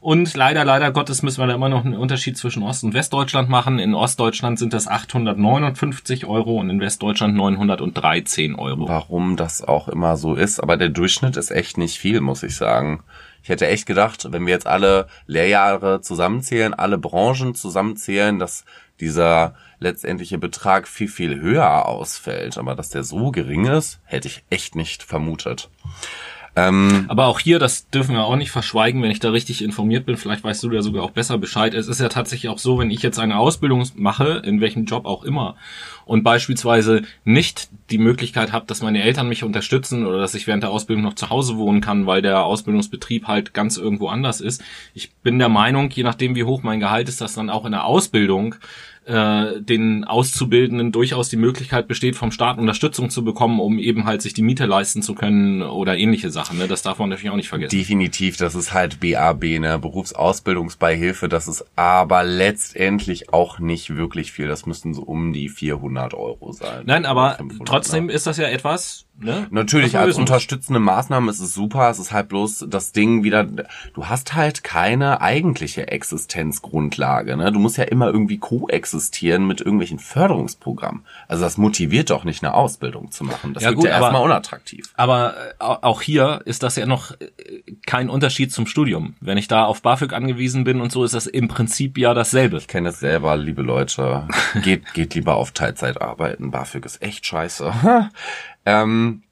Und 0.01 0.35
leider, 0.35 0.65
leider 0.65 0.91
Gottes 0.91 1.23
müssen 1.23 1.41
wir 1.41 1.47
da 1.47 1.55
immer 1.55 1.69
noch 1.69 1.85
einen 1.85 1.95
Unterschied 1.95 2.37
zwischen 2.37 2.61
Ost- 2.63 2.83
und 2.83 2.93
Westdeutschland 2.93 3.47
machen. 3.49 3.79
In 3.79 3.93
Ostdeutschland 3.93 4.59
sind 4.59 4.73
das 4.73 4.87
859 4.87 6.25
Euro 6.25 6.59
und 6.59 6.69
in 6.69 6.81
Westdeutschland 6.81 7.35
913 7.35 8.55
Euro. 8.55 8.89
Warum 8.89 9.37
das 9.37 9.63
auch 9.63 9.87
immer 9.87 10.17
so 10.17 10.35
ist, 10.35 10.59
aber 10.59 10.75
der 10.75 10.89
Durchschnitt 10.89 11.37
ist 11.37 11.51
echt 11.51 11.77
nicht 11.77 11.97
viel, 11.97 12.19
muss 12.19 12.43
ich 12.43 12.55
sagen. 12.55 13.03
Ich 13.47 13.49
hätte 13.49 13.67
echt 13.67 13.85
gedacht, 13.85 14.27
wenn 14.33 14.45
wir 14.45 14.51
jetzt 14.51 14.67
alle 14.67 15.07
Lehrjahre 15.25 16.01
zusammenzählen, 16.01 16.73
alle 16.73 16.97
Branchen 16.97 17.55
zusammenzählen, 17.55 18.39
dass 18.39 18.65
dieser 18.99 19.55
letztendliche 19.79 20.37
Betrag 20.37 20.85
viel, 20.85 21.07
viel 21.07 21.39
höher 21.39 21.85
ausfällt. 21.85 22.57
Aber 22.57 22.75
dass 22.75 22.89
der 22.89 23.05
so 23.05 23.31
gering 23.31 23.65
ist, 23.67 24.01
hätte 24.03 24.27
ich 24.27 24.43
echt 24.49 24.75
nicht 24.75 25.01
vermutet. 25.01 25.69
Ähm, 26.57 27.05
Aber 27.07 27.27
auch 27.27 27.39
hier, 27.39 27.59
das 27.59 27.87
dürfen 27.91 28.15
wir 28.15 28.25
auch 28.25 28.35
nicht 28.35 28.49
verschweigen, 28.49 29.03
wenn 29.03 29.11
ich 29.11 29.19
da 29.19 29.29
richtig 29.29 29.63
informiert 29.63 30.07
bin, 30.07 30.17
vielleicht 30.17 30.43
weißt 30.43 30.63
du 30.63 30.71
ja 30.71 30.81
sogar 30.81 31.03
auch 31.03 31.11
besser 31.11 31.37
Bescheid. 31.37 31.75
Es 31.75 31.87
ist 31.87 32.01
ja 32.01 32.09
tatsächlich 32.09 32.49
auch 32.49 32.57
so, 32.57 32.79
wenn 32.79 32.89
ich 32.89 33.03
jetzt 33.03 33.19
eine 33.19 33.37
Ausbildung 33.37 33.87
mache, 33.95 34.41
in 34.43 34.59
welchem 34.59 34.85
Job 34.85 35.05
auch 35.05 35.23
immer, 35.23 35.55
und 36.05 36.23
beispielsweise 36.23 37.03
nicht 37.25 37.69
die 37.91 37.99
Möglichkeit 37.99 38.53
habe, 38.53 38.65
dass 38.65 38.81
meine 38.81 39.03
Eltern 39.03 39.29
mich 39.29 39.43
unterstützen 39.43 40.07
oder 40.07 40.17
dass 40.17 40.33
ich 40.33 40.47
während 40.47 40.63
der 40.63 40.71
Ausbildung 40.71 41.03
noch 41.03 41.13
zu 41.13 41.29
Hause 41.29 41.57
wohnen 41.57 41.79
kann, 41.79 42.07
weil 42.07 42.23
der 42.23 42.43
Ausbildungsbetrieb 42.43 43.27
halt 43.27 43.53
ganz 43.53 43.77
irgendwo 43.77 44.07
anders 44.07 44.41
ist. 44.41 44.63
Ich 44.95 45.13
bin 45.15 45.37
der 45.37 45.49
Meinung, 45.49 45.91
je 45.91 46.03
nachdem 46.03 46.35
wie 46.35 46.43
hoch 46.45 46.63
mein 46.63 46.79
Gehalt 46.79 47.07
ist, 47.07 47.21
dass 47.21 47.35
dann 47.35 47.51
auch 47.51 47.65
in 47.65 47.71
der 47.71 47.85
Ausbildung 47.85 48.55
äh, 49.07 49.61
den 49.61 50.03
Auszubildenden 50.03 50.91
durchaus 50.91 51.29
die 51.29 51.37
Möglichkeit 51.37 51.87
besteht, 51.87 52.15
vom 52.15 52.31
Staat 52.31 52.57
Unterstützung 52.57 53.09
zu 53.09 53.23
bekommen, 53.23 53.59
um 53.59 53.79
eben 53.79 54.05
halt 54.05 54.21
sich 54.21 54.33
die 54.33 54.41
Miete 54.41 54.65
leisten 54.65 55.01
zu 55.01 55.15
können 55.15 55.61
oder 55.61 55.97
ähnliche 55.97 56.29
Sachen. 56.29 56.57
Ne? 56.57 56.67
Das 56.67 56.81
darf 56.81 56.99
man 56.99 57.09
natürlich 57.09 57.31
auch 57.31 57.37
nicht 57.37 57.47
vergessen. 57.47 57.77
Definitiv, 57.77 58.37
das 58.37 58.53
ist 58.53 58.73
halt 58.73 58.99
BAB, 58.99 59.59
ne? 59.59 59.79
Berufsausbildungsbeihilfe, 59.79 61.29
das 61.29 61.47
ist 61.47 61.65
aber 61.77 62.23
letztendlich 62.23 63.31
auch 63.31 63.59
nicht 63.59 63.95
wirklich 63.95 64.33
viel. 64.33 64.47
Das 64.47 64.65
müssten 64.65 64.93
so 64.93 65.03
um 65.03 65.31
die 65.31 65.47
400 65.47 66.13
Euro 66.13 66.51
sein. 66.51 66.83
Nein, 66.85 67.05
aber 67.05 67.37
trotzdem 67.65 68.07
ne? 68.07 68.13
ist 68.13 68.27
das 68.27 68.37
ja 68.37 68.47
etwas, 68.49 69.06
Ne? 69.19 69.47
Natürlich, 69.49 69.97
als 69.97 70.17
unterstützende 70.17 70.79
Maßnahme 70.79 71.31
ist 71.31 71.39
es 71.39 71.53
super. 71.53 71.89
Es 71.89 71.97
ist 71.97 72.11
halt 72.11 72.29
bloß 72.29 72.65
das 72.69 72.91
Ding 72.91 73.23
wieder, 73.23 73.43
du 73.43 74.05
hast 74.05 74.35
halt 74.35 74.63
keine 74.63 75.21
eigentliche 75.21 75.87
Existenzgrundlage. 75.87 77.35
Ne? 77.35 77.51
Du 77.51 77.59
musst 77.59 77.77
ja 77.77 77.85
immer 77.85 78.07
irgendwie 78.07 78.37
koexistieren 78.37 79.47
mit 79.47 79.59
irgendwelchen 79.61 79.97
Förderungsprogrammen. 79.97 81.03
Also 81.27 81.43
das 81.43 81.57
motiviert 81.57 82.11
doch 82.11 82.25
nicht, 82.25 82.43
eine 82.43 82.53
Ausbildung 82.53 83.09
zu 83.09 83.23
machen. 83.23 83.53
Das 83.53 83.63
ja, 83.63 83.69
wird 83.69 83.77
gut, 83.77 83.85
ja 83.85 83.99
erstmal 83.99 84.21
unattraktiv. 84.21 84.91
Aber 84.95 85.33
äh, 85.35 85.63
auch 85.63 86.01
hier 86.01 86.41
ist 86.45 86.61
das 86.61 86.75
ja 86.75 86.85
noch 86.85 87.11
äh, 87.19 87.27
kein 87.87 88.09
Unterschied 88.09 88.51
zum 88.51 88.67
Studium. 88.67 89.15
Wenn 89.19 89.37
ich 89.37 89.47
da 89.47 89.65
auf 89.65 89.81
BAföG 89.81 90.13
angewiesen 90.13 90.63
bin 90.63 90.79
und 90.79 90.91
so, 90.91 91.03
ist 91.03 91.15
das 91.15 91.25
im 91.25 91.47
Prinzip 91.47 91.97
ja 91.97 92.13
dasselbe. 92.13 92.57
Ich 92.57 92.67
kenne 92.67 92.89
es 92.89 92.99
selber, 92.99 93.35
liebe 93.35 93.63
Leute. 93.63 94.27
geht, 94.63 94.93
geht 94.93 95.15
lieber 95.15 95.37
auf 95.37 95.53
Teilzeit 95.53 96.01
arbeiten. 96.01 96.51
BAföG 96.51 96.85
ist 96.85 97.01
echt 97.01 97.25
scheiße. 97.25 97.73
Ähm, 98.67 99.23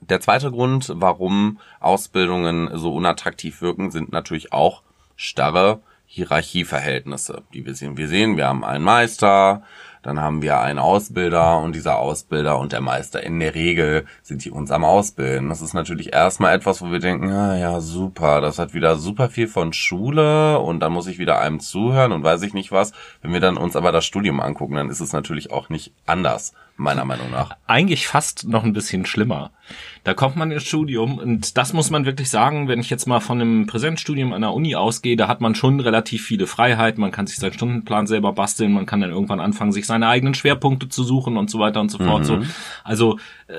der 0.00 0.22
zweite 0.22 0.50
Grund, 0.50 0.90
warum 0.94 1.60
Ausbildungen 1.80 2.70
so 2.78 2.94
unattraktiv 2.94 3.60
wirken, 3.60 3.90
sind 3.90 4.10
natürlich 4.10 4.54
auch 4.54 4.82
starre 5.16 5.82
Hierarchieverhältnisse, 6.06 7.42
die 7.52 7.66
wir 7.66 7.74
sehen. 7.74 7.98
Wir 7.98 8.08
sehen, 8.08 8.38
wir 8.38 8.46
haben 8.46 8.64
einen 8.64 8.82
Meister, 8.82 9.62
dann 10.04 10.20
haben 10.20 10.42
wir 10.42 10.60
einen 10.60 10.78
Ausbilder 10.78 11.58
und 11.60 11.74
dieser 11.74 11.98
Ausbilder 11.98 12.58
und 12.58 12.72
der 12.72 12.82
Meister 12.82 13.22
in 13.22 13.40
der 13.40 13.54
Regel 13.54 14.04
sind 14.22 14.44
die 14.44 14.50
uns 14.50 14.70
am 14.70 14.84
Ausbilden. 14.84 15.48
Das 15.48 15.62
ist 15.62 15.72
natürlich 15.72 16.12
erstmal 16.12 16.54
etwas, 16.54 16.82
wo 16.82 16.92
wir 16.92 16.98
denken, 16.98 17.32
ah 17.32 17.56
ja, 17.56 17.80
super, 17.80 18.42
das 18.42 18.58
hat 18.58 18.74
wieder 18.74 18.96
super 18.96 19.30
viel 19.30 19.48
von 19.48 19.72
Schule 19.72 20.58
und 20.58 20.80
dann 20.80 20.92
muss 20.92 21.06
ich 21.06 21.18
wieder 21.18 21.40
einem 21.40 21.58
zuhören 21.58 22.12
und 22.12 22.22
weiß 22.22 22.42
ich 22.42 22.52
nicht 22.52 22.70
was. 22.70 22.92
Wenn 23.22 23.32
wir 23.32 23.40
dann 23.40 23.56
uns 23.56 23.76
aber 23.76 23.92
das 23.92 24.04
Studium 24.04 24.40
angucken, 24.40 24.74
dann 24.74 24.90
ist 24.90 25.00
es 25.00 25.14
natürlich 25.14 25.50
auch 25.50 25.70
nicht 25.70 25.92
anders 26.04 26.52
meiner 26.76 27.04
Meinung 27.04 27.30
nach. 27.30 27.56
Eigentlich 27.66 28.06
fast 28.06 28.46
noch 28.46 28.64
ein 28.64 28.72
bisschen 28.72 29.06
schlimmer. 29.06 29.52
Da 30.02 30.14
kommt 30.14 30.36
man 30.36 30.50
ins 30.50 30.64
Studium 30.64 31.18
und 31.18 31.56
das 31.56 31.72
muss 31.72 31.90
man 31.90 32.04
wirklich 32.04 32.28
sagen, 32.28 32.68
wenn 32.68 32.80
ich 32.80 32.90
jetzt 32.90 33.06
mal 33.06 33.20
von 33.20 33.40
einem 33.40 33.66
Präsenzstudium 33.66 34.32
an 34.32 34.42
der 34.42 34.52
Uni 34.52 34.74
ausgehe, 34.74 35.16
da 35.16 35.28
hat 35.28 35.40
man 35.40 35.54
schon 35.54 35.80
relativ 35.80 36.24
viele 36.24 36.46
Freiheiten, 36.46 37.00
man 37.00 37.10
kann 37.10 37.26
sich 37.26 37.36
seinen 37.36 37.54
Stundenplan 37.54 38.06
selber 38.06 38.32
basteln, 38.32 38.72
man 38.72 38.86
kann 38.86 39.00
dann 39.00 39.10
irgendwann 39.10 39.40
anfangen, 39.40 39.72
sich 39.72 39.86
seine 39.86 40.08
eigenen 40.08 40.34
Schwerpunkte 40.34 40.88
zu 40.88 41.02
suchen 41.04 41.36
und 41.36 41.50
so 41.50 41.58
weiter 41.58 41.80
und 41.80 41.90
so 41.90 41.98
fort. 41.98 42.22
Mhm. 42.22 42.24
So, 42.24 42.40
also 42.84 43.18
äh, 43.46 43.54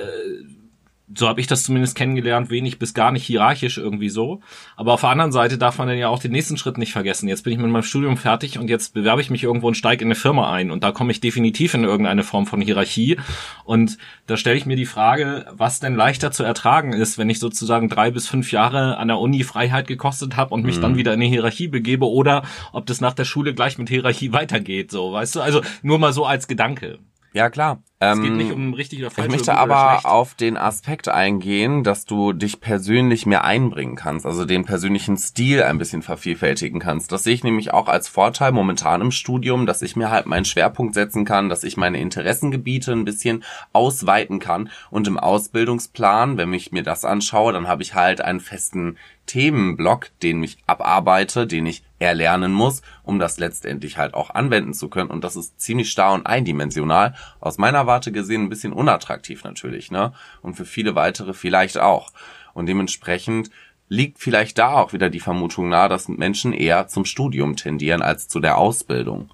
so 1.13 1.27
habe 1.27 1.39
ich 1.39 1.47
das 1.47 1.63
zumindest 1.63 1.95
kennengelernt, 1.95 2.49
wenig 2.49 2.79
bis 2.79 2.93
gar 2.93 3.11
nicht 3.11 3.25
hierarchisch 3.25 3.77
irgendwie 3.77 4.09
so. 4.09 4.41
Aber 4.75 4.93
auf 4.93 5.01
der 5.01 5.11
anderen 5.11 5.31
Seite 5.31 5.57
darf 5.57 5.77
man 5.77 5.87
dann 5.87 5.97
ja 5.97 6.07
auch 6.09 6.19
den 6.19 6.31
nächsten 6.31 6.57
Schritt 6.57 6.77
nicht 6.77 6.93
vergessen. 6.93 7.29
Jetzt 7.29 7.43
bin 7.43 7.53
ich 7.53 7.59
mit 7.59 7.69
meinem 7.69 7.83
Studium 7.83 8.17
fertig 8.17 8.57
und 8.57 8.69
jetzt 8.69 8.93
bewerbe 8.93 9.21
ich 9.21 9.29
mich 9.29 9.43
irgendwo 9.43 9.67
und 9.67 9.75
steige 9.75 10.03
in 10.03 10.07
eine 10.07 10.15
Firma 10.15 10.51
ein 10.51 10.71
und 10.71 10.83
da 10.83 10.91
komme 10.91 11.11
ich 11.11 11.21
definitiv 11.21 11.73
in 11.75 11.83
irgendeine 11.83 12.23
Form 12.23 12.47
von 12.47 12.59
Hierarchie. 12.59 13.17
Und 13.63 13.97
da 14.25 14.35
stelle 14.35 14.57
ich 14.57 14.65
mir 14.65 14.75
die 14.75 14.85
Frage, 14.85 15.45
was 15.51 15.79
denn 15.79 15.95
leichter 15.95 16.31
zu 16.31 16.43
ertragen 16.43 16.93
ist, 16.93 17.17
wenn 17.17 17.29
ich 17.29 17.39
sozusagen 17.39 17.87
drei 17.87 18.10
bis 18.10 18.27
fünf 18.27 18.51
Jahre 18.51 18.97
an 18.97 19.08
der 19.08 19.19
Uni 19.19 19.43
Freiheit 19.43 19.87
gekostet 19.87 20.35
habe 20.35 20.53
und 20.53 20.65
mich 20.65 20.77
mhm. 20.77 20.81
dann 20.81 20.97
wieder 20.97 21.13
in 21.13 21.21
eine 21.21 21.29
Hierarchie 21.29 21.67
begebe 21.67 22.10
oder 22.10 22.43
ob 22.71 22.87
das 22.87 22.99
nach 22.99 23.13
der 23.13 23.25
Schule 23.25 23.53
gleich 23.53 23.77
mit 23.77 23.89
Hierarchie 23.89 24.33
weitergeht. 24.33 24.91
So, 24.91 25.12
weißt 25.13 25.35
du? 25.35 25.41
Also 25.41 25.62
nur 25.83 25.99
mal 25.99 26.13
so 26.13 26.25
als 26.25 26.47
Gedanke. 26.47 26.99
Ja, 27.35 27.49
klar. 27.49 27.83
Es 28.13 28.21
geht 28.21 28.31
nicht 28.33 28.51
ähm, 28.51 28.67
um 28.67 28.73
richtig 28.73 28.99
oder 28.99 29.12
falsch. 29.12 29.27
Ich 29.27 29.31
möchte 29.31 29.56
aber 29.56 30.06
auf 30.06 30.33
den 30.33 30.58
Aspekt 30.58 31.08
eingehen, 31.08 31.83
dass 31.83 32.06
du 32.06 32.33
dich 32.33 32.60
persönlich 32.60 33.25
mehr 33.25 33.43
einbringen 33.43 33.95
kannst, 33.95 34.25
also 34.25 34.45
den 34.45 34.65
persönlichen 34.65 35.17
Stil 35.17 35.63
ein 35.63 35.77
bisschen 35.77 36.01
vervielfältigen 36.01 36.79
kannst. 36.79 37.12
Das 37.12 37.23
sehe 37.23 37.33
ich 37.33 37.43
nämlich 37.43 37.73
auch 37.73 37.87
als 37.87 38.08
Vorteil 38.08 38.51
momentan 38.51 39.01
im 39.01 39.12
Studium, 39.12 39.65
dass 39.65 39.81
ich 39.81 39.95
mir 39.95 40.10
halt 40.10 40.25
meinen 40.25 40.45
Schwerpunkt 40.45 40.93
setzen 40.93 41.25
kann, 41.25 41.49
dass 41.49 41.63
ich 41.63 41.77
meine 41.77 41.99
Interessengebiete 41.99 42.91
ein 42.91 43.06
bisschen 43.06 43.43
ausweiten 43.73 44.39
kann 44.39 44.69
und 44.89 45.08
im 45.08 45.19
Ausbildungsplan, 45.19 46.37
wenn 46.37 46.53
ich 46.53 46.71
mir 46.71 46.83
das 46.83 47.06
anschaue, 47.06 47.53
dann 47.53 47.67
habe 47.67 47.83
ich 47.83 47.95
halt 47.95 48.21
einen 48.21 48.39
festen 48.39 48.97
Themenblock, 49.25 50.10
den 50.21 50.43
ich 50.43 50.58
abarbeite, 50.67 51.47
den 51.47 51.65
ich 51.65 51.83
erlernen 51.99 52.51
muss, 52.51 52.81
um 53.03 53.19
das 53.19 53.37
letztendlich 53.39 53.97
halt 53.97 54.13
auch 54.13 54.29
anwenden 54.29 54.73
zu 54.73 54.89
können. 54.89 55.10
Und 55.10 55.23
das 55.23 55.35
ist 55.35 55.60
ziemlich 55.60 55.89
starr 55.89 56.13
und 56.13 56.27
eindimensional. 56.27 57.15
Aus 57.39 57.58
meiner 57.58 57.87
Warte 57.96 58.12
gesehen 58.12 58.43
ein 58.43 58.50
bisschen 58.50 58.73
unattraktiv 58.73 59.46
natürlich, 59.46 59.89
ne? 59.89 60.12
Und 60.41 60.56
für 60.56 60.65
viele 60.65 60.96
weitere 60.96 61.33
vielleicht 61.33 61.77
auch. 61.77 62.12
Und 62.54 62.65
dementsprechend 62.65 63.50
liegt 63.87 64.19
vielleicht 64.19 64.58
da 64.58 64.73
auch 64.73 64.91
wieder 64.91 65.10
die 65.10 65.21
Vermutung 65.21 65.69
nahe, 65.69 65.87
dass 65.87 66.10
Menschen 66.10 66.52
eher 66.52 66.89
zum 66.89 67.06
Studium 67.06 67.56
tendieren 67.56 68.02
als 68.02 68.27
zu 68.27 68.41
der 68.41 68.58
Ausbildung. 68.58 69.29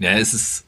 Ja, 0.00 0.10
es 0.18 0.34
ist 0.34 0.66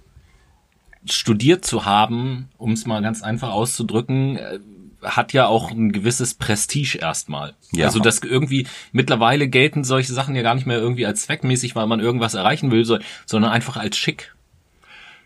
studiert 1.10 1.64
zu 1.64 1.84
haben, 1.84 2.50
um 2.56 2.70
es 2.70 2.86
mal 2.86 3.02
ganz 3.02 3.20
einfach 3.22 3.50
auszudrücken, 3.50 4.36
äh, 4.36 4.60
hat 5.02 5.32
ja 5.32 5.46
auch 5.46 5.72
ein 5.72 5.90
gewisses 5.90 6.34
Prestige 6.34 6.98
erstmal. 6.98 7.54
Ja. 7.72 7.86
Also 7.86 7.98
das 7.98 8.20
irgendwie 8.20 8.68
mittlerweile 8.92 9.48
gelten 9.48 9.82
solche 9.82 10.12
Sachen 10.12 10.36
ja 10.36 10.42
gar 10.42 10.54
nicht 10.54 10.66
mehr 10.68 10.78
irgendwie 10.78 11.06
als 11.06 11.22
zweckmäßig, 11.22 11.74
weil 11.74 11.88
man 11.88 11.98
irgendwas 11.98 12.34
erreichen 12.34 12.70
will, 12.70 12.84
so- 12.84 12.98
sondern 13.24 13.50
einfach 13.50 13.76
als 13.76 13.96
schick. 13.96 14.35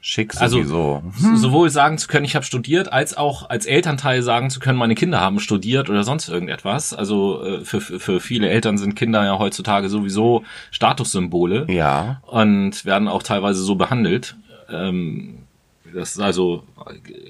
Schick 0.02 0.40
Also 0.40 0.58
sowieso. 0.58 1.02
sowohl 1.34 1.70
sagen 1.70 1.98
zu 1.98 2.08
können, 2.08 2.24
ich 2.24 2.34
habe 2.34 2.44
studiert, 2.44 2.92
als 2.92 3.16
auch 3.16 3.50
als 3.50 3.66
Elternteil 3.66 4.22
sagen 4.22 4.50
zu 4.50 4.60
können, 4.60 4.78
meine 4.78 4.94
Kinder 4.94 5.20
haben 5.20 5.40
studiert 5.40 5.90
oder 5.90 6.04
sonst 6.04 6.28
irgendetwas. 6.28 6.94
Also 6.94 7.44
äh, 7.44 7.64
für, 7.64 7.80
für 7.80 8.00
für 8.00 8.20
viele 8.20 8.48
Eltern 8.48 8.78
sind 8.78 8.96
Kinder 8.96 9.24
ja 9.24 9.38
heutzutage 9.38 9.88
sowieso 9.88 10.44
Statussymbole 10.70 11.66
ja. 11.68 12.22
und 12.26 12.84
werden 12.84 13.08
auch 13.08 13.22
teilweise 13.22 13.62
so 13.62 13.76
behandelt. 13.76 14.36
Ähm, 14.70 15.46
das 15.94 16.12
ist 16.12 16.20
also, 16.20 16.64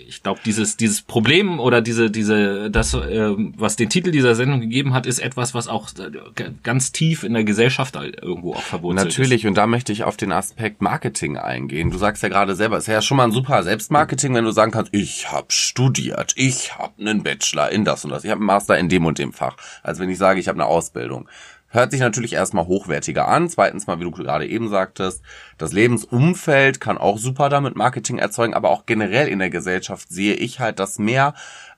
ich 0.06 0.22
glaube, 0.22 0.40
dieses 0.44 0.76
dieses 0.76 1.02
Problem 1.02 1.60
oder 1.60 1.80
diese 1.80 2.10
diese 2.10 2.70
das, 2.70 2.94
ähm, 2.94 3.54
was 3.56 3.76
den 3.76 3.88
Titel 3.88 4.10
dieser 4.10 4.34
Sendung 4.34 4.60
gegeben 4.60 4.94
hat, 4.94 5.06
ist 5.06 5.18
etwas, 5.18 5.54
was 5.54 5.68
auch 5.68 5.88
äh, 5.98 6.50
ganz 6.62 6.92
tief 6.92 7.22
in 7.22 7.34
der 7.34 7.44
Gesellschaft 7.44 7.96
irgendwo 7.96 8.54
auch 8.54 8.62
verwurzelt 8.62 9.08
ist. 9.08 9.18
Natürlich, 9.18 9.46
und 9.46 9.54
da 9.54 9.66
möchte 9.66 9.92
ich 9.92 10.04
auf 10.04 10.16
den 10.16 10.32
Aspekt 10.32 10.82
Marketing 10.82 11.36
eingehen. 11.36 11.90
Du 11.90 11.98
sagst 11.98 12.22
ja 12.22 12.28
gerade 12.28 12.54
selber, 12.54 12.76
es 12.76 12.84
ist 12.84 12.92
ja 12.92 13.02
schon 13.02 13.16
mal 13.16 13.24
ein 13.24 13.32
super 13.32 13.62
Selbstmarketing, 13.62 14.34
wenn 14.34 14.44
du 14.44 14.52
sagen 14.52 14.72
kannst, 14.72 14.92
ich 14.94 15.30
habe 15.30 15.46
studiert, 15.50 16.32
ich 16.36 16.78
habe 16.78 16.92
einen 17.00 17.22
Bachelor 17.22 17.70
in 17.70 17.84
das 17.84 18.04
und 18.04 18.10
das, 18.10 18.24
ich 18.24 18.30
habe 18.30 18.40
einen 18.40 18.46
Master 18.46 18.78
in 18.78 18.88
dem 18.88 19.06
und 19.06 19.18
dem 19.18 19.32
Fach. 19.32 19.56
Also 19.82 20.02
wenn 20.02 20.10
ich 20.10 20.18
sage, 20.18 20.40
ich 20.40 20.48
habe 20.48 20.56
eine 20.56 20.66
Ausbildung. 20.66 21.28
Hört 21.72 21.92
sich 21.92 22.00
natürlich 22.00 22.32
erstmal 22.32 22.66
hochwertiger 22.66 23.28
an. 23.28 23.48
Zweitens 23.48 23.86
mal, 23.86 24.00
wie 24.00 24.04
du 24.04 24.10
gerade 24.10 24.44
eben 24.44 24.68
sagtest, 24.68 25.22
das 25.56 25.72
Lebensumfeld 25.72 26.80
kann 26.80 26.98
auch 26.98 27.16
super 27.16 27.48
damit 27.48 27.76
Marketing 27.76 28.18
erzeugen, 28.18 28.54
aber 28.54 28.70
auch 28.70 28.86
generell 28.86 29.28
in 29.28 29.38
der 29.38 29.50
Gesellschaft 29.50 30.08
sehe 30.10 30.34
ich 30.34 30.58
halt, 30.58 30.80
dass 30.80 30.98
mehr 30.98 31.32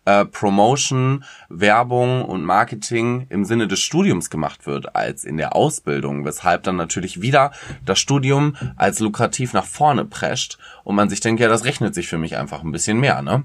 äh, 0.05 0.24
Promotion, 0.24 1.24
Werbung 1.48 2.24
und 2.24 2.44
Marketing 2.44 3.26
im 3.28 3.44
Sinne 3.44 3.68
des 3.68 3.80
Studiums 3.80 4.30
gemacht 4.30 4.66
wird 4.66 4.96
als 4.96 5.24
in 5.24 5.36
der 5.36 5.55
Ausbildung, 5.55 6.24
weshalb 6.24 6.64
dann 6.64 6.76
natürlich 6.76 7.22
wieder 7.22 7.53
das 7.84 7.98
Studium 7.98 8.57
als 8.76 8.98
lukrativ 8.98 9.53
nach 9.53 9.66
vorne 9.66 10.05
prescht 10.05 10.59
und 10.84 10.96
man 10.96 11.09
sich 11.09 11.20
denkt, 11.20 11.40
ja, 11.40 11.48
das 11.48 11.64
rechnet 11.64 11.94
sich 11.94 12.09
für 12.09 12.18
mich 12.18 12.36
einfach 12.36 12.62
ein 12.62 12.72
bisschen 12.72 12.98
mehr, 12.98 13.22
ne? 13.22 13.44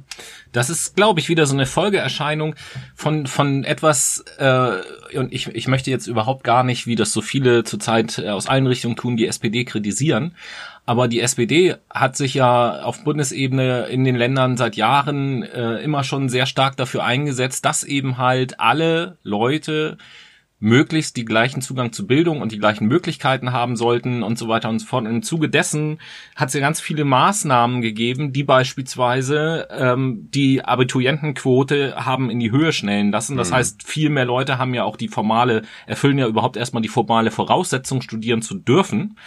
Das 0.52 0.70
ist, 0.70 0.96
glaube 0.96 1.20
ich, 1.20 1.30
wieder 1.30 1.46
so 1.46 1.54
eine 1.54 1.66
Folgeerscheinung 1.66 2.56
von 2.96 3.28
von 3.28 3.64
etwas. 3.64 4.24
Äh, 4.40 4.78
und 5.16 5.32
ich, 5.32 5.48
ich 5.48 5.68
möchte 5.68 5.92
jetzt 5.92 6.08
überhaupt 6.08 6.44
gar 6.44 6.64
nicht, 6.64 6.88
wie 6.88 6.96
das 6.96 7.12
so 7.12 7.22
viele 7.22 7.64
zurzeit 7.64 8.18
äh, 8.18 8.30
aus 8.30 8.48
allen 8.48 8.68
Richtungen 8.68 8.96
tun, 8.96 9.18
die 9.18 9.28
SPD 9.28 9.66
kritisieren. 9.66 10.34
Aber 10.88 11.10
die 11.10 11.20
SPD 11.20 11.76
hat 11.94 12.16
sich 12.16 12.34
ja 12.34 12.82
auf 12.82 13.04
Bundesebene 13.04 13.88
in 13.88 14.06
den 14.06 14.16
Ländern 14.16 14.56
seit 14.56 14.78
Jahren 14.78 15.44
äh, 15.44 15.82
immer 15.84 16.06
schon 16.06 16.30
sehr 16.30 16.46
stark 16.46 16.78
dafür 16.78 17.04
eingesetzt, 17.04 17.66
dass 17.66 17.84
eben 17.84 18.18
halt 18.18 18.62
alle 18.62 19.18
Leute 19.22 19.98
möglichst 20.60 21.18
die 21.18 21.26
gleichen 21.26 21.62
Zugang 21.62 21.92
zu 21.92 22.08
Bildung 22.08 22.42
und 22.42 22.54
die 22.54 22.58
gleichen 22.58 22.88
Möglichkeiten 22.88 23.52
haben 23.52 23.76
sollten 23.76 24.24
und 24.24 24.40
so 24.40 24.48
weiter 24.48 24.70
und 24.70 24.80
so 24.80 24.88
fort. 24.88 25.06
Und 25.06 25.12
im 25.12 25.24
Zuge 25.24 25.50
dessen 25.50 26.00
hat 26.38 26.48
es 26.48 26.54
ja 26.54 26.62
ganz 26.62 26.80
viele 26.80 27.04
Maßnahmen 27.04 27.82
gegeben, 27.82 28.32
die 28.32 28.46
beispielsweise 28.46 29.68
ähm, 29.70 30.30
die 30.34 30.64
Abiturientenquote 30.64 31.96
haben 31.98 32.30
in 32.30 32.40
die 32.40 32.52
Höhe 32.52 32.72
schnellen 32.72 33.12
lassen. 33.12 33.36
Das 33.36 33.52
heißt, 33.52 33.84
viel 33.84 34.10
mehr 34.10 34.26
Leute 34.26 34.58
haben 34.58 34.74
ja 34.74 34.86
auch 34.86 34.96
die 34.96 35.10
formale, 35.10 35.64
erfüllen 35.86 36.18
ja 36.18 36.28
überhaupt 36.28 36.56
erstmal 36.56 36.82
die 36.82 36.88
formale 36.88 37.30
Voraussetzung, 37.30 38.02
studieren 38.02 38.42
zu 38.42 38.56
dürfen. 38.56 39.18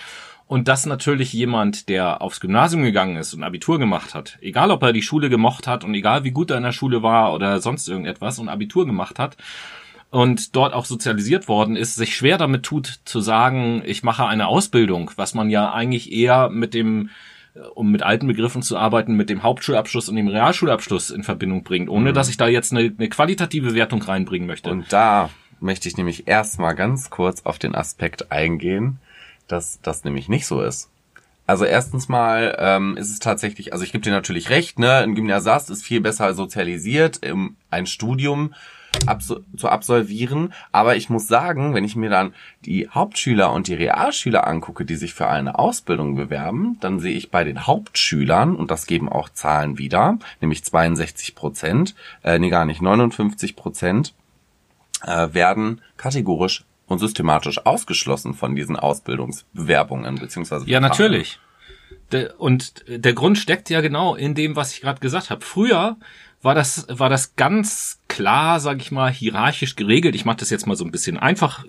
Und 0.51 0.67
dass 0.67 0.85
natürlich 0.85 1.33
jemand, 1.33 1.89
der 1.89 2.21
aufs 2.23 2.41
Gymnasium 2.41 2.83
gegangen 2.83 3.15
ist 3.15 3.33
und 3.35 3.45
Abitur 3.45 3.79
gemacht 3.79 4.17
hat, 4.17 4.37
egal 4.41 4.73
ob 4.73 4.83
er 4.83 4.93
die 4.93 5.01
Schule 5.01 5.31
gemocht 5.31 5.69
hat 5.69 5.85
und 5.85 5.95
egal 5.95 6.25
wie 6.25 6.33
gut 6.33 6.51
er 6.51 6.57
in 6.57 6.65
der 6.65 6.73
Schule 6.73 7.05
war 7.05 7.33
oder 7.33 7.61
sonst 7.61 7.87
irgendetwas 7.87 8.41
und 8.41 8.49
Abitur 8.49 8.85
gemacht 8.85 9.21
hat, 9.21 9.37
und 10.11 10.57
dort 10.57 10.75
auch 10.75 10.87
sozialisiert 10.87 11.47
worden 11.47 11.77
ist, 11.77 11.95
sich 11.95 12.17
schwer 12.17 12.37
damit 12.37 12.65
tut 12.65 12.99
zu 13.05 13.21
sagen, 13.21 13.83
ich 13.87 14.03
mache 14.03 14.27
eine 14.27 14.49
Ausbildung, 14.49 15.13
was 15.15 15.35
man 15.35 15.51
ja 15.51 15.73
eigentlich 15.73 16.11
eher 16.11 16.51
mit 16.51 16.75
dem 16.75 17.11
äh, 17.55 17.61
um 17.77 17.93
mit 17.93 18.03
alten 18.03 18.27
Begriffen 18.27 18.63
zu 18.63 18.77
arbeiten, 18.77 19.15
mit 19.15 19.31
dem 19.31 19.45
Hauptschulabschluss 19.45 20.09
und 20.09 20.17
dem 20.17 20.27
Realschulabschluss 20.27 21.11
in 21.11 21.23
Verbindung 21.23 21.63
bringt, 21.63 21.89
ohne 21.89 22.13
dass 22.13 22.29
ich 22.29 22.39
da 22.39 22.49
jetzt 22.49 22.73
eine, 22.73 22.93
eine 22.99 23.09
qualitative 23.09 23.77
Wertung 23.77 24.03
reinbringen 24.03 24.49
möchte. 24.49 24.69
Und 24.69 24.93
da 24.93 25.31
möchte 25.61 25.89
ich 25.89 25.97
nämlich 25.97 26.27
erstmal 26.27 26.75
ganz 26.75 27.09
kurz 27.09 27.43
auf 27.47 27.61
den 27.61 27.77
Aspekt 27.77 28.33
eingehen, 28.33 28.99
dass 29.51 29.81
das 29.83 30.05
nämlich 30.05 30.29
nicht 30.29 30.47
so 30.47 30.63
ist. 30.63 30.91
Also 31.47 31.65
erstens 31.65 32.09
mal 32.09 32.57
ähm, 32.61 32.97
ist 32.97 33.11
es 33.11 33.19
tatsächlich, 33.19 33.73
also 33.73 33.85
ich 33.85 33.91
gebe 33.91 34.05
dir 34.05 34.13
natürlich 34.13 34.51
recht, 34.51 34.79
ne, 34.79 34.99
ein 34.99 35.17
Gymnasiast 35.17 35.69
ist 35.71 35.83
viel 35.83 36.01
besser 36.01 36.33
sozialisiert, 36.35 37.29
um 37.29 37.57
ein 37.71 37.87
Studium 37.87 38.55
abso 39.07 39.41
zu 39.57 39.69
absolvieren. 39.69 40.53
Aber 40.73 40.97
ich 40.97 41.11
muss 41.11 41.27
sagen, 41.27 41.75
wenn 41.75 41.85
ich 41.85 41.97
mir 41.97 42.11
dann 42.11 42.35
die 42.65 42.89
Hauptschüler 42.89 43.53
und 43.53 43.67
die 43.67 43.75
Realschüler 43.75 44.47
angucke, 44.47 44.85
die 44.85 44.97
sich 44.97 45.15
für 45.15 45.29
eine 45.29 45.59
Ausbildung 45.59 46.15
bewerben, 46.15 46.77
dann 46.81 47.01
sehe 47.01 47.17
ich 47.17 47.31
bei 47.31 47.45
den 47.45 47.67
Hauptschülern, 47.67 48.55
und 48.55 48.71
das 48.71 48.87
geben 48.87 49.09
auch 49.09 49.29
Zahlen 49.29 49.79
wieder, 49.79 50.19
nämlich 50.41 50.65
62 50.65 51.35
Prozent, 51.35 51.95
äh, 52.23 52.39
nee 52.39 52.51
gar 52.51 52.65
nicht, 52.65 52.83
59 52.83 53.57
Prozent, 53.57 54.15
äh, 55.05 55.33
werden 55.33 55.81
kategorisch 55.97 56.65
und 56.91 56.99
systematisch 56.99 57.65
ausgeschlossen 57.65 58.35
von 58.35 58.57
diesen 58.57 58.77
Ausbildungsbewerbungen 58.77 60.17
beziehungsweise 60.17 60.69
Ja, 60.69 60.81
natürlich. 60.81 61.39
Der, 62.11 62.41
und 62.41 62.85
der 62.89 63.13
Grund 63.13 63.39
steckt 63.39 63.71
ja 63.71 63.81
genau 63.81 64.17
in 64.17 64.35
dem, 64.35 64.57
was 64.57 64.73
ich 64.73 64.81
gerade 64.81 64.99
gesagt 64.99 65.31
habe. 65.31 65.45
Früher 65.45 65.97
war 66.43 66.55
das 66.55 66.87
war 66.89 67.09
das 67.09 67.37
ganz 67.37 68.01
klar, 68.09 68.59
sag 68.59 68.81
ich 68.81 68.91
mal, 68.91 69.13
hierarchisch 69.13 69.77
geregelt. 69.77 70.17
Ich 70.17 70.25
mache 70.25 70.39
das 70.39 70.51
jetzt 70.51 70.67
mal 70.67 70.75
so 70.75 70.85
ein 70.85 70.91
bisschen 70.91 71.17
einfach. 71.17 71.65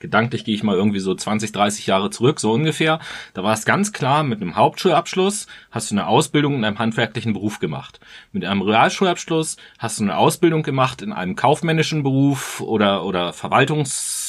Gedanklich 0.00 0.44
gehe 0.44 0.54
ich 0.54 0.64
mal 0.64 0.74
irgendwie 0.74 0.98
so 0.98 1.14
20, 1.14 1.52
30 1.52 1.86
Jahre 1.86 2.10
zurück, 2.10 2.40
so 2.40 2.52
ungefähr. 2.52 2.98
Da 3.34 3.44
war 3.44 3.52
es 3.52 3.64
ganz 3.64 3.92
klar, 3.92 4.24
mit 4.24 4.40
einem 4.40 4.56
Hauptschulabschluss 4.56 5.46
hast 5.70 5.90
du 5.90 5.94
eine 5.94 6.08
Ausbildung 6.08 6.54
in 6.54 6.64
einem 6.64 6.80
handwerklichen 6.80 7.34
Beruf 7.34 7.60
gemacht. 7.60 8.00
Mit 8.32 8.44
einem 8.44 8.62
Realschulabschluss 8.62 9.56
hast 9.78 10.00
du 10.00 10.04
eine 10.04 10.16
Ausbildung 10.16 10.64
gemacht 10.64 11.02
in 11.02 11.12
einem 11.12 11.36
kaufmännischen 11.36 12.02
Beruf 12.02 12.60
oder 12.60 13.04
oder 13.04 13.32
Verwaltungs 13.32 14.23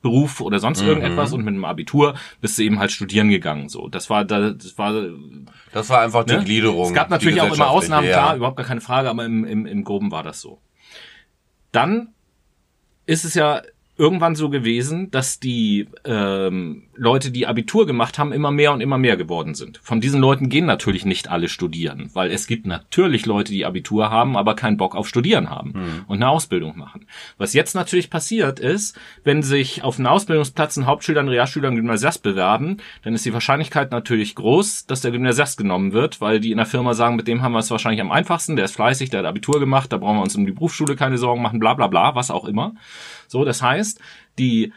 Beruf 0.00 0.40
oder 0.40 0.60
sonst 0.60 0.80
irgendetwas 0.80 1.32
und 1.32 1.40
mit 1.40 1.54
einem 1.54 1.64
Abitur 1.64 2.14
bist 2.40 2.56
du 2.58 2.62
eben 2.62 2.78
halt 2.78 2.92
studieren 2.92 3.30
gegangen. 3.30 3.68
So, 3.68 3.88
das 3.88 4.08
war 4.10 4.24
da, 4.24 4.50
das 4.50 4.78
war 4.78 4.94
Das 5.72 5.90
war 5.90 6.02
einfach 6.02 6.24
die 6.24 6.34
ne? 6.34 6.44
Gliederung. 6.44 6.86
Es 6.86 6.94
gab 6.94 7.10
natürlich 7.10 7.36
die 7.36 7.40
auch 7.40 7.54
immer 7.54 7.68
Ausnahmen, 7.68 8.02
gesellschaftliche, 8.02 8.12
klar, 8.12 8.30
ja. 8.30 8.36
überhaupt 8.36 8.56
gar 8.56 8.66
keine 8.66 8.80
Frage, 8.80 9.10
aber 9.10 9.24
im, 9.24 9.44
im, 9.44 9.66
im 9.66 9.84
Groben 9.84 10.12
war 10.12 10.22
das 10.22 10.40
so. 10.40 10.60
Dann 11.72 12.14
ist 13.06 13.24
es 13.24 13.34
ja 13.34 13.62
irgendwann 13.98 14.36
so 14.36 14.48
gewesen, 14.48 15.10
dass 15.10 15.40
die 15.40 15.88
ähm, 16.04 16.84
Leute, 16.94 17.30
die 17.30 17.46
Abitur 17.46 17.86
gemacht 17.86 18.18
haben, 18.18 18.32
immer 18.32 18.50
mehr 18.50 18.72
und 18.72 18.80
immer 18.80 18.96
mehr 18.96 19.16
geworden 19.16 19.54
sind. 19.54 19.80
Von 19.82 20.00
diesen 20.00 20.20
Leuten 20.20 20.48
gehen 20.48 20.66
natürlich 20.66 21.04
nicht 21.04 21.28
alle 21.28 21.48
studieren, 21.48 22.10
weil 22.14 22.30
es 22.30 22.46
gibt 22.46 22.66
natürlich 22.66 23.26
Leute, 23.26 23.52
die 23.52 23.66
Abitur 23.66 24.10
haben, 24.10 24.36
aber 24.36 24.54
keinen 24.54 24.76
Bock 24.76 24.94
auf 24.94 25.08
Studieren 25.08 25.50
haben 25.50 26.04
und 26.06 26.16
eine 26.16 26.28
Ausbildung 26.28 26.78
machen. 26.78 27.06
Was 27.38 27.54
jetzt 27.54 27.74
natürlich 27.74 28.08
passiert 28.08 28.60
ist, 28.60 28.98
wenn 29.24 29.42
sich 29.42 29.82
auf 29.82 29.98
einen 29.98 30.06
Ausbildungsplatz 30.06 30.76
ein 30.76 30.86
Hauptschüler, 30.86 31.20
ein 31.20 31.28
Realschüler, 31.28 31.68
ein 31.68 31.76
Gymnasiast 31.76 32.22
bewerben, 32.22 32.78
dann 33.02 33.14
ist 33.14 33.24
die 33.24 33.32
Wahrscheinlichkeit 33.32 33.90
natürlich 33.90 34.34
groß, 34.36 34.86
dass 34.86 35.00
der 35.00 35.10
Gymnasiast 35.10 35.58
genommen 35.58 35.92
wird, 35.92 36.20
weil 36.20 36.40
die 36.40 36.52
in 36.52 36.58
der 36.58 36.66
Firma 36.66 36.94
sagen, 36.94 37.16
mit 37.16 37.26
dem 37.26 37.42
haben 37.42 37.52
wir 37.52 37.58
es 37.58 37.70
wahrscheinlich 37.70 38.00
am 38.00 38.12
einfachsten, 38.12 38.56
der 38.56 38.66
ist 38.66 38.76
fleißig, 38.76 39.10
der 39.10 39.20
hat 39.20 39.26
Abitur 39.26 39.58
gemacht, 39.58 39.92
da 39.92 39.96
brauchen 39.96 40.16
wir 40.18 40.22
uns 40.22 40.36
um 40.36 40.46
die 40.46 40.52
Berufsschule 40.52 40.94
keine 40.94 41.18
Sorgen 41.18 41.42
machen, 41.42 41.58
bla 41.58 41.74
bla 41.74 41.88
bla, 41.88 42.14
was 42.14 42.30
auch 42.30 42.44
immer. 42.44 42.74
So, 43.28 43.44
das 43.44 43.62
heißt, 43.62 44.00
die 44.38 44.72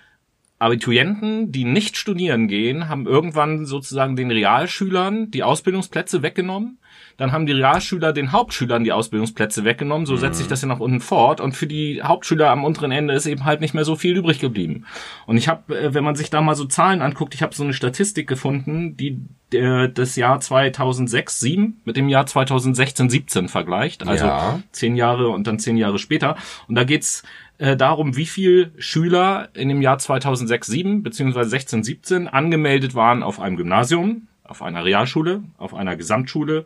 Abiturienten, 0.59 1.51
die 1.51 1.63
nicht 1.63 1.97
studieren 1.97 2.47
gehen, 2.47 2.87
haben 2.87 3.07
irgendwann 3.07 3.65
sozusagen 3.65 4.15
den 4.15 4.29
Realschülern 4.29 5.31
die 5.31 5.41
Ausbildungsplätze 5.41 6.21
weggenommen. 6.21 6.77
Dann 7.17 7.31
haben 7.31 7.47
die 7.47 7.51
Realschüler 7.51 8.13
den 8.13 8.31
Hauptschülern 8.31 8.83
die 8.83 8.91
Ausbildungsplätze 8.91 9.63
weggenommen. 9.63 10.05
So 10.05 10.17
setzt 10.17 10.37
sich 10.37 10.47
das 10.47 10.61
ja 10.61 10.67
nach 10.67 10.79
unten 10.79 11.01
fort. 11.01 11.41
Und 11.41 11.53
für 11.55 11.65
die 11.65 12.03
Hauptschüler 12.03 12.51
am 12.51 12.63
unteren 12.63 12.91
Ende 12.91 13.15
ist 13.15 13.25
eben 13.25 13.43
halt 13.43 13.59
nicht 13.59 13.73
mehr 13.73 13.85
so 13.85 13.95
viel 13.95 14.15
übrig 14.15 14.39
geblieben. 14.39 14.85
Und 15.25 15.37
ich 15.37 15.47
habe, 15.47 15.75
äh, 15.77 15.93
wenn 15.95 16.03
man 16.03 16.15
sich 16.15 16.29
da 16.29 16.41
mal 16.41 16.55
so 16.55 16.65
Zahlen 16.65 17.01
anguckt, 17.01 17.33
ich 17.33 17.41
habe 17.41 17.55
so 17.55 17.63
eine 17.63 17.73
Statistik 17.73 18.27
gefunden, 18.27 18.97
die 18.97 19.19
äh, 19.53 19.89
das 19.89 20.15
Jahr 20.15 20.39
2006, 20.39 21.39
7 21.39 21.81
mit 21.85 21.97
dem 21.97 22.07
Jahr 22.07 22.27
2016, 22.27 23.09
17 23.09 23.47
vergleicht. 23.49 24.07
Also 24.07 24.25
Ja. 24.25 24.61
zehn 24.71 24.95
Jahre 24.95 25.29
und 25.29 25.47
dann 25.47 25.59
zehn 25.59 25.77
Jahre 25.77 25.97
später. 25.99 26.35
Und 26.67 26.75
da 26.75 26.83
geht's 26.83 27.23
äh, 27.61 27.77
darum, 27.77 28.17
wie 28.17 28.25
viel 28.25 28.71
Schüler 28.79 29.49
in 29.53 29.69
dem 29.69 29.83
Jahr 29.83 29.99
2006, 29.99 30.65
7 30.67 31.03
beziehungsweise 31.03 31.51
16, 31.51 31.83
17 31.83 32.27
angemeldet 32.27 32.95
waren 32.95 33.21
auf 33.21 33.39
einem 33.39 33.55
Gymnasium, 33.55 34.27
auf 34.43 34.63
einer 34.63 34.83
Realschule, 34.83 35.43
auf 35.59 35.75
einer 35.75 35.95
Gesamtschule 35.95 36.65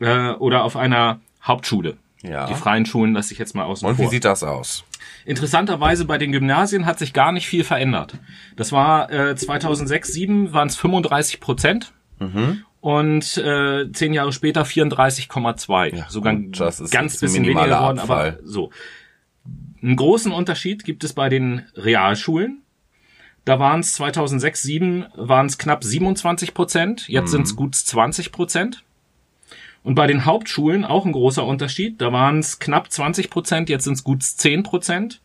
äh, 0.00 0.32
oder 0.32 0.64
auf 0.64 0.76
einer 0.76 1.20
Hauptschule. 1.42 1.96
Ja. 2.22 2.46
Die 2.46 2.54
freien 2.54 2.84
Schulen 2.84 3.14
lasse 3.14 3.32
ich 3.32 3.38
jetzt 3.38 3.54
mal 3.54 3.64
außen 3.64 3.88
Und 3.88 3.96
wie 3.98 4.02
vor. 4.02 4.10
sieht 4.10 4.26
das 4.26 4.42
aus? 4.42 4.84
Interessanterweise 5.24 6.04
bei 6.04 6.18
den 6.18 6.32
Gymnasien 6.32 6.84
hat 6.84 6.98
sich 6.98 7.14
gar 7.14 7.32
nicht 7.32 7.46
viel 7.46 7.64
verändert. 7.64 8.14
Das 8.56 8.70
war 8.70 9.10
äh, 9.10 9.34
2006, 9.34 10.12
7 10.12 10.52
waren 10.52 10.68
es 10.68 10.76
35 10.76 11.40
Prozent. 11.40 11.92
und 12.80 13.36
äh, 13.38 13.90
zehn 13.92 14.12
Jahre 14.12 14.32
später 14.32 14.62
34,2. 14.64 15.96
Ja, 15.96 16.06
Sogar 16.10 16.34
ist 16.34 16.90
ganz 16.90 17.14
ein 17.16 17.20
bisschen 17.20 17.44
weniger 17.46 17.64
geworden, 17.66 17.98
aber 17.98 18.16
Abfall. 18.16 18.40
so. 18.44 18.70
Einen 19.82 19.96
großen 19.96 20.32
Unterschied 20.32 20.84
gibt 20.84 21.04
es 21.04 21.12
bei 21.12 21.28
den 21.28 21.62
Realschulen. 21.76 22.62
Da 23.44 23.58
waren 23.58 23.80
es 23.80 23.94
2006, 23.94 24.62
7 24.62 25.06
waren 25.16 25.46
es 25.46 25.56
knapp 25.58 25.82
27 25.82 26.52
Prozent, 26.52 27.08
jetzt 27.08 27.30
sind 27.30 27.46
es 27.46 27.56
gut 27.56 27.74
20 27.74 28.30
Prozent. 28.32 28.82
Und 29.84 29.94
bei 29.94 30.06
den 30.06 30.26
Hauptschulen 30.26 30.84
auch 30.84 31.06
ein 31.06 31.12
großer 31.12 31.44
Unterschied. 31.46 32.00
Da 32.00 32.12
waren 32.12 32.40
es 32.40 32.58
knapp 32.58 32.90
20 32.92 33.30
Prozent, 33.30 33.68
jetzt 33.70 33.84
sind 33.84 33.94
es 33.94 34.04
gut 34.04 34.22
10 34.22 34.64
Prozent. 34.64 35.20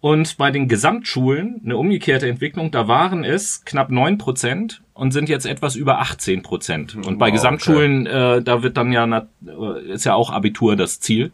Und 0.00 0.36
bei 0.36 0.50
den 0.50 0.68
Gesamtschulen 0.68 1.62
eine 1.64 1.78
umgekehrte 1.78 2.28
Entwicklung, 2.28 2.70
da 2.70 2.86
waren 2.86 3.24
es 3.24 3.64
knapp 3.64 3.90
9 3.90 4.18
Prozent 4.18 4.82
und 4.92 5.12
sind 5.12 5.30
jetzt 5.30 5.46
etwas 5.46 5.74
über 5.76 5.98
18 6.00 6.42
Prozent. 6.42 6.94
Und 6.94 7.18
bei 7.18 7.28
Wow, 7.28 7.32
Gesamtschulen, 7.32 8.06
äh, 8.06 8.42
da 8.42 8.62
wird 8.62 8.76
dann 8.76 8.92
ja, 8.92 9.06
na- 9.06 9.26
äh, 9.46 9.92
ist 9.94 10.04
ja 10.04 10.14
auch 10.14 10.30
Abitur 10.30 10.76
das 10.76 11.00
Ziel, 11.00 11.32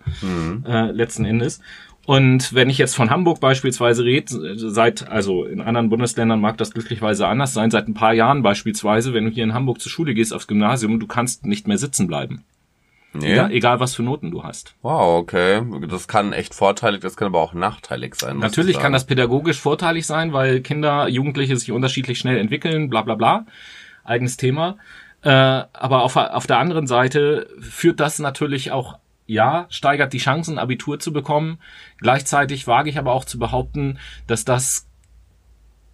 äh, 0.64 0.90
letzten 0.92 1.24
Endes. 1.24 1.60
Und 2.07 2.55
wenn 2.55 2.70
ich 2.70 2.78
jetzt 2.78 2.96
von 2.96 3.11
Hamburg 3.11 3.40
beispielsweise 3.40 4.05
rede, 4.05 4.59
seit, 4.59 5.09
also 5.09 5.44
in 5.44 5.61
anderen 5.61 5.90
Bundesländern 5.90 6.40
mag 6.40 6.57
das 6.57 6.72
glücklicherweise 6.72 7.26
anders 7.28 7.53
sein, 7.53 7.70
seit 7.70 7.88
ein 7.88 7.94
paar 7.94 8.14
Jahren 8.14 8.42
beispielsweise, 8.42 9.14
wenn 9.14 9.26
du 9.26 9.30
hier 9.30 9.44
in 9.44 9.55
Hamburg 9.55 9.80
zur 9.80 9.92
Schule 9.92 10.14
gehst, 10.14 10.32
aufs 10.32 10.46
Gymnasium, 10.46 10.98
du 10.98 11.07
kannst 11.07 11.46
nicht 11.46 11.68
mehr 11.68 11.78
sitzen 11.78 12.07
bleiben. 12.07 12.44
Nee? 13.12 13.32
Egal, 13.32 13.51
egal 13.53 13.80
was 13.80 13.94
für 13.94 14.03
Noten 14.03 14.30
du 14.30 14.44
hast. 14.44 14.74
Wow, 14.82 15.18
okay. 15.20 15.62
Das 15.88 16.07
kann 16.07 16.32
echt 16.32 16.55
vorteilig, 16.55 17.01
das 17.01 17.16
kann 17.16 17.26
aber 17.26 17.40
auch 17.40 17.55
nachteilig 17.55 18.14
sein. 18.14 18.38
Natürlich 18.38 18.76
ich 18.76 18.82
kann 18.82 18.92
das 18.92 19.05
pädagogisch 19.05 19.59
vorteilig 19.59 20.07
sein, 20.07 20.32
weil 20.32 20.61
Kinder, 20.61 21.09
Jugendliche 21.09 21.57
sich 21.57 21.72
unterschiedlich 21.72 22.18
schnell 22.18 22.38
entwickeln, 22.38 22.88
bla 22.88 23.03
bla 23.03 23.16
bla. 23.16 23.46
Eigenes 24.05 24.36
Thema. 24.36 24.78
Äh, 25.22 25.30
aber 25.30 26.03
auf, 26.03 26.16
auf 26.16 26.46
der 26.46 26.59
anderen 26.59 26.86
Seite 26.86 27.48
führt 27.61 28.01
das 28.01 28.20
natürlich 28.20 28.70
auch, 28.70 28.98
ja, 29.30 29.66
steigert 29.70 30.12
die 30.12 30.18
Chancen, 30.18 30.58
Abitur 30.58 30.98
zu 30.98 31.12
bekommen. 31.12 31.58
Gleichzeitig 31.98 32.66
wage 32.66 32.90
ich 32.90 32.98
aber 32.98 33.12
auch 33.12 33.24
zu 33.24 33.38
behaupten, 33.38 33.98
dass 34.26 34.44
das 34.44 34.88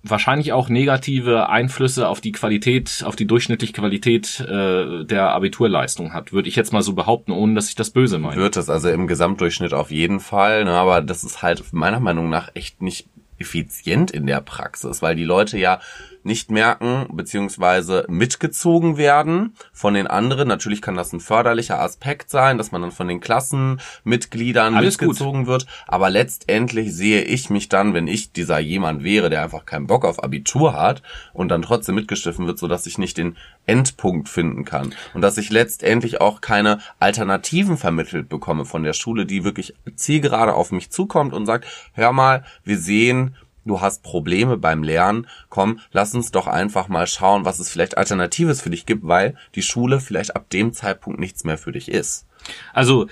wahrscheinlich 0.02 0.52
auch 0.52 0.68
negative 0.68 1.48
Einflüsse 1.50 2.08
auf 2.08 2.22
die 2.22 2.32
Qualität, 2.32 3.02
auf 3.04 3.14
die 3.14 3.26
durchschnittliche 3.26 3.74
Qualität 3.74 4.40
äh, 4.40 5.04
der 5.04 5.32
Abiturleistung 5.32 6.14
hat, 6.14 6.32
würde 6.32 6.48
ich 6.48 6.56
jetzt 6.56 6.72
mal 6.72 6.82
so 6.82 6.94
behaupten, 6.94 7.32
ohne 7.32 7.54
dass 7.54 7.68
ich 7.68 7.74
das 7.74 7.90
böse 7.90 8.18
meine. 8.18 8.40
Wird 8.40 8.56
es 8.56 8.70
also 8.70 8.88
im 8.88 9.06
Gesamtdurchschnitt 9.06 9.74
auf 9.74 9.90
jeden 9.90 10.20
Fall, 10.20 10.64
ne, 10.64 10.72
aber 10.72 11.02
das 11.02 11.24
ist 11.24 11.42
halt 11.42 11.72
meiner 11.72 12.00
Meinung 12.00 12.30
nach 12.30 12.50
echt 12.54 12.80
nicht 12.80 13.06
effizient 13.38 14.12
in 14.12 14.26
der 14.26 14.40
Praxis, 14.40 15.02
weil 15.02 15.14
die 15.14 15.24
Leute 15.24 15.58
ja 15.58 15.80
nicht 16.26 16.50
merken 16.50 17.06
beziehungsweise 17.12 18.04
mitgezogen 18.08 18.98
werden 18.98 19.54
von 19.72 19.94
den 19.94 20.06
anderen. 20.06 20.48
Natürlich 20.48 20.82
kann 20.82 20.96
das 20.96 21.12
ein 21.12 21.20
förderlicher 21.20 21.80
Aspekt 21.80 22.28
sein, 22.28 22.58
dass 22.58 22.72
man 22.72 22.82
dann 22.82 22.92
von 22.92 23.08
den 23.08 23.20
Klassenmitgliedern 23.20 24.74
Alles 24.74 24.98
gut. 24.98 25.08
mitgezogen 25.08 25.46
wird, 25.46 25.66
aber 25.86 26.10
letztendlich 26.10 26.94
sehe 26.94 27.22
ich 27.22 27.48
mich 27.48 27.68
dann, 27.68 27.94
wenn 27.94 28.08
ich 28.08 28.32
dieser 28.32 28.58
jemand 28.58 29.04
wäre, 29.04 29.30
der 29.30 29.42
einfach 29.42 29.64
keinen 29.64 29.86
Bock 29.86 30.04
auf 30.04 30.22
Abitur 30.22 30.74
hat 30.74 31.02
und 31.32 31.48
dann 31.48 31.62
trotzdem 31.62 31.94
mitgeschliffen 31.94 32.46
wird, 32.46 32.58
so 32.58 32.68
dass 32.68 32.86
ich 32.86 32.98
nicht 32.98 33.16
den 33.16 33.36
Endpunkt 33.66 34.28
finden 34.28 34.64
kann 34.64 34.94
und 35.14 35.22
dass 35.22 35.38
ich 35.38 35.50
letztendlich 35.50 36.20
auch 36.20 36.40
keine 36.40 36.80
Alternativen 36.98 37.76
vermittelt 37.76 38.28
bekomme 38.28 38.64
von 38.64 38.82
der 38.82 38.92
Schule, 38.92 39.26
die 39.26 39.44
wirklich 39.44 39.74
zielgerade 39.94 40.54
auf 40.54 40.72
mich 40.72 40.90
zukommt 40.90 41.32
und 41.32 41.46
sagt, 41.46 41.66
hör 41.94 42.12
mal, 42.12 42.44
wir 42.64 42.78
sehen, 42.78 43.36
du 43.66 43.80
hast 43.80 44.02
Probleme 44.02 44.56
beim 44.56 44.82
Lernen, 44.82 45.26
komm, 45.48 45.80
lass 45.92 46.14
uns 46.14 46.30
doch 46.30 46.46
einfach 46.46 46.88
mal 46.88 47.06
schauen, 47.06 47.44
was 47.44 47.58
es 47.58 47.70
vielleicht 47.70 47.98
Alternatives 47.98 48.62
für 48.62 48.70
dich 48.70 48.86
gibt, 48.86 49.06
weil 49.06 49.36
die 49.54 49.62
Schule 49.62 50.00
vielleicht 50.00 50.36
ab 50.36 50.48
dem 50.50 50.72
Zeitpunkt 50.72 51.20
nichts 51.20 51.44
mehr 51.44 51.58
für 51.58 51.72
dich 51.72 51.90
ist. 51.90 52.26
Also, 52.72 53.06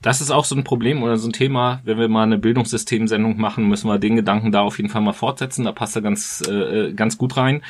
das 0.00 0.20
ist 0.20 0.30
auch 0.30 0.44
so 0.44 0.54
ein 0.54 0.64
Problem 0.64 1.02
oder 1.02 1.16
so 1.16 1.28
ein 1.28 1.32
Thema, 1.32 1.80
wenn 1.84 1.98
wir 1.98 2.08
mal 2.08 2.24
eine 2.24 2.36
Bildungssystemsendung 2.36 3.38
machen, 3.38 3.68
müssen 3.68 3.88
wir 3.88 3.98
den 3.98 4.16
Gedanken 4.16 4.52
da 4.52 4.60
auf 4.60 4.76
jeden 4.76 4.90
Fall 4.90 5.00
mal 5.00 5.14
fortsetzen. 5.14 5.64
Da 5.64 5.72
passt 5.72 5.96
er 5.96 6.02
ganz, 6.02 6.42
äh, 6.46 6.92
ganz 6.92 7.16
gut 7.16 7.38
rein. 7.38 7.62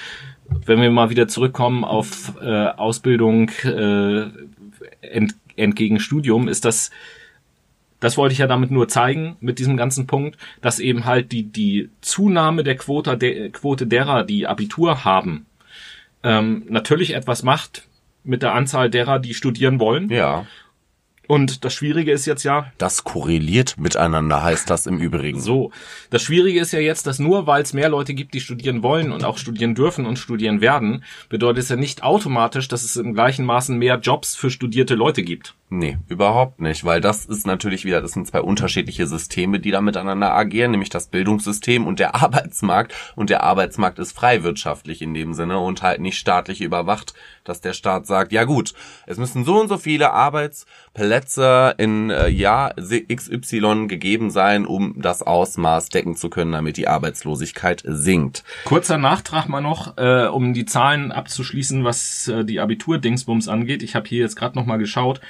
Wenn 0.49 0.81
wir 0.81 0.91
mal 0.91 1.11
wieder 1.11 1.29
zurückkommen 1.29 1.85
auf 1.85 2.33
äh, 2.43 2.67
Ausbildung 2.67 3.51
äh, 3.65 4.27
ent, 5.01 5.37
entgegen 5.55 6.01
Studium, 6.01 6.49
ist 6.49 6.65
das, 6.65 6.91
das 8.05 8.19
wollte 8.19 8.35
ich 8.35 8.39
ja 8.39 8.47
damit 8.47 8.71
nur 8.71 8.87
zeigen, 8.87 9.37
mit 9.41 9.59
diesem 9.59 9.79
ganzen 9.79 10.07
Punkt, 10.07 10.37
dass 10.61 10.79
eben 10.79 11.07
halt 11.07 11.33
die, 11.33 11.45
die 11.45 11.89
Zunahme 12.03 12.63
der 12.63 12.77
Quote, 12.77 13.17
der 13.17 13.49
Quote 13.49 13.87
derer, 13.87 14.25
die 14.25 14.47
Abitur 14.47 15.07
haben, 15.07 15.47
ähm, 16.23 16.65
natürlich 16.69 17.15
etwas 17.15 17.43
macht 17.43 17.89
mit 18.23 18.43
der 18.43 18.53
Anzahl 18.53 18.91
derer, 18.91 19.19
die 19.19 19.33
studieren 19.33 19.81
wollen. 19.81 20.11
Ja. 20.11 20.45
Und 21.27 21.65
das 21.65 21.75
Schwierige 21.75 22.13
ist 22.13 22.27
jetzt 22.27 22.43
ja, 22.43 22.73
Das 22.79 23.05
korreliert 23.05 23.77
miteinander, 23.79 24.43
heißt 24.43 24.69
das 24.69 24.87
im 24.87 24.99
Übrigen. 24.99 25.41
so, 25.41 25.71
das 26.11 26.23
Schwierige 26.23 26.61
ist 26.61 26.73
ja 26.73 26.81
jetzt, 26.81 27.07
dass 27.07 27.19
nur 27.19 27.47
weil 27.47 27.63
es 27.63 27.73
mehr 27.73 27.89
Leute 27.89 28.15
gibt, 28.15 28.35
die 28.35 28.41
studieren 28.41 28.83
wollen 28.83 29.13
und 29.13 29.25
auch 29.25 29.39
studieren 29.39 29.75
dürfen 29.75 30.07
und 30.07 30.19
studieren 30.19 30.61
werden, 30.61 31.05
bedeutet 31.29 31.65
es 31.65 31.69
ja 31.69 31.77
nicht 31.77 32.03
automatisch, 32.03 32.69
dass 32.69 32.85
es 32.85 32.97
im 32.97 33.15
gleichen 33.15 33.45
Maßen 33.45 33.77
mehr 33.79 33.99
Jobs 33.99 34.35
für 34.37 34.51
studierte 34.51 34.95
Leute 34.95 35.23
gibt. 35.23 35.55
Nee, 35.71 35.99
überhaupt 36.09 36.61
nicht, 36.61 36.85
weil 36.85 37.01
das 37.01 37.25
ist 37.25 37.47
natürlich 37.47 37.85
wieder, 37.85 38.01
das 38.01 38.13
sind 38.13 38.29
zwei 38.29 38.41
unterschiedliche 38.41 39.07
Systeme, 39.07 39.59
die 39.59 39.71
da 39.73 39.81
miteinander 39.81 40.33
agieren, 40.33 40.71
nämlich 40.71 40.91
das 40.91 41.09
Bildungssystem 41.09 41.87
und 41.87 41.99
der 41.99 42.15
Arbeitsmarkt. 42.23 42.95
Und 43.17 43.31
der 43.31 43.43
Arbeitsmarkt 43.43 43.99
ist 43.99 44.13
freiwirtschaftlich 44.13 45.03
in 45.03 45.15
dem 45.15 45.35
Sinne 45.35 45.59
und 45.59 45.83
halt 45.83 46.01
nicht 46.01 46.19
staatlich 46.19 46.61
überwacht, 46.61 47.15
dass 47.45 47.61
der 47.61 47.73
Staat 47.73 48.07
sagt, 48.07 48.33
ja 48.33 48.45
gut, 48.45 48.75
es 49.07 49.19
müssen 49.19 49.45
so 49.45 49.61
und 49.61 49.69
so 49.69 49.79
viele 49.79 50.13
Arbeitsplätze 50.13 51.75
in 51.79 52.11
äh, 52.11 52.29
Jahr 52.29 52.75
XY 52.75 53.87
gegeben 53.87 54.31
sein, 54.31 54.67
um 54.67 55.01
das 55.01 55.23
Ausmaß 55.23 55.91
decken 55.91 56.17
zu 56.17 56.31
können, 56.31 56.53
damit 56.53 56.77
die 56.77 56.89
Arbeitslosigkeit 56.89 57.83
sinkt. 57.87 58.45
Kurzer 58.65 58.99
Nachtrag 58.99 59.49
mal 59.49 59.61
noch, 59.61 59.97
äh, 59.99 60.27
um 60.27 60.55
die 60.55 60.65
Zahlen 60.65 61.13
abzuschließen, 61.13 61.85
was 61.85 62.29
äh, 62.29 62.45
die 62.45 62.61
Abitur-Dingsbums 62.61 63.49
angeht. 63.49 63.83
Ich 63.83 63.95
habe 63.95 64.09
hier 64.09 64.21
jetzt 64.21 64.37
gerade 64.37 64.59
noch 64.59 64.67
mal 64.67 64.79
geschaut. 64.79 65.21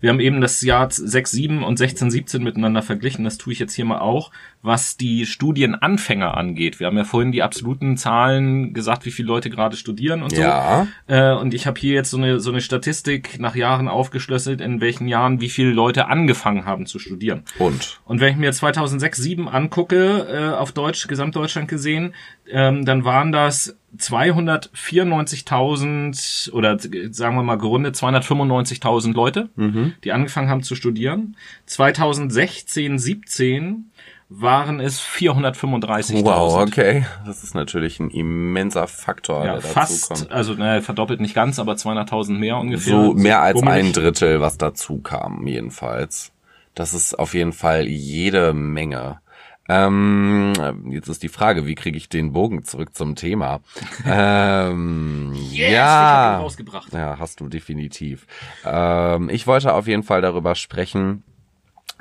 Wir 0.00 0.10
haben 0.10 0.20
eben 0.20 0.40
das 0.40 0.60
Jahr 0.62 0.90
6, 0.90 1.30
7 1.30 1.62
und 1.62 1.76
16, 1.76 2.10
17 2.10 2.42
miteinander 2.42 2.82
verglichen. 2.82 3.24
Das 3.24 3.38
tue 3.38 3.52
ich 3.52 3.58
jetzt 3.58 3.74
hier 3.74 3.84
mal 3.84 4.00
auch, 4.00 4.30
was 4.62 4.96
die 4.96 5.26
Studienanfänger 5.26 6.36
angeht. 6.36 6.80
Wir 6.80 6.86
haben 6.86 6.96
ja 6.96 7.04
vorhin 7.04 7.32
die 7.32 7.42
absoluten 7.42 7.96
Zahlen 7.96 8.72
gesagt, 8.72 9.04
wie 9.04 9.10
viele 9.10 9.28
Leute 9.28 9.50
gerade 9.50 9.76
studieren 9.76 10.22
und 10.22 10.34
so. 10.34 10.40
Ja. 10.40 10.86
Äh, 11.06 11.32
und 11.34 11.54
ich 11.54 11.66
habe 11.66 11.78
hier 11.78 11.94
jetzt 11.94 12.10
so 12.10 12.16
eine, 12.16 12.40
so 12.40 12.50
eine 12.50 12.60
Statistik 12.60 13.38
nach 13.38 13.54
Jahren 13.54 13.88
aufgeschlüsselt, 13.88 14.60
in 14.60 14.80
welchen 14.80 15.08
Jahren 15.08 15.40
wie 15.40 15.48
viele 15.48 15.70
Leute 15.70 16.08
angefangen 16.08 16.64
haben 16.64 16.86
zu 16.86 16.98
studieren. 16.98 17.44
Und? 17.58 18.00
Und 18.04 18.20
wenn 18.20 18.32
ich 18.32 18.38
mir 18.38 18.52
2006, 18.52 19.18
7 19.18 19.48
angucke, 19.48 20.26
äh, 20.30 20.54
auf 20.56 20.72
Deutsch, 20.72 21.08
Gesamtdeutschland 21.08 21.68
gesehen, 21.68 22.14
ähm, 22.50 22.84
dann 22.84 23.04
waren 23.04 23.32
das 23.32 23.76
294.000 23.98 26.52
oder 26.52 26.78
sagen 26.78 27.36
wir 27.36 27.42
mal 27.42 27.58
gerundet 27.58 27.96
295.000 27.96 29.12
Leute, 29.14 29.48
die 30.04 30.12
angefangen 30.12 30.48
haben 30.48 30.62
zu 30.62 30.74
studieren. 30.74 31.36
2016, 31.66 32.98
17 32.98 33.90
waren 34.28 34.78
es 34.78 35.00
435.000. 35.00 36.24
Wow, 36.24 36.62
okay. 36.62 37.04
Das 37.26 37.42
ist 37.42 37.54
natürlich 37.54 37.98
ein 37.98 38.10
immenser 38.10 38.86
Faktor, 38.86 39.44
Ja, 39.44 39.54
der 39.54 39.62
dazu 39.62 39.74
fast, 39.74 40.08
kommt. 40.08 40.30
also 40.30 40.54
ne, 40.54 40.82
verdoppelt 40.82 41.20
nicht 41.20 41.34
ganz, 41.34 41.58
aber 41.58 41.72
200.000 41.72 42.38
mehr 42.38 42.56
ungefähr. 42.56 42.94
So 42.94 43.12
mehr 43.14 43.42
als 43.42 43.54
bummelig. 43.54 43.86
ein 43.86 43.92
Drittel, 43.92 44.40
was 44.40 44.56
dazu 44.56 44.98
kam, 44.98 45.48
jedenfalls. 45.48 46.30
Das 46.76 46.94
ist 46.94 47.18
auf 47.18 47.34
jeden 47.34 47.52
Fall 47.52 47.88
jede 47.88 48.54
Menge. 48.54 49.18
Ähm, 49.68 50.52
jetzt 50.90 51.08
ist 51.08 51.22
die 51.22 51.28
Frage, 51.28 51.64
wie 51.66 51.74
kriege 51.76 51.96
ich 51.96 52.08
den 52.08 52.32
Bogen 52.32 52.64
zurück 52.64 52.94
zum 52.94 53.14
Thema? 53.14 53.60
ähm, 54.06 55.32
Yes, 55.34 55.70
ja, 55.72 56.36
ihn 56.38 56.42
rausgebracht. 56.42 56.92
ja, 56.92 57.18
hast 57.18 57.40
du 57.40 57.48
definitiv. 57.48 58.26
Ähm, 58.64 59.28
ich 59.28 59.46
wollte 59.46 59.72
auf 59.74 59.86
jeden 59.86 60.02
Fall 60.02 60.22
darüber 60.22 60.54
sprechen, 60.56 61.22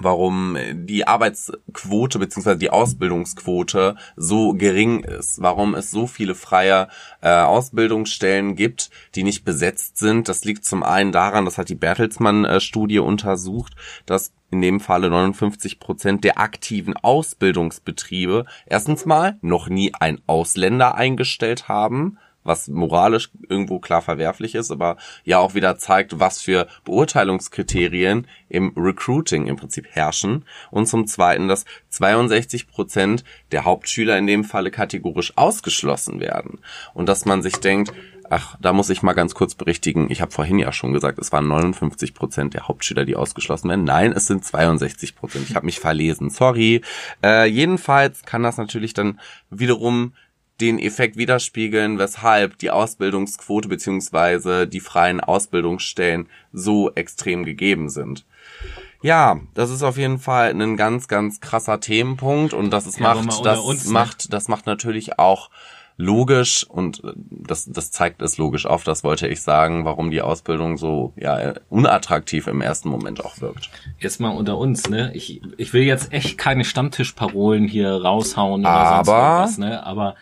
warum 0.01 0.57
die 0.73 1.07
Arbeitsquote 1.07 2.19
beziehungsweise 2.19 2.57
die 2.57 2.69
Ausbildungsquote 2.69 3.95
so 4.15 4.53
gering 4.53 5.03
ist, 5.03 5.41
warum 5.41 5.75
es 5.75 5.91
so 5.91 6.07
viele 6.07 6.35
freie 6.35 6.87
äh, 7.21 7.29
Ausbildungsstellen 7.29 8.55
gibt, 8.55 8.89
die 9.15 9.23
nicht 9.23 9.43
besetzt 9.45 9.97
sind. 9.97 10.29
Das 10.29 10.45
liegt 10.45 10.65
zum 10.65 10.83
einen 10.83 11.11
daran, 11.11 11.45
das 11.45 11.57
hat 11.57 11.69
die 11.69 11.75
Bertelsmann-Studie 11.75 12.99
untersucht, 12.99 13.73
dass 14.05 14.31
in 14.51 14.61
dem 14.61 14.79
Falle 14.79 15.09
59 15.09 15.79
Prozent 15.79 16.23
der 16.23 16.39
aktiven 16.39 16.95
Ausbildungsbetriebe 16.95 18.45
erstens 18.65 19.05
mal 19.05 19.37
noch 19.41 19.69
nie 19.69 19.93
ein 19.93 20.21
Ausländer 20.25 20.95
eingestellt 20.95 21.67
haben, 21.67 22.17
was 22.49 22.67
moralisch 22.67 23.29
irgendwo 23.47 23.79
klar 23.79 24.01
verwerflich 24.01 24.55
ist, 24.55 24.71
aber 24.71 24.97
ja 25.23 25.39
auch 25.39 25.53
wieder 25.53 25.77
zeigt, 25.77 26.19
was 26.19 26.41
für 26.41 26.67
Beurteilungskriterien 26.83 28.27
im 28.49 28.73
Recruiting 28.75 29.47
im 29.47 29.55
Prinzip 29.55 29.87
herrschen. 29.89 30.43
Und 30.71 30.87
zum 30.87 31.07
Zweiten, 31.07 31.47
dass 31.47 31.63
62 31.91 32.67
Prozent 32.67 33.23
der 33.53 33.63
Hauptschüler 33.63 34.17
in 34.17 34.27
dem 34.27 34.43
Falle 34.43 34.71
kategorisch 34.71 35.37
ausgeschlossen 35.37 36.19
werden. 36.19 36.59
Und 36.93 37.07
dass 37.07 37.23
man 37.23 37.41
sich 37.41 37.55
denkt, 37.55 37.93
Ach, 38.31 38.55
da 38.61 38.73
muss 38.73 38.91
ich 38.91 39.01
mal 39.01 39.13
ganz 39.13 39.33
kurz 39.33 39.55
berichtigen. 39.55 40.11
Ich 40.11 40.21
habe 40.21 40.31
vorhin 40.31 40.59
ja 40.59 40.71
schon 40.71 40.93
gesagt, 40.93 41.17
es 41.17 41.31
waren 41.31 41.47
59 41.47 42.13
Prozent 42.13 42.53
der 42.53 42.67
Hauptschüler, 42.67 43.03
die 43.03 43.15
ausgeschlossen 43.15 43.69
werden. 43.69 43.85
Nein, 43.85 44.11
es 44.11 44.27
sind 44.27 44.45
62 44.45 45.15
Prozent. 45.15 45.49
Ich 45.49 45.55
habe 45.55 45.65
mich 45.65 45.79
verlesen. 45.79 46.29
Sorry. 46.29 46.81
Äh, 47.23 47.47
jedenfalls 47.47 48.23
kann 48.25 48.43
das 48.43 48.57
natürlich 48.57 48.93
dann 48.93 49.19
wiederum 49.49 50.13
den 50.61 50.79
Effekt 50.79 51.17
widerspiegeln, 51.17 51.99
weshalb 51.99 52.57
die 52.57 52.71
Ausbildungsquote 52.71 53.67
beziehungsweise 53.69 54.67
die 54.67 54.79
freien 54.79 55.19
Ausbildungsstellen 55.19 56.27
so 56.53 56.91
extrem 56.95 57.45
gegeben 57.45 57.89
sind. 57.89 58.25
Ja, 59.01 59.39
das 59.53 59.69
ist 59.69 59.83
auf 59.83 59.97
jeden 59.97 60.19
Fall 60.19 60.49
ein 60.51 60.75
ganz, 60.75 61.07
ganz 61.07 61.39
krasser 61.39 61.79
Themenpunkt 61.79 62.53
und 62.53 62.71
das 62.71 62.85
ist, 62.85 62.99
Ja, 62.99 63.13
macht, 63.15 63.45
das 63.45 63.59
uns, 63.59 63.85
ne? 63.85 63.93
macht, 63.93 64.33
das 64.33 64.47
macht 64.49 64.65
natürlich 64.65 65.17
auch 65.19 65.49
logisch 65.95 66.65
und 66.65 67.03
äh, 67.03 67.11
das, 67.15 67.65
das 67.71 67.91
zeigt 67.91 68.21
es 68.21 68.37
logisch 68.37 68.65
auf, 68.65 68.83
das 68.83 69.03
wollte 69.03 69.27
ich 69.27 69.41
sagen, 69.41 69.83
warum 69.85 70.11
die 70.11 70.21
Ausbildung 70.21 70.77
so 70.77 71.13
ja, 71.17 71.53
unattraktiv 71.69 72.47
im 72.47 72.61
ersten 72.61 72.89
Moment 72.89 73.23
auch 73.23 73.39
wirkt. 73.41 73.69
Jetzt 73.99 74.19
mal 74.19 74.29
unter 74.29 74.57
uns, 74.57 74.89
ne? 74.89 75.11
Ich, 75.13 75.41
ich 75.57 75.73
will 75.73 75.83
jetzt 75.83 76.11
echt 76.13 76.37
keine 76.37 76.63
Stammtischparolen 76.65 77.67
hier 77.67 77.91
raushauen 78.01 78.61
oder 78.61 78.69
Aber- 78.69 79.05
sonst 79.05 79.09
irgendwas, 79.09 79.57
ne? 79.57 79.85
Aber 79.85 80.15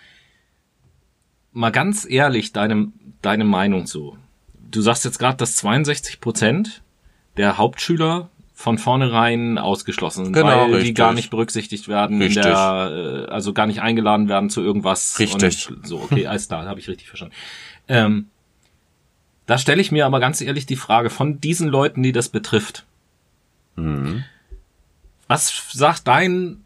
mal 1.58 1.72
ganz 1.72 2.06
ehrlich, 2.10 2.54
deine, 2.54 2.92
deine 3.22 3.44
Meinung 3.44 3.88
so. 3.88 4.18
Du 4.70 4.82
sagst 4.82 5.06
jetzt 5.06 5.18
gerade, 5.18 5.38
dass 5.38 5.56
62 5.58 6.20
Prozent 6.20 6.84
der 7.36 7.58
Hauptschüler 7.58 8.30
von 8.54 8.78
vornherein 8.78 9.58
ausgeschlossen 9.58 10.26
sind, 10.26 10.34
Genau, 10.34 10.48
weil 10.48 10.68
die 10.70 10.74
richtig. 10.76 10.96
gar 10.96 11.14
nicht 11.14 11.30
berücksichtigt 11.30 11.88
werden, 11.88 12.22
Richtig. 12.22 12.44
der, 12.44 13.26
äh, 13.28 13.32
also 13.32 13.54
gar 13.54 13.68
nicht 13.68 13.82
eingeladen 13.82 14.30
werden 14.30 14.50
zu 14.50 14.62
irgendwas. 14.62 15.20
Richtig. 15.20 15.70
Und 15.70 15.86
so, 15.88 16.00
okay, 16.02 16.26
alles 16.28 16.48
klar, 16.48 16.66
habe 16.66 16.80
ich 16.80 16.88
richtig 16.88 17.08
verstanden. 17.08 17.36
Ähm, 17.88 18.28
da 19.46 19.58
stelle 19.58 19.82
ich 19.82 19.92
mir 19.92 20.06
aber 20.06 20.20
ganz 20.20 20.42
ehrlich 20.42 20.66
die 20.66 20.76
Frage 20.76 21.10
von 21.10 21.40
diesen 21.40 21.68
Leuten, 21.70 22.02
die 22.04 22.12
das 22.12 22.30
betrifft. 22.30 22.86
Was 25.28 25.64
sagt 25.72 26.08
dein 26.08 26.64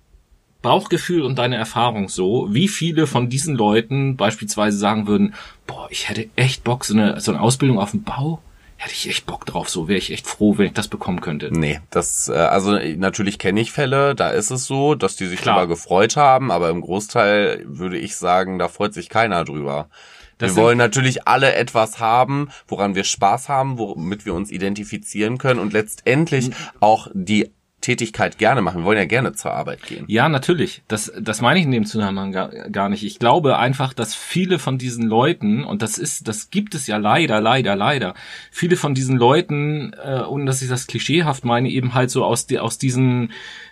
Bauchgefühl 0.61 1.23
und 1.23 1.37
deine 1.37 1.55
Erfahrung 1.55 2.09
so? 2.09 2.47
Wie 2.51 2.67
viele 2.67 3.07
von 3.07 3.29
diesen 3.29 3.55
Leuten 3.55 4.15
beispielsweise 4.15 4.77
sagen 4.77 5.07
würden, 5.07 5.33
boah, 5.67 5.87
ich 5.89 6.09
hätte 6.09 6.29
echt 6.35 6.63
Bock, 6.63 6.85
so 6.85 6.93
eine, 6.93 7.19
so 7.19 7.31
eine 7.31 7.41
Ausbildung 7.41 7.79
auf 7.79 7.91
dem 7.91 8.03
Bau, 8.03 8.41
hätte 8.77 8.93
ich 8.93 9.07
echt 9.07 9.25
Bock 9.27 9.45
drauf, 9.45 9.69
so 9.69 9.87
wäre 9.87 9.99
ich 9.99 10.11
echt 10.11 10.27
froh, 10.27 10.57
wenn 10.57 10.67
ich 10.67 10.73
das 10.73 10.87
bekommen 10.87 11.21
könnte. 11.21 11.49
Nee, 11.51 11.79
das, 11.91 12.29
äh, 12.29 12.33
also 12.33 12.79
natürlich 12.97 13.37
kenne 13.37 13.61
ich 13.61 13.71
Fälle, 13.71 14.15
da 14.15 14.29
ist 14.29 14.49
es 14.49 14.65
so, 14.65 14.95
dass 14.95 15.15
die 15.15 15.27
sich 15.27 15.41
Klar. 15.41 15.55
darüber 15.55 15.75
gefreut 15.75 16.15
haben, 16.15 16.51
aber 16.51 16.69
im 16.69 16.81
Großteil 16.81 17.63
würde 17.65 17.99
ich 17.99 18.15
sagen, 18.15 18.57
da 18.57 18.67
freut 18.67 18.93
sich 18.93 19.09
keiner 19.09 19.45
drüber. 19.45 19.87
Das 20.39 20.55
wir 20.55 20.63
wollen 20.63 20.79
natürlich 20.79 21.27
alle 21.27 21.53
etwas 21.53 21.99
haben, 21.99 22.49
woran 22.67 22.95
wir 22.95 23.03
Spaß 23.03 23.49
haben, 23.49 23.77
womit 23.77 24.25
wir 24.25 24.33
uns 24.33 24.49
identifizieren 24.49 25.37
können 25.37 25.59
und 25.59 25.73
letztendlich 25.73 26.49
auch 26.79 27.07
die 27.13 27.51
Tätigkeit 27.81 28.37
gerne 28.37 28.61
machen. 28.61 28.81
Wir 28.81 28.85
wollen 28.85 28.97
ja 28.97 29.05
gerne 29.05 29.33
zur 29.33 29.51
Arbeit 29.51 29.83
gehen. 29.83 30.05
Ja, 30.07 30.29
natürlich. 30.29 30.83
Das, 30.87 31.11
das 31.19 31.41
meine 31.41 31.59
ich 31.59 31.65
in 31.65 31.71
dem 31.71 31.85
Zusammenhang 31.85 32.31
gar, 32.31 32.49
gar 32.69 32.89
nicht. 32.89 33.03
Ich 33.03 33.19
glaube 33.19 33.57
einfach, 33.57 33.93
dass 33.93 34.15
viele 34.15 34.59
von 34.59 34.77
diesen 34.77 35.07
Leuten, 35.07 35.63
und 35.63 35.81
das 35.81 35.97
ist, 35.97 36.27
das 36.27 36.49
gibt 36.51 36.75
es 36.75 36.87
ja 36.87 36.97
leider, 36.97 37.41
leider, 37.41 37.75
leider, 37.75 38.13
viele 38.51 38.77
von 38.77 38.93
diesen 38.93 39.17
Leuten, 39.17 39.93
äh, 39.93 40.21
ohne 40.21 40.45
dass 40.45 40.61
ich 40.61 40.69
das 40.69 40.87
klischeehaft 40.87 41.43
meine, 41.43 41.69
eben 41.69 41.93
halt 41.93 42.11
so 42.11 42.23
aus, 42.23 42.45
die, 42.45 42.59
aus 42.59 42.77
diesen 42.77 43.31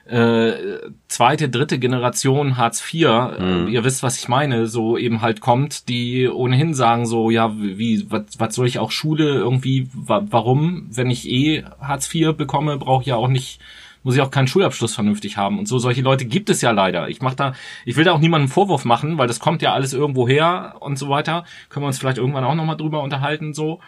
äh, 0.09 0.79
zweite, 1.07 1.49
dritte 1.49 1.77
Generation 1.77 2.57
Hartz 2.57 2.81
IV, 2.81 3.05
äh, 3.05 3.65
ihr 3.69 3.83
wisst, 3.83 4.01
was 4.01 4.17
ich 4.17 4.27
meine, 4.27 4.65
so 4.65 4.97
eben 4.97 5.21
halt 5.21 5.39
kommt, 5.39 5.87
die 5.87 6.27
ohnehin 6.27 6.73
sagen 6.73 7.05
so, 7.05 7.29
ja, 7.29 7.53
wie, 7.55 8.09
was, 8.09 8.23
was 8.39 8.55
soll 8.55 8.67
ich 8.67 8.79
auch 8.79 8.91
Schule 8.91 9.35
irgendwie, 9.35 9.87
wa 9.93 10.25
warum, 10.29 10.87
wenn 10.89 11.11
ich 11.11 11.29
eh 11.29 11.63
Hartz 11.79 12.13
IV 12.13 12.33
bekomme, 12.33 12.77
brauche 12.77 13.01
ich 13.01 13.07
ja 13.07 13.15
auch 13.15 13.27
nicht 13.27 13.59
muss 14.03 14.15
ich 14.15 14.21
auch 14.21 14.31
keinen 14.31 14.47
Schulabschluss 14.47 14.95
vernünftig 14.95 15.37
haben. 15.37 15.59
Und 15.59 15.67
so 15.67 15.79
solche 15.79 16.01
Leute 16.01 16.25
gibt 16.25 16.49
es 16.49 16.61
ja 16.61 16.71
leider. 16.71 17.09
Ich 17.09 17.21
mach 17.21 17.33
da, 17.33 17.53
ich 17.85 17.95
will 17.95 18.03
da 18.03 18.13
auch 18.13 18.19
niemandem 18.19 18.45
einen 18.45 18.53
Vorwurf 18.53 18.85
machen, 18.85 19.17
weil 19.17 19.27
das 19.27 19.39
kommt 19.39 19.61
ja 19.61 19.73
alles 19.73 19.93
irgendwo 19.93 20.27
her 20.27 20.75
und 20.79 20.97
so 20.97 21.09
weiter. 21.09 21.45
Können 21.69 21.83
wir 21.83 21.87
uns 21.87 21.99
vielleicht 21.99 22.17
irgendwann 22.17 22.43
auch 22.43 22.55
nochmal 22.55 22.77
drüber 22.77 23.01
unterhalten, 23.03 23.53
so. 23.53 23.79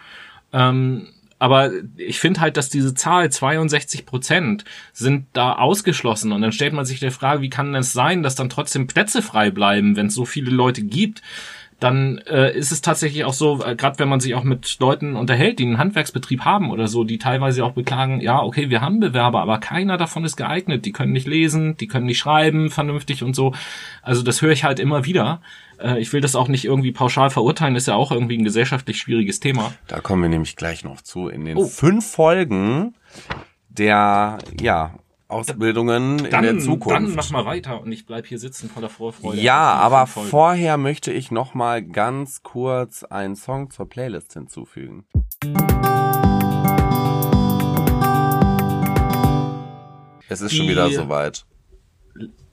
Ähm, 0.52 1.08
aber 1.38 1.72
ich 1.96 2.20
finde 2.20 2.40
halt, 2.40 2.56
dass 2.56 2.68
diese 2.68 2.94
Zahl 2.94 3.28
62 3.32 4.06
Prozent 4.06 4.64
sind 4.92 5.26
da 5.32 5.54
ausgeschlossen. 5.54 6.30
Und 6.30 6.40
dann 6.40 6.52
stellt 6.52 6.72
man 6.72 6.84
sich 6.84 7.00
die 7.00 7.10
Frage, 7.10 7.42
wie 7.42 7.50
kann 7.50 7.74
es 7.74 7.92
sein, 7.92 8.22
dass 8.22 8.36
dann 8.36 8.48
trotzdem 8.48 8.86
Plätze 8.86 9.22
frei 9.22 9.50
bleiben, 9.50 9.96
wenn 9.96 10.06
es 10.06 10.14
so 10.14 10.24
viele 10.24 10.52
Leute 10.52 10.82
gibt? 10.82 11.20
Dann 11.82 12.18
äh, 12.28 12.56
ist 12.56 12.70
es 12.70 12.80
tatsächlich 12.80 13.24
auch 13.24 13.32
so, 13.32 13.64
äh, 13.64 13.74
gerade 13.74 13.98
wenn 13.98 14.08
man 14.08 14.20
sich 14.20 14.34
auch 14.34 14.44
mit 14.44 14.78
Leuten 14.78 15.16
unterhält, 15.16 15.58
die 15.58 15.64
einen 15.64 15.78
Handwerksbetrieb 15.78 16.42
haben 16.44 16.70
oder 16.70 16.86
so, 16.86 17.02
die 17.04 17.18
teilweise 17.18 17.64
auch 17.64 17.72
beklagen, 17.72 18.20
ja, 18.20 18.40
okay, 18.40 18.70
wir 18.70 18.80
haben 18.80 19.00
Bewerber, 19.00 19.40
aber 19.40 19.58
keiner 19.58 19.96
davon 19.98 20.24
ist 20.24 20.36
geeignet. 20.36 20.84
Die 20.84 20.92
können 20.92 21.12
nicht 21.12 21.26
lesen, 21.26 21.76
die 21.76 21.88
können 21.88 22.06
nicht 22.06 22.18
schreiben 22.18 22.70
vernünftig 22.70 23.22
und 23.24 23.34
so. 23.34 23.52
Also 24.02 24.22
das 24.22 24.42
höre 24.42 24.52
ich 24.52 24.64
halt 24.64 24.78
immer 24.78 25.04
wieder. 25.04 25.40
Äh, 25.80 26.00
ich 26.00 26.12
will 26.12 26.20
das 26.20 26.36
auch 26.36 26.48
nicht 26.48 26.64
irgendwie 26.64 26.92
pauschal 26.92 27.30
verurteilen, 27.30 27.74
ist 27.74 27.88
ja 27.88 27.94
auch 27.94 28.12
irgendwie 28.12 28.38
ein 28.38 28.44
gesellschaftlich 28.44 28.98
schwieriges 28.98 29.40
Thema. 29.40 29.72
Da 29.88 30.00
kommen 30.00 30.22
wir 30.22 30.28
nämlich 30.28 30.56
gleich 30.56 30.84
noch 30.84 31.00
zu 31.00 31.28
in 31.28 31.44
den 31.44 31.56
Oh. 31.56 31.64
fünf 31.64 32.06
Folgen 32.10 32.94
der, 33.68 34.38
ja, 34.60 34.94
Ausbildungen 35.32 36.24
in 36.24 36.30
der 36.42 36.58
Zukunft. 36.58 36.94
dann 36.96 37.14
mach 37.14 37.30
mal 37.30 37.44
weiter 37.46 37.80
und 37.80 37.90
ich 37.90 38.06
bleib 38.06 38.26
hier 38.26 38.38
sitzen 38.38 38.68
voller 38.68 38.88
Vorfreude. 38.88 39.40
Ja, 39.40 39.72
aber 39.74 40.06
vorher 40.06 40.76
möchte 40.76 41.12
ich 41.12 41.30
noch 41.30 41.54
mal 41.54 41.82
ganz 41.82 42.42
kurz 42.42 43.02
einen 43.02 43.34
Song 43.36 43.70
zur 43.70 43.88
Playlist 43.88 44.34
hinzufügen. 44.34 45.04
Es 50.28 50.40
ist 50.40 50.54
schon 50.54 50.66
Die- 50.66 50.72
wieder 50.72 50.90
soweit. 50.90 51.44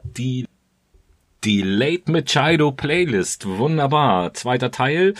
die 0.04 0.46
die 1.44 1.62
Late 1.62 2.12
Machado 2.12 2.72
Playlist. 2.72 3.46
Wunderbar. 3.48 4.34
Zweiter 4.34 4.72
Teil. 4.72 5.14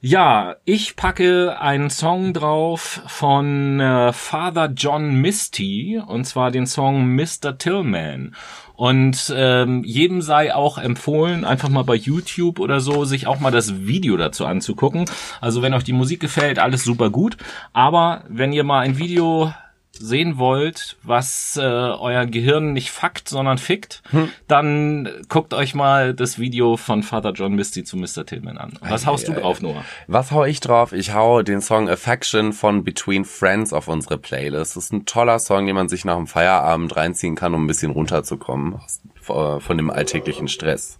Ja, 0.00 0.56
ich 0.64 0.96
packe 0.96 1.60
einen 1.60 1.90
Song 1.90 2.32
drauf 2.32 3.02
von 3.06 3.80
äh, 3.80 4.12
Father 4.12 4.72
John 4.76 5.14
Misty 5.16 6.00
und 6.06 6.24
zwar 6.24 6.50
den 6.50 6.66
Song 6.66 7.14
Mr. 7.14 7.58
Tillman. 7.58 8.34
Und 8.74 9.32
ähm, 9.34 9.82
jedem 9.84 10.20
sei 10.20 10.54
auch 10.54 10.76
empfohlen, 10.76 11.44
einfach 11.44 11.70
mal 11.70 11.82
bei 11.82 11.94
YouTube 11.94 12.60
oder 12.60 12.80
so, 12.80 13.06
sich 13.06 13.26
auch 13.26 13.40
mal 13.40 13.50
das 13.50 13.86
Video 13.86 14.18
dazu 14.18 14.44
anzugucken. 14.44 15.06
Also 15.40 15.62
wenn 15.62 15.72
euch 15.72 15.84
die 15.84 15.94
Musik 15.94 16.20
gefällt, 16.20 16.58
alles 16.58 16.84
super 16.84 17.08
gut. 17.08 17.38
Aber 17.72 18.24
wenn 18.28 18.52
ihr 18.52 18.64
mal 18.64 18.80
ein 18.80 18.98
Video 18.98 19.52
sehen 19.98 20.38
wollt, 20.38 20.96
was 21.02 21.56
äh, 21.56 21.62
euer 21.62 22.26
Gehirn 22.26 22.72
nicht 22.72 22.90
fuckt, 22.90 23.28
sondern 23.28 23.58
fickt, 23.58 24.02
dann 24.48 25.08
guckt 25.28 25.54
euch 25.54 25.74
mal 25.74 26.14
das 26.14 26.38
Video 26.38 26.76
von 26.76 27.02
Father 27.02 27.32
John 27.32 27.54
Misty 27.54 27.84
zu 27.84 27.96
Mr. 27.96 28.24
Tillman 28.26 28.58
an. 28.58 28.78
Was 28.80 29.06
haust 29.06 29.28
du 29.28 29.32
drauf, 29.32 29.60
Noah? 29.60 29.84
Was 30.06 30.30
hau 30.30 30.44
ich 30.44 30.60
drauf? 30.60 30.92
Ich 30.92 31.14
hau 31.14 31.42
den 31.42 31.60
Song 31.60 31.88
Affection 31.88 32.52
von 32.52 32.84
Between 32.84 33.24
Friends 33.24 33.72
auf 33.72 33.88
unsere 33.88 34.18
Playlist. 34.18 34.76
Das 34.76 34.84
ist 34.84 34.92
ein 34.92 35.06
toller 35.06 35.38
Song, 35.38 35.66
den 35.66 35.74
man 35.74 35.88
sich 35.88 36.04
nach 36.04 36.16
dem 36.16 36.26
Feierabend 36.26 36.96
reinziehen 36.96 37.34
kann, 37.34 37.54
um 37.54 37.64
ein 37.64 37.66
bisschen 37.66 37.92
runterzukommen 37.92 38.80
äh, 39.28 39.60
von 39.60 39.76
dem 39.76 39.90
alltäglichen 39.90 40.48
Stress. 40.48 40.98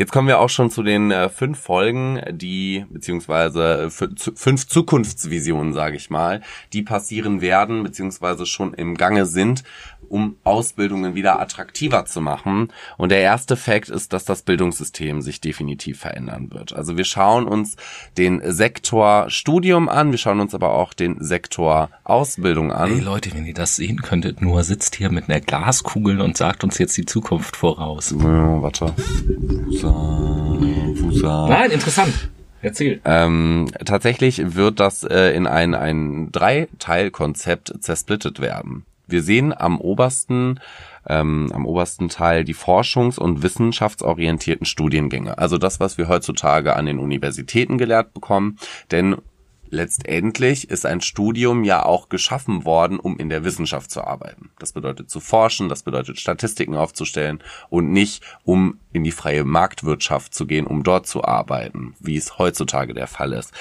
Jetzt 0.00 0.12
kommen 0.12 0.28
wir 0.28 0.40
auch 0.40 0.48
schon 0.48 0.70
zu 0.70 0.82
den 0.82 1.10
äh, 1.10 1.28
fünf 1.28 1.60
Folgen, 1.60 2.22
die 2.30 2.86
beziehungsweise 2.88 3.88
fü- 3.90 4.16
zu- 4.16 4.32
fünf 4.34 4.66
Zukunftsvisionen, 4.66 5.74
sage 5.74 5.96
ich 5.96 6.08
mal, 6.08 6.40
die 6.72 6.80
passieren 6.80 7.42
werden 7.42 7.82
beziehungsweise 7.82 8.46
schon 8.46 8.72
im 8.72 8.96
Gange 8.96 9.26
sind, 9.26 9.62
um 10.10 10.36
Ausbildungen 10.44 11.14
wieder 11.14 11.40
attraktiver 11.40 12.04
zu 12.04 12.20
machen. 12.20 12.72
Und 12.96 13.10
der 13.10 13.20
erste 13.20 13.56
Fakt 13.56 13.88
ist, 13.88 14.12
dass 14.12 14.24
das 14.24 14.42
Bildungssystem 14.42 15.22
sich 15.22 15.40
definitiv 15.40 16.00
verändern 16.00 16.50
wird. 16.50 16.72
Also 16.74 16.96
wir 16.96 17.04
schauen 17.04 17.46
uns 17.46 17.76
den 18.18 18.40
Sektor 18.44 19.30
Studium 19.30 19.88
an, 19.88 20.10
wir 20.10 20.18
schauen 20.18 20.40
uns 20.40 20.54
aber 20.54 20.74
auch 20.74 20.92
den 20.92 21.22
Sektor 21.22 21.90
Ausbildung 22.04 22.72
an. 22.72 22.90
Hey 22.90 23.00
Leute, 23.00 23.32
wenn 23.34 23.46
ihr 23.46 23.54
das 23.54 23.76
sehen 23.76 24.02
könntet, 24.02 24.42
Noah 24.42 24.64
sitzt 24.64 24.96
hier 24.96 25.10
mit 25.10 25.28
einer 25.28 25.40
Glaskugel 25.40 26.20
und 26.20 26.36
sagt 26.36 26.64
uns 26.64 26.78
jetzt 26.78 26.96
die 26.96 27.06
Zukunft 27.06 27.56
voraus. 27.56 28.14
Ja, 28.18 28.62
warte. 28.62 28.92
Fusa, 28.96 30.58
Fusa. 30.96 31.48
Nein, 31.48 31.70
interessant. 31.70 32.30
Erzähl. 32.62 33.00
Ähm, 33.04 33.70
tatsächlich 33.84 34.54
wird 34.54 34.80
das 34.80 35.02
äh, 35.02 35.34
in 35.34 35.46
ein, 35.46 35.74
ein 35.74 36.30
Dreiteilkonzept 36.30 37.74
zersplittet 37.80 38.40
werden. 38.40 38.84
Wir 39.10 39.22
sehen 39.22 39.52
am 39.56 39.80
obersten, 39.80 40.60
ähm, 41.06 41.50
am 41.54 41.66
obersten 41.66 42.08
Teil 42.08 42.44
die 42.44 42.54
forschungs- 42.54 43.18
und 43.18 43.42
wissenschaftsorientierten 43.42 44.66
Studiengänge. 44.66 45.38
Also 45.38 45.58
das, 45.58 45.80
was 45.80 45.98
wir 45.98 46.08
heutzutage 46.08 46.76
an 46.76 46.86
den 46.86 46.98
Universitäten 46.98 47.78
gelehrt 47.78 48.14
bekommen. 48.14 48.58
Denn 48.90 49.16
letztendlich 49.70 50.68
ist 50.68 50.84
ein 50.84 51.00
Studium 51.00 51.64
ja 51.64 51.84
auch 51.84 52.08
geschaffen 52.08 52.64
worden, 52.64 52.98
um 52.98 53.18
in 53.18 53.28
der 53.28 53.44
Wissenschaft 53.44 53.90
zu 53.90 54.04
arbeiten. 54.04 54.50
Das 54.58 54.72
bedeutet 54.72 55.10
zu 55.10 55.20
forschen, 55.20 55.68
das 55.68 55.82
bedeutet 55.82 56.18
Statistiken 56.18 56.74
aufzustellen 56.74 57.42
und 57.70 57.92
nicht 57.92 58.22
um 58.44 58.80
in 58.92 59.04
die 59.04 59.12
freie 59.12 59.44
Marktwirtschaft 59.44 60.34
zu 60.34 60.46
gehen, 60.46 60.66
um 60.66 60.82
dort 60.82 61.06
zu 61.06 61.24
arbeiten, 61.24 61.94
wie 62.00 62.16
es 62.16 62.38
heutzutage 62.38 62.94
der 62.94 63.06
Fall 63.06 63.32
ist. 63.32 63.52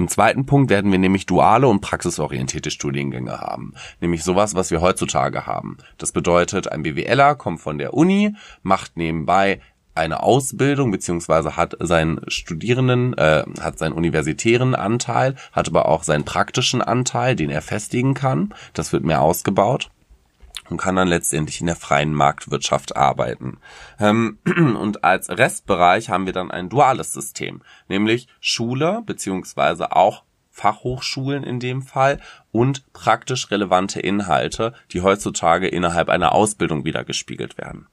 Im 0.00 0.08
zweiten 0.08 0.46
Punkt 0.46 0.70
werden 0.70 0.90
wir 0.90 0.98
nämlich 0.98 1.26
duale 1.26 1.68
und 1.68 1.82
praxisorientierte 1.82 2.70
Studiengänge 2.70 3.38
haben. 3.38 3.74
Nämlich 4.00 4.24
sowas, 4.24 4.54
was 4.54 4.70
wir 4.70 4.80
heutzutage 4.80 5.46
haben. 5.46 5.76
Das 5.98 6.12
bedeutet, 6.12 6.72
ein 6.72 6.82
BWLer 6.84 7.34
kommt 7.34 7.60
von 7.60 7.76
der 7.76 7.92
Uni, 7.92 8.34
macht 8.62 8.96
nebenbei 8.96 9.60
eine 9.94 10.22
Ausbildung 10.22 10.90
beziehungsweise 10.90 11.58
hat 11.58 11.76
seinen 11.80 12.22
Studierenden, 12.28 13.12
äh, 13.18 13.44
hat 13.60 13.78
seinen 13.78 13.92
universitären 13.92 14.74
Anteil, 14.74 15.34
hat 15.52 15.68
aber 15.68 15.86
auch 15.86 16.02
seinen 16.02 16.24
praktischen 16.24 16.80
Anteil, 16.80 17.36
den 17.36 17.50
er 17.50 17.60
festigen 17.60 18.14
kann. 18.14 18.54
Das 18.72 18.94
wird 18.94 19.04
mehr 19.04 19.20
ausgebaut 19.20 19.90
und 20.70 20.78
kann 20.78 20.96
dann 20.96 21.08
letztendlich 21.08 21.60
in 21.60 21.66
der 21.66 21.76
freien 21.76 22.14
Marktwirtschaft 22.14 22.96
arbeiten. 22.96 23.58
Ähm, 23.98 24.38
und 24.44 25.04
als 25.04 25.28
Restbereich 25.28 26.08
haben 26.08 26.26
wir 26.26 26.32
dann 26.32 26.50
ein 26.50 26.68
duales 26.68 27.12
System, 27.12 27.62
nämlich 27.88 28.28
Schule 28.40 29.02
beziehungsweise 29.04 29.92
auch 29.92 30.24
Fachhochschulen 30.50 31.44
in 31.44 31.60
dem 31.60 31.82
Fall 31.82 32.20
und 32.52 32.92
praktisch 32.92 33.50
relevante 33.50 34.00
Inhalte, 34.00 34.74
die 34.92 35.00
heutzutage 35.00 35.68
innerhalb 35.68 36.08
einer 36.08 36.32
Ausbildung 36.32 36.84
wieder 36.84 37.04
gespiegelt 37.04 37.56
werden. 37.56 37.86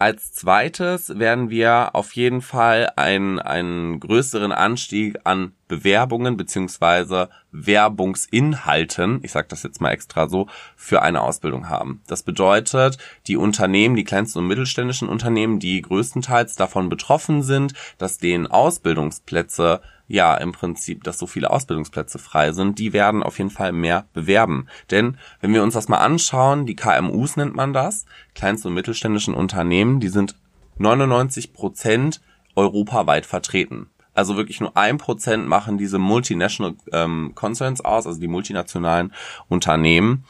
Als 0.00 0.32
zweites 0.32 1.18
werden 1.18 1.50
wir 1.50 1.96
auf 1.96 2.12
jeden 2.14 2.40
Fall 2.40 2.92
einen, 2.94 3.40
einen 3.40 3.98
größeren 3.98 4.52
Anstieg 4.52 5.18
an 5.24 5.54
Bewerbungen 5.66 6.36
beziehungsweise 6.36 7.30
Werbungsinhalten, 7.50 9.18
ich 9.24 9.32
sage 9.32 9.48
das 9.50 9.64
jetzt 9.64 9.80
mal 9.80 9.90
extra 9.90 10.28
so, 10.28 10.46
für 10.76 11.02
eine 11.02 11.20
Ausbildung 11.22 11.68
haben. 11.68 12.00
Das 12.06 12.22
bedeutet, 12.22 12.98
die 13.26 13.36
Unternehmen, 13.36 13.96
die 13.96 14.04
kleinsten 14.04 14.38
und 14.38 14.46
mittelständischen 14.46 15.08
Unternehmen, 15.08 15.58
die 15.58 15.82
größtenteils 15.82 16.54
davon 16.54 16.88
betroffen 16.88 17.42
sind, 17.42 17.74
dass 17.98 18.18
denen 18.18 18.46
Ausbildungsplätze 18.46 19.80
ja 20.08 20.34
im 20.34 20.52
Prinzip, 20.52 21.04
dass 21.04 21.18
so 21.18 21.26
viele 21.26 21.50
Ausbildungsplätze 21.50 22.18
frei 22.18 22.52
sind, 22.52 22.78
die 22.78 22.92
werden 22.92 23.22
auf 23.22 23.38
jeden 23.38 23.50
Fall 23.50 23.72
mehr 23.72 24.06
bewerben. 24.12 24.66
Denn 24.90 25.18
wenn 25.40 25.54
wir 25.54 25.62
uns 25.62 25.74
das 25.74 25.88
mal 25.88 25.98
anschauen, 25.98 26.66
die 26.66 26.74
KMUs 26.74 27.36
nennt 27.36 27.54
man 27.54 27.72
das, 27.72 28.06
kleinste 28.34 28.68
und 28.68 28.74
mittelständischen 28.74 29.34
Unternehmen, 29.34 30.00
die 30.00 30.08
sind 30.08 30.34
99 30.78 31.52
Prozent 31.52 32.20
europaweit 32.56 33.26
vertreten. 33.26 33.90
Also 34.14 34.36
wirklich 34.36 34.60
nur 34.60 34.76
ein 34.76 34.98
Prozent 34.98 35.46
machen 35.46 35.78
diese 35.78 35.98
Multinational 35.98 36.74
ähm, 36.92 37.32
Concerns 37.36 37.80
aus, 37.82 38.06
also 38.06 38.18
die 38.18 38.26
multinationalen 38.26 39.12
Unternehmen. 39.48 40.24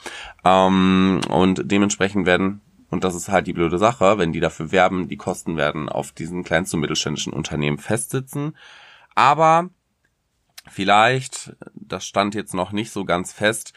Ähm, 0.44 1.22
und 1.30 1.70
dementsprechend 1.70 2.26
werden 2.26 2.60
und 2.90 3.04
das 3.04 3.14
ist 3.14 3.28
halt 3.28 3.46
die 3.46 3.52
blöde 3.52 3.78
Sache, 3.78 4.18
wenn 4.18 4.32
die 4.32 4.40
dafür 4.40 4.72
werben, 4.72 5.08
die 5.08 5.16
Kosten 5.16 5.56
werden 5.56 5.88
auf 5.88 6.12
diesen 6.12 6.42
kleinsten 6.42 6.76
und 6.76 6.80
mittelständischen 6.82 7.32
Unternehmen 7.32 7.78
festsitzen. 7.78 8.54
Aber 9.18 9.70
vielleicht, 10.68 11.56
das 11.74 12.06
stand 12.06 12.36
jetzt 12.36 12.54
noch 12.54 12.70
nicht 12.70 12.92
so 12.92 13.04
ganz 13.04 13.32
fest, 13.32 13.72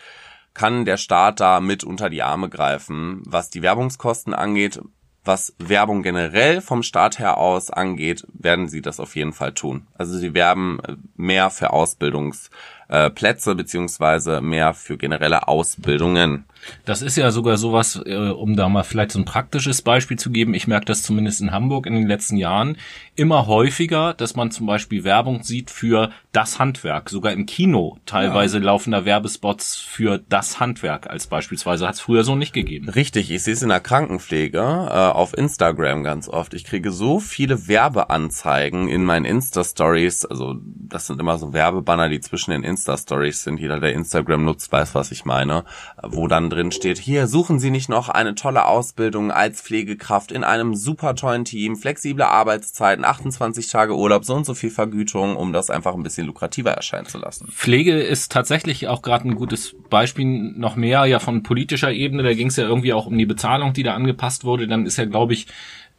kann 0.53 0.85
der 0.85 0.97
Staat 0.97 1.39
da 1.39 1.61
mit 1.61 1.83
unter 1.83 2.11
die 2.11 2.21
Arme 2.21 2.47
greifen, 2.47 3.23
was 3.25 3.49
die 3.49 3.63
Werbungskosten 3.63 4.35
angeht. 4.35 4.79
Was 5.23 5.55
Werbung 5.57 6.03
generell 6.03 6.61
vom 6.61 6.83
Staat 6.83 7.17
her 7.17 7.39
aus 7.39 7.71
angeht, 7.71 8.23
werden 8.33 8.69
sie 8.69 8.83
das 8.83 8.99
auf 8.99 9.15
jeden 9.15 9.33
Fall 9.33 9.55
tun. 9.55 9.87
Also 9.95 10.15
sie 10.15 10.35
werben 10.35 10.77
mehr 11.15 11.49
für 11.49 11.71
Ausbildungsplätze 11.71 13.55
beziehungsweise 13.55 14.41
mehr 14.41 14.75
für 14.75 14.99
generelle 14.99 15.47
Ausbildungen. 15.47 16.45
Das 16.85 17.01
ist 17.01 17.17
ja 17.17 17.31
sogar 17.31 17.57
sowas, 17.57 18.01
äh, 18.05 18.15
um 18.15 18.55
da 18.55 18.69
mal 18.69 18.83
vielleicht 18.83 19.11
so 19.11 19.19
ein 19.19 19.25
praktisches 19.25 19.81
Beispiel 19.81 20.17
zu 20.17 20.31
geben. 20.31 20.53
Ich 20.53 20.67
merke 20.67 20.85
das 20.85 21.03
zumindest 21.03 21.41
in 21.41 21.51
Hamburg 21.51 21.85
in 21.85 21.93
den 21.93 22.07
letzten 22.07 22.37
Jahren 22.37 22.77
immer 23.15 23.47
häufiger, 23.47 24.13
dass 24.13 24.35
man 24.35 24.51
zum 24.51 24.65
Beispiel 24.67 25.03
Werbung 25.03 25.43
sieht 25.43 25.69
für 25.69 26.11
das 26.31 26.59
Handwerk. 26.59 27.09
Sogar 27.09 27.33
im 27.33 27.45
Kino 27.45 27.97
teilweise 28.05 28.59
ja. 28.59 28.65
laufen 28.65 28.91
da 28.91 29.05
Werbespots 29.05 29.75
für 29.75 30.19
das 30.29 30.59
Handwerk 30.59 31.09
als 31.09 31.27
beispielsweise. 31.27 31.87
Hat 31.87 31.95
es 31.95 32.01
früher 32.01 32.23
so 32.23 32.35
nicht 32.35 32.53
gegeben. 32.53 32.89
Richtig, 32.89 33.31
ich 33.31 33.43
sehe 33.43 33.53
es 33.53 33.61
in 33.61 33.69
der 33.69 33.79
Krankenpflege 33.79 34.59
äh, 34.59 34.61
auf 34.61 35.37
Instagram 35.37 36.03
ganz 36.03 36.29
oft. 36.29 36.53
Ich 36.53 36.63
kriege 36.63 36.91
so 36.91 37.19
viele 37.19 37.67
Werbeanzeigen 37.67 38.87
in 38.87 39.03
meinen 39.03 39.25
Insta-Stories. 39.25 40.25
Also 40.25 40.55
das 40.63 41.07
sind 41.07 41.19
immer 41.19 41.37
so 41.37 41.53
Werbebanner, 41.53 42.09
die 42.09 42.21
zwischen 42.21 42.51
den 42.51 42.63
Insta-Stories 42.63 43.43
sind. 43.43 43.59
Jeder, 43.59 43.79
der 43.79 43.93
Instagram 43.93 44.45
nutzt, 44.45 44.71
weiß, 44.71 44.95
was 44.95 45.11
ich 45.11 45.25
meine. 45.25 45.65
Wo 46.01 46.27
dann 46.27 46.49
drin 46.51 46.71
steht, 46.71 46.97
hier 46.97 47.27
suchen 47.27 47.59
Sie 47.59 47.71
nicht 47.71 47.89
noch 47.89 48.09
eine 48.09 48.35
tolle 48.35 48.65
Ausbildung 48.65 49.31
als 49.31 49.61
Pflegekraft 49.61 50.31
in 50.31 50.43
einem 50.43 50.75
super 50.75 51.15
tollen 51.15 51.45
Team, 51.45 51.75
flexible 51.75 52.23
Arbeitszeiten, 52.23 53.05
28 53.05 53.67
Tage 53.67 53.95
Urlaub, 53.95 54.25
so 54.25 54.35
und 54.35 54.45
so 54.45 54.53
viel 54.53 54.69
Vergütung, 54.69 55.35
um 55.35 55.53
das 55.53 55.69
einfach 55.69 55.95
ein 55.95 56.03
bisschen 56.03 56.27
lukrativer 56.27 56.71
erscheinen 56.71 57.07
zu 57.07 57.17
lassen. 57.17 57.47
Pflege 57.51 57.99
ist 57.99 58.31
tatsächlich 58.31 58.87
auch 58.87 59.01
gerade 59.01 59.27
ein 59.27 59.35
gutes 59.35 59.75
Beispiel, 59.89 60.25
noch 60.25 60.75
mehr 60.75 61.05
ja 61.05 61.19
von 61.19 61.43
politischer 61.43 61.91
Ebene, 61.91 62.23
da 62.23 62.33
ging 62.33 62.47
es 62.47 62.57
ja 62.57 62.65
irgendwie 62.65 62.93
auch 62.93 63.07
um 63.07 63.17
die 63.17 63.25
Bezahlung, 63.25 63.73
die 63.73 63.83
da 63.83 63.95
angepasst 63.95 64.43
wurde, 64.43 64.67
dann 64.67 64.85
ist 64.85 64.97
ja, 64.97 65.05
glaube 65.05 65.33
ich, 65.33 65.47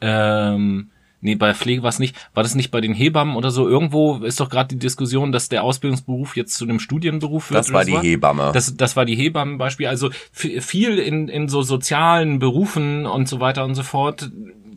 ähm, 0.00 0.91
Nee, 1.24 1.36
bei 1.36 1.54
Pflege 1.54 1.84
war 1.84 1.88
es 1.88 2.00
nicht. 2.00 2.16
War 2.34 2.42
das 2.42 2.56
nicht 2.56 2.72
bei 2.72 2.80
den 2.80 2.94
Hebammen 2.94 3.36
oder 3.36 3.52
so? 3.52 3.68
Irgendwo 3.68 4.16
ist 4.16 4.40
doch 4.40 4.50
gerade 4.50 4.74
die 4.74 4.78
Diskussion, 4.78 5.30
dass 5.30 5.48
der 5.48 5.62
Ausbildungsberuf 5.62 6.36
jetzt 6.36 6.56
zu 6.56 6.64
einem 6.64 6.80
Studienberuf 6.80 7.50
wird. 7.50 7.60
Das 7.60 7.72
war 7.72 7.84
die 7.84 7.96
Hebamme. 7.96 8.50
Das, 8.52 8.76
das 8.76 8.96
war 8.96 9.04
die 9.04 9.14
Hebammenbeispiel. 9.14 9.86
Also 9.86 10.10
viel 10.32 10.98
in, 10.98 11.28
in 11.28 11.48
so 11.48 11.62
sozialen 11.62 12.40
Berufen 12.40 13.06
und 13.06 13.28
so 13.28 13.38
weiter 13.38 13.64
und 13.64 13.76
so 13.76 13.84
fort 13.84 14.32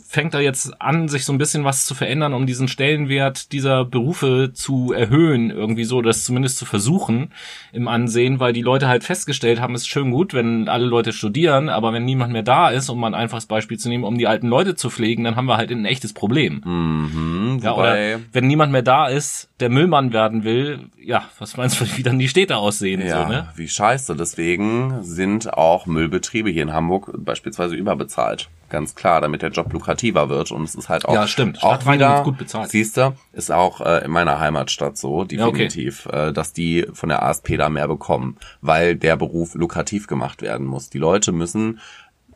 fängt 0.08 0.34
da 0.34 0.40
jetzt 0.40 0.82
an, 0.82 1.08
sich 1.10 1.26
so 1.26 1.34
ein 1.34 1.38
bisschen 1.38 1.64
was 1.64 1.86
zu 1.86 1.96
verändern, 1.96 2.34
um 2.34 2.46
diesen 2.46 2.68
Stellenwert 2.68 3.52
dieser 3.52 3.86
Berufe 3.86 4.52
zu 4.54 4.94
erhöhen, 4.94 5.50
irgendwie 5.50 5.84
so, 5.84 6.02
das 6.02 6.24
zumindest 6.24 6.58
zu 6.58 6.66
versuchen 6.66 7.32
im 7.74 7.88
Ansehen, 7.88 8.40
weil 8.40 8.54
die 8.54 8.62
Leute 8.62 8.88
halt 8.88 9.04
festgestellt 9.04 9.60
haben, 9.60 9.74
es 9.74 9.82
ist 9.82 9.88
schön 9.88 10.12
gut, 10.12 10.34
wenn 10.34 10.70
alle 10.70 10.86
Leute 10.86 11.12
studieren, 11.12 11.70
aber 11.70 11.92
wenn 11.92 12.06
niemand 12.06 12.34
mehr 12.34 12.44
da 12.44 12.70
ist, 12.70 12.90
um 12.90 13.00
mal 13.00 13.08
ein 13.08 13.14
einfaches 13.16 13.48
Beispiel 13.48 13.80
zu 13.80 13.90
nehmen, 13.90 14.04
um 14.04 14.18
die 14.18 14.28
alten 14.28 14.48
Leute 14.48 14.76
zu 14.76 14.90
pflegen, 14.90 15.24
dann 15.24 15.36
haben 15.36 15.48
wir 15.48 15.58
halt 15.58 15.72
ein 15.72 15.86
echtes 15.86 16.14
Problem. 16.14 16.62
Mhm, 16.64 17.60
ja, 17.64 17.74
oder 17.74 18.20
wenn 18.32 18.48
niemand 18.48 18.72
mehr 18.72 18.84
da 18.84 19.08
ist, 19.08 19.50
der 19.60 19.70
Müllmann 19.70 20.14
werden 20.14 20.44
will, 20.44 20.80
ja, 21.02 21.30
was 21.40 21.58
meinst 21.58 21.82
du, 21.82 21.86
wie 21.98 22.04
dann 22.04 22.20
die 22.20 22.28
Städte 22.28 22.58
aussehen? 22.58 23.02
Ja, 23.02 23.24
so, 23.24 23.30
ne? 23.30 23.50
wie 23.56 23.68
scheiße. 23.68 24.16
Deswegen 24.16 25.04
sind 25.04 25.54
auch 25.54 25.86
Müllbetriebe 25.86 26.50
hier 26.50 26.64
in 26.64 26.74
Hamburg 26.74 27.12
beispielsweise 27.18 27.76
überbezahlt 27.76 28.50
ganz 28.70 28.96
klar, 28.96 29.22
damit 29.22 29.42
der 29.42 29.52
Job 29.52 29.72
lukrativer 29.72 30.30
wird. 30.30 30.52
Und 30.52 30.64
es 30.64 30.76
ist 30.76 30.90
halt 30.90 31.06
auch, 31.06 31.14
ja, 31.14 31.28
stimmt. 31.28 31.64
auch 31.64 31.86
wieder, 31.86 32.24
gut 32.24 32.38
bezahlt. 32.38 32.70
siehst 32.70 32.98
du, 32.98 33.16
ist 33.34 33.52
auch 33.52 33.82
äh, 33.82 34.06
in 34.06 34.12
meiner 34.12 34.40
Heimatstadt 34.40 34.98
so, 34.98 35.24
definitiv, 35.24 36.06
ja, 36.06 36.12
okay. 36.12 36.30
äh, 36.30 36.34
dass 36.34 36.54
die 36.54 36.88
von 36.94 37.10
der 37.10 37.24
ASP 37.24 37.58
da 37.58 37.70
mehr 37.70 37.88
bekommen, 37.88 38.38
weil 38.62 38.96
der 38.96 39.16
Beruf 39.18 39.56
lukrativ 39.56 40.08
gemacht 40.08 40.42
werden 40.42 40.66
muss. 40.66 40.90
Die 40.90 40.98
Leute 40.98 41.32
müssen 41.32 41.80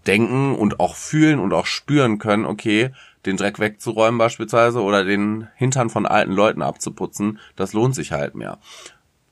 denken 0.07 0.55
und 0.55 0.79
auch 0.79 0.95
fühlen 0.95 1.39
und 1.39 1.53
auch 1.53 1.65
spüren 1.65 2.19
können, 2.19 2.45
okay, 2.45 2.91
den 3.25 3.37
Dreck 3.37 3.59
wegzuräumen 3.59 4.17
beispielsweise 4.17 4.81
oder 4.81 5.03
den 5.03 5.47
Hintern 5.55 5.89
von 5.89 6.05
alten 6.05 6.31
Leuten 6.31 6.61
abzuputzen, 6.61 7.39
das 7.55 7.73
lohnt 7.73 7.95
sich 7.95 8.11
halt 8.11 8.35
mehr. 8.35 8.59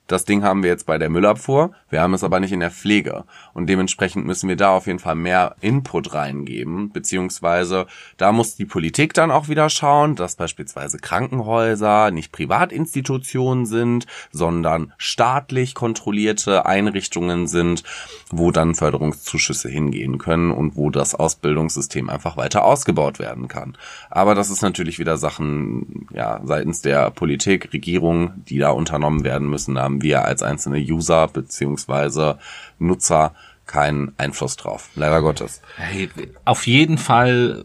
Das 0.08 0.24
Ding 0.24 0.42
haben 0.42 0.62
wir 0.62 0.70
jetzt 0.70 0.86
bei 0.86 0.96
der 0.96 1.10
Müllabfuhr, 1.10 1.72
wir 1.90 2.00
haben 2.00 2.14
es 2.14 2.24
aber 2.24 2.40
nicht 2.40 2.52
in 2.52 2.60
der 2.60 2.70
Pflege. 2.70 3.24
Und 3.52 3.68
dementsprechend 3.68 4.24
müssen 4.24 4.48
wir 4.48 4.56
da 4.56 4.70
auf 4.70 4.86
jeden 4.86 4.98
Fall 4.98 5.14
mehr 5.14 5.54
Input 5.60 6.14
reingeben, 6.14 6.90
beziehungsweise 6.90 7.86
da 8.16 8.32
muss 8.32 8.56
die 8.56 8.64
Politik 8.64 9.12
dann 9.12 9.30
auch 9.30 9.48
wieder 9.48 9.68
schauen, 9.68 10.16
dass 10.16 10.36
beispielsweise 10.36 10.96
Krankenhäuser 10.96 12.10
nicht 12.10 12.32
Privatinstitutionen 12.32 13.66
sind, 13.66 14.06
sondern 14.32 14.94
staatlich 14.96 15.74
kontrollierte 15.74 16.64
Einrichtungen 16.64 17.46
sind, 17.46 17.82
wo 18.30 18.50
dann 18.50 18.74
Förderungszuschüsse 18.74 19.68
hingehen 19.68 20.16
können 20.16 20.52
und 20.52 20.76
wo 20.76 20.88
das 20.88 21.14
Ausbildungssystem 21.14 22.08
einfach 22.08 22.38
weiter 22.38 22.64
ausgebaut 22.64 23.18
werden 23.18 23.46
kann. 23.48 23.76
Aber 24.08 24.34
das 24.34 24.48
ist 24.48 24.62
natürlich 24.62 24.98
wieder 24.98 25.18
Sachen, 25.18 26.08
ja, 26.14 26.40
seitens 26.44 26.80
der 26.80 27.10
Politik, 27.10 27.74
Regierung, 27.74 28.32
die 28.48 28.58
da 28.58 28.70
unternommen 28.70 29.22
werden 29.22 29.50
müssen. 29.50 29.74
Da 29.74 29.82
haben 29.82 29.97
wir 30.02 30.24
als 30.24 30.42
einzelne 30.42 30.78
User 30.78 31.28
beziehungsweise 31.28 32.38
Nutzer 32.78 33.34
keinen 33.66 34.12
Einfluss 34.16 34.56
drauf. 34.56 34.88
Leider 34.94 35.20
Gottes. 35.20 35.60
Hey, 35.76 36.08
auf 36.44 36.66
jeden 36.66 36.98
Fall 36.98 37.64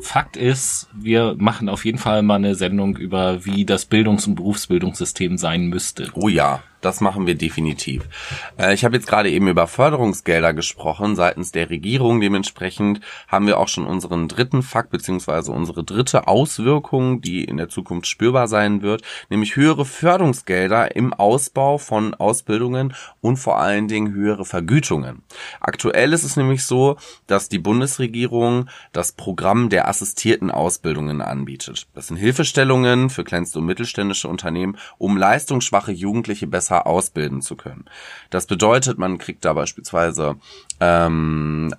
Fakt 0.00 0.36
ist, 0.36 0.88
wir 0.94 1.34
machen 1.38 1.68
auf 1.68 1.84
jeden 1.84 1.98
Fall 1.98 2.22
mal 2.22 2.36
eine 2.36 2.54
Sendung 2.54 2.96
über, 2.96 3.44
wie 3.44 3.64
das 3.64 3.84
Bildungs- 3.84 4.26
und 4.26 4.36
Berufsbildungssystem 4.36 5.38
sein 5.38 5.66
müsste. 5.66 6.10
Oh 6.14 6.28
ja. 6.28 6.62
Das 6.80 7.00
machen 7.00 7.26
wir 7.26 7.34
definitiv. 7.34 8.08
Äh, 8.58 8.74
ich 8.74 8.84
habe 8.84 8.96
jetzt 8.96 9.06
gerade 9.06 9.30
eben 9.30 9.48
über 9.48 9.66
Förderungsgelder 9.66 10.54
gesprochen 10.54 11.16
seitens 11.16 11.52
der 11.52 11.70
Regierung. 11.70 12.20
Dementsprechend 12.20 13.00
haben 13.26 13.46
wir 13.46 13.58
auch 13.58 13.68
schon 13.68 13.86
unseren 13.86 14.28
dritten 14.28 14.62
Fakt 14.62 14.90
beziehungsweise 14.90 15.52
unsere 15.52 15.84
dritte 15.84 16.28
Auswirkung, 16.28 17.20
die 17.20 17.44
in 17.44 17.56
der 17.56 17.68
Zukunft 17.68 18.06
spürbar 18.06 18.48
sein 18.48 18.82
wird, 18.82 19.02
nämlich 19.28 19.56
höhere 19.56 19.84
Förderungsgelder 19.84 20.94
im 20.94 21.12
Ausbau 21.12 21.78
von 21.78 22.14
Ausbildungen 22.14 22.94
und 23.20 23.36
vor 23.36 23.58
allen 23.58 23.88
Dingen 23.88 24.12
höhere 24.12 24.44
Vergütungen. 24.44 25.22
Aktuell 25.60 26.12
ist 26.12 26.24
es 26.24 26.36
nämlich 26.36 26.64
so, 26.64 26.96
dass 27.26 27.48
die 27.48 27.58
Bundesregierung 27.58 28.68
das 28.92 29.12
Programm 29.12 29.68
der 29.68 29.88
assistierten 29.88 30.50
Ausbildungen 30.50 31.20
anbietet. 31.22 31.86
Das 31.94 32.06
sind 32.08 32.16
Hilfestellungen 32.16 33.10
für 33.10 33.24
kleinste 33.24 33.58
und 33.58 33.66
mittelständische 33.66 34.28
Unternehmen, 34.28 34.76
um 34.98 35.16
leistungsschwache 35.16 35.92
Jugendliche 35.92 36.46
besser 36.46 36.67
besser 36.68 36.86
ausbilden 36.86 37.40
zu 37.40 37.56
können. 37.56 37.86
Das 38.30 38.46
bedeutet, 38.46 38.98
man 38.98 39.18
kriegt 39.18 39.44
da 39.44 39.54
beispielsweise 39.54 40.36
ähm, 40.80 41.74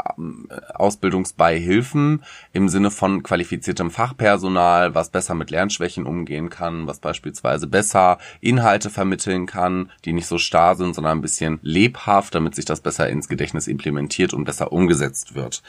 Ausbildungsbeihilfen 0.73 2.23
im 2.53 2.69
Sinne 2.69 2.89
von 2.89 3.21
qualifiziertem 3.21 3.91
Fachpersonal, 3.91 4.95
was 4.95 5.09
besser 5.09 5.35
mit 5.35 5.51
Lernschwächen 5.51 6.05
umgehen 6.05 6.49
kann, 6.49 6.87
was 6.87 6.99
beispielsweise 6.99 7.67
besser 7.67 8.17
Inhalte 8.41 8.89
vermitteln 8.89 9.45
kann, 9.45 9.91
die 10.05 10.13
nicht 10.13 10.27
so 10.27 10.37
starr 10.37 10.75
sind, 10.75 10.95
sondern 10.95 11.19
ein 11.19 11.21
bisschen 11.21 11.59
lebhaft, 11.61 12.33
damit 12.33 12.55
sich 12.55 12.65
das 12.65 12.81
besser 12.81 13.09
ins 13.09 13.27
Gedächtnis 13.27 13.67
implementiert 13.67 14.33
und 14.33 14.45
besser 14.45 14.71
umgesetzt 14.71 15.35
wird. 15.35 15.61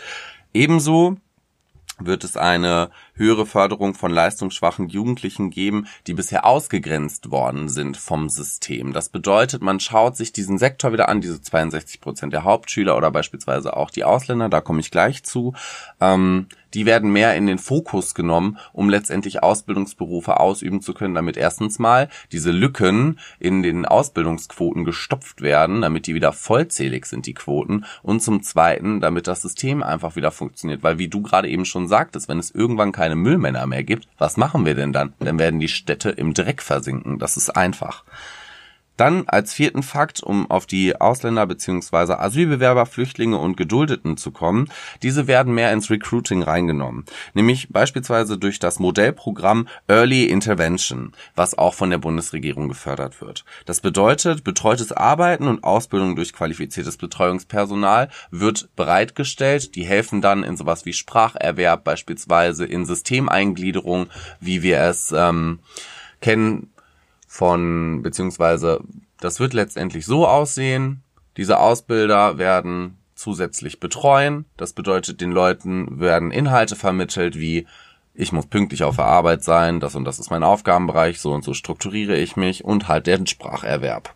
Ebenso 0.54 1.18
wird 1.98 2.24
es 2.24 2.36
eine 2.38 2.90
höhere 3.20 3.44
Förderung 3.44 3.94
von 3.94 4.10
leistungsschwachen 4.10 4.88
Jugendlichen 4.88 5.50
geben, 5.50 5.86
die 6.06 6.14
bisher 6.14 6.46
ausgegrenzt 6.46 7.30
worden 7.30 7.68
sind 7.68 7.98
vom 7.98 8.30
System. 8.30 8.92
Das 8.92 9.10
bedeutet, 9.10 9.62
man 9.62 9.78
schaut 9.78 10.16
sich 10.16 10.32
diesen 10.32 10.58
Sektor 10.58 10.92
wieder 10.92 11.08
an, 11.08 11.20
diese 11.20 11.40
62 11.40 12.00
Prozent 12.00 12.32
der 12.32 12.44
Hauptschüler 12.44 12.96
oder 12.96 13.10
beispielsweise 13.10 13.76
auch 13.76 13.90
die 13.90 14.04
Ausländer, 14.04 14.48
da 14.48 14.60
komme 14.60 14.80
ich 14.80 14.90
gleich 14.90 15.22
zu. 15.22 15.52
Ähm, 16.00 16.46
die 16.74 16.86
werden 16.86 17.12
mehr 17.12 17.34
in 17.34 17.46
den 17.46 17.58
Fokus 17.58 18.14
genommen, 18.14 18.58
um 18.72 18.88
letztendlich 18.88 19.42
Ausbildungsberufe 19.42 20.38
ausüben 20.38 20.80
zu 20.80 20.94
können, 20.94 21.14
damit 21.14 21.36
erstens 21.36 21.78
mal 21.78 22.08
diese 22.32 22.52
Lücken 22.52 23.18
in 23.38 23.62
den 23.62 23.86
Ausbildungsquoten 23.86 24.84
gestopft 24.84 25.42
werden, 25.42 25.82
damit 25.82 26.06
die 26.06 26.14
wieder 26.14 26.32
vollzählig 26.32 27.06
sind, 27.06 27.26
die 27.26 27.34
Quoten, 27.34 27.84
und 28.02 28.22
zum 28.22 28.42
Zweiten, 28.42 29.00
damit 29.00 29.26
das 29.26 29.42
System 29.42 29.82
einfach 29.82 30.16
wieder 30.16 30.30
funktioniert, 30.30 30.82
weil 30.82 30.98
wie 30.98 31.08
du 31.08 31.22
gerade 31.22 31.48
eben 31.48 31.64
schon 31.64 31.88
sagtest, 31.88 32.28
wenn 32.28 32.38
es 32.38 32.50
irgendwann 32.50 32.92
keine 32.92 33.09
Müllmänner 33.16 33.66
mehr 33.66 33.84
gibt, 33.84 34.08
was 34.18 34.36
machen 34.36 34.64
wir 34.64 34.74
denn 34.74 34.92
dann? 34.92 35.12
Dann 35.18 35.38
werden 35.38 35.60
die 35.60 35.68
Städte 35.68 36.10
im 36.10 36.34
Dreck 36.34 36.62
versinken, 36.62 37.18
das 37.18 37.36
ist 37.36 37.50
einfach. 37.50 38.04
Dann 39.00 39.24
als 39.28 39.54
vierten 39.54 39.82
Fakt, 39.82 40.22
um 40.22 40.50
auf 40.50 40.66
die 40.66 41.00
Ausländer 41.00 41.46
bzw. 41.46 42.12
Asylbewerber, 42.12 42.84
Flüchtlinge 42.84 43.38
und 43.38 43.56
Geduldeten 43.56 44.18
zu 44.18 44.30
kommen, 44.30 44.68
diese 45.02 45.26
werden 45.26 45.54
mehr 45.54 45.72
ins 45.72 45.88
Recruiting 45.88 46.42
reingenommen, 46.42 47.06
nämlich 47.32 47.70
beispielsweise 47.70 48.36
durch 48.36 48.58
das 48.58 48.78
Modellprogramm 48.78 49.68
Early 49.88 50.26
Intervention, 50.26 51.12
was 51.34 51.56
auch 51.56 51.72
von 51.72 51.88
der 51.88 51.96
Bundesregierung 51.96 52.68
gefördert 52.68 53.22
wird. 53.22 53.46
Das 53.64 53.80
bedeutet, 53.80 54.44
betreutes 54.44 54.92
Arbeiten 54.92 55.48
und 55.48 55.64
Ausbildung 55.64 56.14
durch 56.14 56.34
qualifiziertes 56.34 56.98
Betreuungspersonal 56.98 58.10
wird 58.30 58.68
bereitgestellt, 58.76 59.76
die 59.76 59.84
helfen 59.86 60.20
dann 60.20 60.44
in 60.44 60.58
sowas 60.58 60.84
wie 60.84 60.92
Spracherwerb, 60.92 61.84
beispielsweise 61.84 62.66
in 62.66 62.84
Systemeingliederung, 62.84 64.08
wie 64.40 64.62
wir 64.62 64.80
es 64.80 65.10
ähm, 65.16 65.60
kennen 66.20 66.68
von, 67.40 68.02
beziehungsweise 68.02 68.82
das 69.18 69.40
wird 69.40 69.54
letztendlich 69.54 70.04
so 70.04 70.28
aussehen, 70.28 71.02
diese 71.38 71.58
Ausbilder 71.58 72.36
werden 72.36 72.98
zusätzlich 73.14 73.80
betreuen. 73.80 74.44
Das 74.58 74.74
bedeutet, 74.74 75.22
den 75.22 75.32
Leuten 75.32 76.00
werden 76.00 76.32
Inhalte 76.32 76.76
vermittelt 76.76 77.38
wie 77.38 77.66
ich 78.12 78.32
muss 78.32 78.44
pünktlich 78.44 78.84
auf 78.84 78.96
der 78.96 79.06
Arbeit 79.06 79.42
sein, 79.42 79.80
das 79.80 79.94
und 79.94 80.04
das 80.04 80.18
ist 80.18 80.30
mein 80.30 80.42
Aufgabenbereich, 80.42 81.18
so 81.18 81.32
und 81.32 81.42
so 81.42 81.54
strukturiere 81.54 82.14
ich 82.14 82.36
mich 82.36 82.62
und 82.62 82.88
halt 82.88 83.06
den 83.06 83.26
Spracherwerb. 83.26 84.14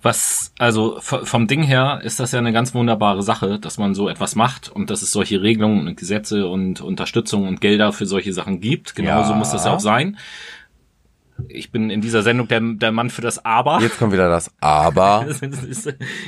Was, 0.00 0.52
also 0.58 0.98
vom 1.00 1.48
Ding 1.48 1.64
her 1.64 2.00
ist 2.02 2.18
das 2.18 2.32
ja 2.32 2.38
eine 2.38 2.52
ganz 2.52 2.74
wunderbare 2.74 3.22
Sache, 3.22 3.58
dass 3.58 3.76
man 3.76 3.94
so 3.94 4.08
etwas 4.08 4.36
macht 4.36 4.70
und 4.70 4.88
dass 4.88 5.02
es 5.02 5.10
solche 5.10 5.42
Regelungen 5.42 5.86
und 5.86 5.98
Gesetze 5.98 6.48
und 6.48 6.80
Unterstützung 6.80 7.46
und 7.46 7.60
Gelder 7.60 7.92
für 7.92 8.06
solche 8.06 8.32
Sachen 8.32 8.60
gibt. 8.60 8.94
Genauso 8.94 9.32
ja. 9.32 9.36
muss 9.36 9.50
das 9.50 9.66
ja 9.66 9.74
auch 9.74 9.80
sein 9.80 10.16
ich 11.48 11.70
bin 11.70 11.90
in 11.90 12.00
dieser 12.00 12.22
Sendung 12.22 12.48
der, 12.48 12.60
der 12.60 12.92
Mann 12.92 13.10
für 13.10 13.22
das 13.22 13.44
Aber. 13.44 13.80
Jetzt 13.80 13.98
kommt 13.98 14.12
wieder 14.12 14.28
das 14.28 14.50
Aber. 14.60 15.26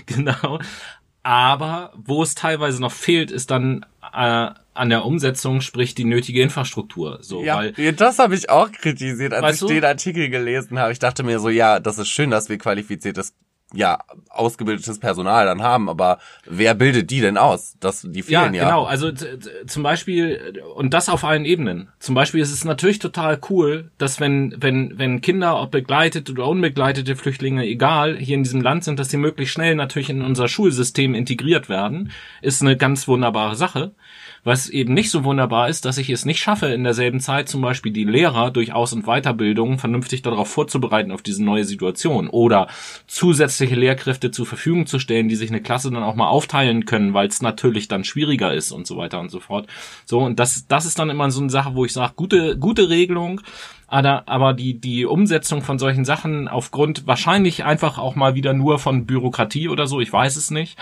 genau. 0.06 0.58
Aber 1.22 1.92
wo 1.96 2.22
es 2.22 2.34
teilweise 2.34 2.80
noch 2.80 2.92
fehlt, 2.92 3.30
ist 3.30 3.50
dann 3.50 3.84
äh, 4.14 4.50
an 4.74 4.88
der 4.88 5.04
Umsetzung, 5.04 5.60
sprich 5.60 5.94
die 5.94 6.04
nötige 6.04 6.40
Infrastruktur. 6.40 7.18
So, 7.20 7.42
ja, 7.42 7.56
weil, 7.56 7.92
das 7.92 8.18
habe 8.18 8.34
ich 8.34 8.48
auch 8.48 8.70
kritisiert, 8.70 9.34
als 9.34 9.56
ich 9.56 9.60
du? 9.60 9.66
den 9.68 9.84
Artikel 9.84 10.30
gelesen 10.30 10.78
habe. 10.78 10.92
Ich 10.92 10.98
dachte 10.98 11.24
mir 11.24 11.40
so, 11.40 11.48
ja, 11.48 11.80
das 11.80 11.98
ist 11.98 12.08
schön, 12.08 12.30
dass 12.30 12.48
wir 12.48 12.58
qualifiziertes 12.58 13.34
ja, 13.74 13.98
ausgebildetes 14.30 14.98
Personal 14.98 15.44
dann 15.44 15.62
haben, 15.62 15.90
aber 15.90 16.18
wer 16.46 16.74
bildet 16.74 17.10
die 17.10 17.20
denn 17.20 17.36
aus? 17.36 17.76
Das, 17.80 18.00
die 18.00 18.22
fehlen 18.22 18.54
ja. 18.54 18.62
Ja, 18.62 18.68
genau. 18.68 18.84
Also 18.84 19.12
zum 19.66 19.82
Beispiel, 19.82 20.58
und 20.74 20.94
das 20.94 21.10
auf 21.10 21.22
allen 21.22 21.44
Ebenen. 21.44 21.88
Zum 21.98 22.14
Beispiel 22.14 22.40
ist 22.40 22.52
es 22.52 22.64
natürlich 22.64 22.98
total 22.98 23.38
cool, 23.50 23.90
dass 23.98 24.20
wenn, 24.20 24.54
wenn, 24.58 24.98
wenn 24.98 25.20
Kinder, 25.20 25.60
ob 25.60 25.70
begleitete 25.70 26.32
oder 26.32 26.46
unbegleitete 26.46 27.14
Flüchtlinge, 27.14 27.66
egal, 27.66 28.16
hier 28.16 28.36
in 28.36 28.42
diesem 28.42 28.62
Land 28.62 28.84
sind, 28.84 28.98
dass 28.98 29.10
sie 29.10 29.18
möglichst 29.18 29.52
schnell 29.54 29.74
natürlich 29.74 30.08
in 30.08 30.22
unser 30.22 30.48
Schulsystem 30.48 31.14
integriert 31.14 31.68
werden, 31.68 32.10
ist 32.40 32.62
eine 32.62 32.76
ganz 32.76 33.06
wunderbare 33.06 33.54
Sache. 33.54 33.92
Was 34.44 34.68
eben 34.68 34.94
nicht 34.94 35.10
so 35.10 35.24
wunderbar 35.24 35.68
ist, 35.68 35.84
dass 35.84 35.98
ich 35.98 36.10
es 36.10 36.24
nicht 36.24 36.40
schaffe, 36.40 36.66
in 36.66 36.84
derselben 36.84 37.20
Zeit 37.20 37.48
zum 37.48 37.60
Beispiel 37.60 37.92
die 37.92 38.04
Lehrer 38.04 38.50
durch 38.50 38.72
Aus- 38.72 38.92
und 38.92 39.06
Weiterbildung 39.06 39.78
vernünftig 39.78 40.22
darauf 40.22 40.48
vorzubereiten, 40.48 41.12
auf 41.12 41.22
diese 41.22 41.42
neue 41.42 41.64
Situation 41.64 42.28
oder 42.28 42.68
zusätzliche 43.06 43.74
Lehrkräfte 43.74 44.30
zur 44.30 44.46
Verfügung 44.46 44.86
zu 44.86 44.98
stellen, 44.98 45.28
die 45.28 45.36
sich 45.36 45.50
eine 45.50 45.62
Klasse 45.62 45.90
dann 45.90 46.02
auch 46.02 46.14
mal 46.14 46.28
aufteilen 46.28 46.84
können, 46.84 47.14
weil 47.14 47.28
es 47.28 47.42
natürlich 47.42 47.88
dann 47.88 48.04
schwieriger 48.04 48.54
ist 48.54 48.72
und 48.72 48.86
so 48.86 48.96
weiter 48.96 49.20
und 49.20 49.30
so 49.30 49.40
fort. 49.40 49.66
So, 50.04 50.20
und 50.20 50.38
das, 50.38 50.66
das 50.66 50.86
ist 50.86 50.98
dann 50.98 51.10
immer 51.10 51.30
so 51.30 51.40
eine 51.40 51.50
Sache, 51.50 51.74
wo 51.74 51.84
ich 51.84 51.92
sage, 51.92 52.12
gute, 52.16 52.56
gute 52.58 52.88
Regelung, 52.88 53.40
aber, 53.88 54.24
aber 54.26 54.52
die, 54.52 54.78
die 54.78 55.06
Umsetzung 55.06 55.62
von 55.62 55.78
solchen 55.78 56.04
Sachen 56.04 56.46
aufgrund 56.46 57.06
wahrscheinlich 57.06 57.64
einfach 57.64 57.96
auch 57.98 58.14
mal 58.14 58.34
wieder 58.34 58.52
nur 58.52 58.78
von 58.78 59.06
Bürokratie 59.06 59.68
oder 59.68 59.86
so, 59.86 60.00
ich 60.00 60.12
weiß 60.12 60.36
es 60.36 60.50
nicht. 60.50 60.78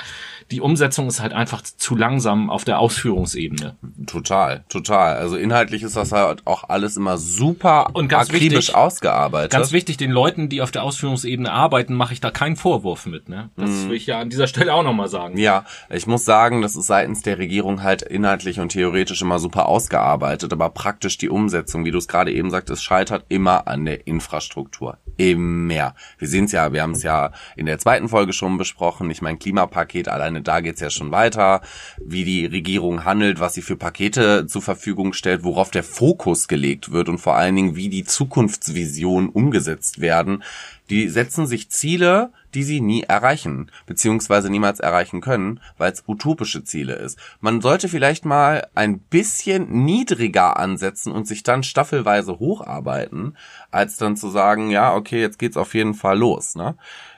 Die 0.51 0.61
Umsetzung 0.61 1.07
ist 1.07 1.21
halt 1.21 1.33
einfach 1.33 1.63
zu 1.63 1.95
langsam 1.95 2.51
auf 2.51 2.65
der 2.65 2.81
Ausführungsebene. 2.81 3.77
Total, 4.07 4.65
total. 4.69 5.17
Also 5.17 5.37
inhaltlich 5.37 5.85
ist 5.85 5.97
das 5.97 6.11
halt 6.11 6.47
auch 6.47 6.69
alles 6.69 6.97
immer 6.97 7.17
super 7.17 7.91
und 7.93 8.09
ganz 8.09 8.29
akribisch 8.29 8.57
wichtig, 8.57 8.75
ausgearbeitet. 8.75 9.53
Ganz 9.53 9.71
wichtig, 9.71 9.97
den 9.97 10.11
Leuten, 10.11 10.49
die 10.49 10.61
auf 10.61 10.73
der 10.73 10.83
Ausführungsebene 10.83 11.51
arbeiten, 11.51 11.95
mache 11.95 12.13
ich 12.13 12.21
da 12.21 12.33
keinen 12.33 12.57
Vorwurf 12.57 13.07
mit. 13.07 13.29
Ne? 13.29 13.51
Das 13.57 13.71
mm. 13.71 13.89
will 13.89 13.97
ich 13.97 14.07
ja 14.07 14.19
an 14.19 14.31
dieser 14.31 14.49
Stelle 14.49 14.75
auch 14.75 14.83
nochmal 14.83 15.09
sagen. 15.09 15.39
Ja, 15.39 15.65
ich 15.91 16.09
muss 16.09 16.25
sagen, 16.25 16.61
das 16.61 16.75
ist 16.75 16.87
seitens 16.87 17.23
der 17.23 17.39
Regierung 17.39 17.85
halt 17.85 18.03
inhaltlich 18.03 18.59
und 18.59 18.71
theoretisch 18.71 19.23
immer 19.23 19.39
super 19.39 19.67
ausgearbeitet, 19.67 20.53
aber 20.53 20.71
praktisch 20.71 21.19
die 21.19 21.29
Umsetzung, 21.29 21.85
wie 21.85 21.93
du 21.93 21.99
es 21.99 22.09
gerade 22.09 22.33
eben 22.33 22.51
sagtest, 22.51 22.83
scheitert 22.97 23.27
immer 23.29 23.69
an 23.69 23.85
der 23.85 24.07
Infrastruktur. 24.07 24.97
Immer. 25.19 25.95
Wir 26.19 26.29
sehen 26.29 26.47
es 26.47 26.53
ja, 26.53 26.73
wir 26.73 26.81
haben 26.81 26.93
es 26.93 27.03
ja 27.03 27.33
in 27.55 27.67
der 27.67 27.79
zweiten 27.79 28.09
Folge 28.09 28.33
schon 28.33 28.57
besprochen. 28.57 29.11
Ich 29.11 29.21
meine, 29.21 29.37
Klimapaket, 29.37 30.09
alleine 30.09 30.41
da 30.41 30.61
geht's 30.61 30.81
ja 30.81 30.89
schon 30.89 31.11
weiter, 31.11 31.61
wie 32.03 32.25
die 32.25 32.47
Regierung 32.47 33.05
handelt, 33.05 33.39
was 33.39 33.53
sie 33.53 33.61
für 33.61 33.77
Pakete 33.77 34.47
zur 34.47 34.63
Verfügung 34.63 35.13
stellt, 35.13 35.45
worauf 35.45 35.71
der 35.71 35.83
Fokus 35.83 36.49
gelegt 36.49 36.91
wird 36.91 37.11
und 37.11 37.19
vor 37.19 37.37
allen 37.37 37.55
Dingen, 37.57 37.77
wie 37.77 37.91
die 37.91 38.05
Zukunftsvisionen 38.05 39.29
umgesetzt 39.29 40.01
werden. 40.01 40.43
Die 40.89 41.11
setzen 41.11 41.47
sich 41.47 41.69
Ziele, 41.69 42.31
die 42.57 42.63
sie 42.63 42.81
nie 42.81 43.03
erreichen, 43.03 43.71
beziehungsweise 43.85 44.49
niemals 44.49 44.81
erreichen 44.81 45.21
können, 45.21 45.61
weil 45.77 45.93
es 45.93 46.05
utopische 46.07 46.65
Ziele 46.65 46.95
ist. 46.95 47.19
Man 47.39 47.61
sollte 47.61 47.87
vielleicht 47.87 48.25
mal 48.25 48.67
ein 48.75 48.99
bisschen 48.99 49.85
niedriger 49.85 50.57
ansetzen 50.57 51.13
und 51.13 51.29
sich 51.29 51.43
dann 51.43 51.63
staffelweise 51.63 52.39
hocharbeiten, 52.39 53.37
als 53.71 53.99
dann 53.99 54.17
zu 54.17 54.31
sagen, 54.31 54.71
ja, 54.71 54.95
okay, 54.95 55.21
jetzt 55.21 55.39
geht's 55.39 55.59
auf 55.59 55.75
jeden 55.75 55.93
Fall 55.93 56.19
los. 56.19 56.55
Ne? 56.55 56.77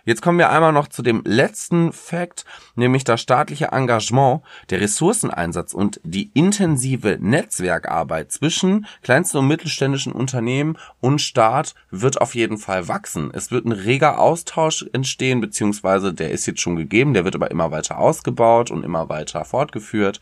Jetzt 0.09 0.23
kommen 0.23 0.39
wir 0.39 0.49
einmal 0.49 0.73
noch 0.73 0.89
zu 0.89 1.03
dem 1.03 1.21
letzten 1.27 1.93
Fakt, 1.93 2.47
nämlich 2.77 3.05
das 3.05 3.21
staatliche 3.21 3.73
Engagement, 3.73 4.41
der 4.71 4.81
Ressourceneinsatz 4.81 5.75
und 5.75 6.01
die 6.03 6.31
intensive 6.33 7.19
Netzwerkarbeit 7.21 8.33
zwischen 8.33 8.87
kleinsten 9.03 9.37
und 9.37 9.49
mittelständischen 9.49 10.15
Unternehmen 10.15 10.79
und 11.01 11.21
Staat 11.21 11.75
wird 11.91 12.23
auf 12.23 12.35
jeden 12.35 12.57
Fall 12.57 12.89
wachsen. 12.89 13.31
Es 13.35 13.51
wird 13.51 13.67
ein 13.67 13.73
reger 13.73 14.19
Austausch 14.19 14.87
entstehen, 14.95 15.43
beziehungsweise 15.43 16.15
der 16.15 16.31
ist 16.31 16.47
jetzt 16.47 16.63
schon 16.63 16.77
gegeben, 16.77 17.13
der 17.13 17.27
wird 17.27 17.35
aber 17.35 17.51
immer 17.51 17.71
weiter 17.71 17.99
ausgebaut 17.99 18.71
und 18.71 18.85
immer 18.85 19.11
weiter 19.11 19.45
fortgeführt. 19.45 20.21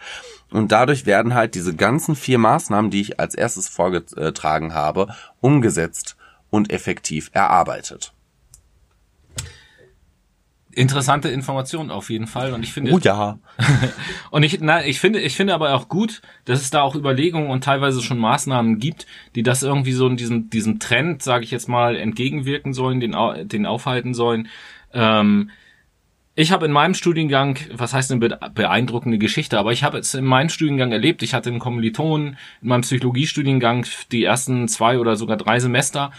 Und 0.51 0.73
dadurch 0.73 1.07
werden 1.07 1.35
halt 1.35 1.55
diese 1.55 1.77
ganzen 1.77 2.17
vier 2.17 2.39
Maßnahmen, 2.39 2.91
die 2.91 3.03
ich 3.03 3.21
als 3.21 3.37
erstes 3.37 3.69
vorgetragen 3.69 4.75
habe, 4.75 5.15
umgesetzt 5.41 6.17
und 6.51 6.73
effektiv 6.73 7.31
erarbeitet. 7.33 8.16
Interessante 10.77 11.29
Information 11.31 11.91
auf 11.91 12.11
jeden 12.11 12.27
Fall 12.27 12.53
und 12.53 12.63
ich 12.63 12.73
finde 12.73 12.93
Oh 12.93 12.99
ja. 12.99 13.39
und 14.31 14.43
ich 14.43 14.59
na, 14.61 14.85
ich 14.85 15.01
finde 15.01 15.21
ich 15.21 15.35
finde 15.35 15.55
aber 15.55 15.75
auch 15.75 15.89
gut, 15.89 16.21
dass 16.45 16.61
es 16.61 16.71
da 16.71 16.83
auch 16.83 16.95
Überlegungen 16.95 17.49
und 17.51 17.65
teilweise 17.65 18.03
schon 18.03 18.19
Maßnahmen 18.19 18.79
gibt, 18.79 19.07
die 19.35 19.43
das 19.43 19.63
irgendwie 19.63 19.93
so 19.93 20.07
in 20.07 20.17
diesem 20.17 20.51
diesem 20.51 20.79
Trend, 20.79 21.23
sage 21.23 21.45
ich 21.45 21.51
jetzt 21.51 21.69
mal, 21.69 21.97
entgegenwirken 21.97 22.75
sollen, 22.75 23.01
den 23.01 23.17
den 23.49 23.67
aufhalten 23.67 24.13
sollen. 24.15 24.49
Ähm, 24.93 25.51
ich 26.39 26.53
habe 26.53 26.67
in 26.67 26.73
meinem 26.73 26.93
Studiengang, 26.93 27.59
was 27.73 27.95
heißt 27.95 28.11
eine 28.13 28.21
be- 28.21 28.39
beeindruckende 28.55 29.17
Geschichte, 29.17 29.59
aber 29.59 29.73
ich 29.73 29.83
habe 29.83 29.97
es 29.97 30.13
in 30.13 30.27
meinem 30.27 30.51
Studiengang 30.51 30.93
erlebt. 30.93 31.23
Ich 31.23 31.33
hatte 31.33 31.49
einen 31.49 31.59
Kommilitonen 31.59 32.37
in 32.61 32.69
meinem 32.69 32.83
Psychologiestudiengang 32.83 33.87
die 34.13 34.25
ersten 34.25 34.69
zwei 34.69 34.99
oder 34.99 35.17
sogar 35.17 35.39
drei 35.39 35.59
Semester. 35.59 36.13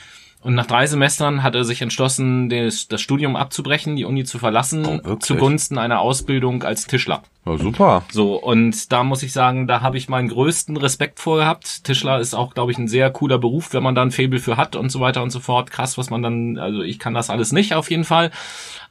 Und 0.47 0.55
nach 0.55 0.65
drei 0.65 0.87
Semestern 0.87 1.43
hat 1.43 1.55
er 1.55 1.65
sich 1.65 1.81
entschlossen, 1.81 2.47
das, 2.47 2.87
das 2.87 3.01
Studium 3.01 3.35
abzubrechen, 3.35 3.97
die 3.97 4.05
Uni 4.05 4.23
zu 4.23 4.39
verlassen, 4.39 5.01
Oh, 5.03 5.15
zugunsten 5.17 5.77
einer 5.77 5.99
Ausbildung 5.99 6.63
als 6.63 6.87
Tischler. 6.87 7.21
Ja, 7.45 7.57
super. 7.57 8.03
So, 8.13 8.41
und 8.41 8.93
da 8.93 9.03
muss 9.03 9.23
ich 9.23 9.33
sagen, 9.33 9.67
da 9.67 9.81
habe 9.81 9.97
ich 9.97 10.07
meinen 10.07 10.29
größten 10.29 10.77
Respekt 10.77 11.19
vor 11.19 11.35
gehabt. 11.39 11.83
Tischler 11.83 12.21
ist 12.21 12.33
auch, 12.33 12.53
glaube 12.53 12.71
ich, 12.71 12.77
ein 12.77 12.87
sehr 12.87 13.09
cooler 13.11 13.39
Beruf, 13.39 13.73
wenn 13.73 13.83
man 13.83 13.93
da 13.93 14.03
ein 14.03 14.11
Faible 14.11 14.39
für 14.39 14.55
hat 14.55 14.77
und 14.77 14.89
so 14.89 15.01
weiter 15.01 15.21
und 15.21 15.31
so 15.31 15.41
fort. 15.41 15.69
Krass, 15.69 15.97
was 15.97 16.09
man 16.09 16.21
dann, 16.21 16.57
also 16.57 16.81
ich 16.81 16.97
kann 16.97 17.13
das 17.13 17.29
alles 17.29 17.51
nicht 17.51 17.75
auf 17.75 17.91
jeden 17.91 18.05
Fall. 18.05 18.31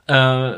Äh, 0.08 0.52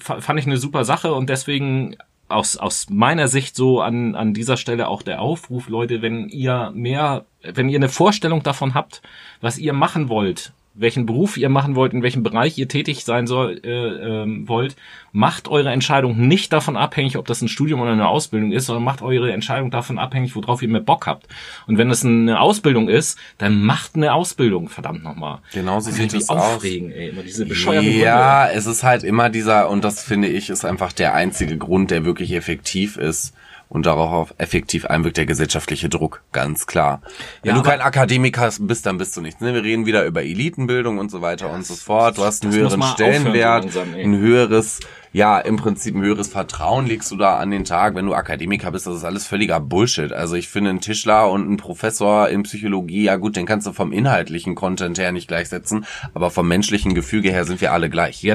fa- 0.00 0.20
fand 0.20 0.40
ich 0.40 0.46
eine 0.46 0.56
super 0.56 0.84
Sache 0.84 1.14
und 1.14 1.30
deswegen 1.30 1.94
aus, 2.32 2.56
aus 2.56 2.88
meiner 2.90 3.28
Sicht 3.28 3.56
so 3.56 3.80
an, 3.80 4.14
an 4.14 4.34
dieser 4.34 4.56
Stelle 4.56 4.88
auch 4.88 5.02
der 5.02 5.20
Aufruf, 5.20 5.68
Leute, 5.68 6.02
wenn 6.02 6.28
ihr 6.28 6.72
mehr, 6.74 7.24
wenn 7.42 7.68
ihr 7.68 7.78
eine 7.78 7.88
Vorstellung 7.88 8.42
davon 8.42 8.74
habt, 8.74 9.02
was 9.40 9.58
ihr 9.58 9.72
machen 9.72 10.08
wollt, 10.08 10.52
welchen 10.74 11.06
Beruf 11.06 11.36
ihr 11.36 11.48
machen 11.48 11.74
wollt, 11.74 11.92
in 11.92 12.02
welchem 12.02 12.22
Bereich 12.22 12.56
ihr 12.56 12.68
tätig 12.68 13.04
sein 13.04 13.26
soll, 13.26 13.60
äh, 13.64 13.68
ähm, 13.68 14.48
wollt, 14.48 14.74
macht 15.12 15.48
eure 15.48 15.70
Entscheidung 15.70 16.26
nicht 16.26 16.52
davon 16.52 16.76
abhängig, 16.76 17.18
ob 17.18 17.26
das 17.26 17.42
ein 17.42 17.48
Studium 17.48 17.80
oder 17.80 17.92
eine 17.92 18.08
Ausbildung 18.08 18.52
ist, 18.52 18.66
sondern 18.66 18.84
macht 18.84 19.02
eure 19.02 19.32
Entscheidung 19.32 19.70
davon 19.70 19.98
abhängig, 19.98 20.34
worauf 20.34 20.62
ihr 20.62 20.68
mehr 20.68 20.80
Bock 20.80 21.06
habt. 21.06 21.26
Und 21.66 21.76
wenn 21.76 21.90
es 21.90 22.04
eine 22.04 22.40
Ausbildung 22.40 22.88
ist, 22.88 23.18
dann 23.38 23.62
macht 23.62 23.96
eine 23.96 24.14
Ausbildung, 24.14 24.68
verdammt 24.68 25.02
nochmal. 25.04 25.38
Genau 25.52 25.80
so 25.80 25.90
Das 25.90 25.98
sieht 25.98 26.14
es 26.14 26.28
aus. 26.28 26.56
aufregen, 26.56 26.90
ey, 26.90 27.10
immer 27.10 27.22
diese 27.22 27.44
bescheuerten 27.44 27.98
Ja, 27.98 28.48
es 28.48 28.66
ist 28.66 28.82
halt 28.82 29.04
immer 29.04 29.28
dieser, 29.28 29.68
und 29.68 29.84
das 29.84 30.02
finde 30.02 30.28
ich, 30.28 30.48
ist 30.48 30.64
einfach 30.64 30.92
der 30.92 31.14
einzige 31.14 31.58
Grund, 31.58 31.90
der 31.90 32.04
wirklich 32.04 32.32
effektiv 32.32 32.96
ist 32.96 33.34
und 33.72 33.86
darauf 33.86 34.34
effektiv 34.36 34.84
einwirkt, 34.84 35.16
der 35.16 35.24
gesellschaftliche 35.24 35.88
Druck, 35.88 36.22
ganz 36.32 36.66
klar. 36.66 37.00
Wenn 37.42 37.56
Ja, 37.56 37.62
du 37.62 37.66
kein 37.66 37.80
Akademiker 37.80 38.50
bist, 38.60 38.84
dann 38.84 38.98
bist 38.98 39.16
du 39.16 39.22
nichts. 39.22 39.40
Ne? 39.40 39.54
Wir 39.54 39.62
reden 39.64 39.86
wieder 39.86 40.04
über 40.04 40.22
Elitenbildung 40.22 40.98
und 40.98 41.10
so 41.10 41.22
weiter 41.22 41.50
und 41.50 41.64
so 41.64 41.74
fort. 41.74 42.18
Du 42.18 42.24
hast 42.24 42.44
einen 42.44 42.52
höheren 42.52 42.82
Stellenwert, 42.82 43.64
langsam, 43.64 43.94
ein 43.94 44.18
höheres, 44.18 44.80
ja, 45.14 45.38
im 45.38 45.56
Prinzip 45.56 45.94
ein 45.94 46.02
höheres 46.02 46.28
Vertrauen 46.28 46.86
legst 46.86 47.10
du 47.12 47.16
da 47.16 47.38
an 47.38 47.50
den 47.50 47.64
Tag, 47.64 47.94
wenn 47.94 48.04
du 48.04 48.12
Akademiker 48.12 48.70
bist. 48.72 48.86
Das 48.86 48.94
ist 48.94 49.04
alles 49.04 49.26
völliger 49.26 49.58
Bullshit. 49.58 50.12
Also 50.12 50.34
ich 50.34 50.48
finde, 50.48 50.68
ein 50.68 50.82
Tischler 50.82 51.30
und 51.30 51.50
ein 51.50 51.56
Professor 51.56 52.28
in 52.28 52.42
Psychologie, 52.42 53.04
ja 53.04 53.16
gut, 53.16 53.36
den 53.36 53.46
kannst 53.46 53.66
du 53.66 53.72
vom 53.72 53.90
inhaltlichen 53.90 54.54
Content 54.54 54.98
her 54.98 55.12
nicht 55.12 55.28
gleichsetzen, 55.28 55.86
aber 56.12 56.30
vom 56.30 56.46
menschlichen 56.46 56.94
Gefüge 56.94 57.30
her 57.30 57.46
sind 57.46 57.62
wir 57.62 57.72
alle 57.72 57.88
gleich. 57.88 58.22
Ja, 58.22 58.34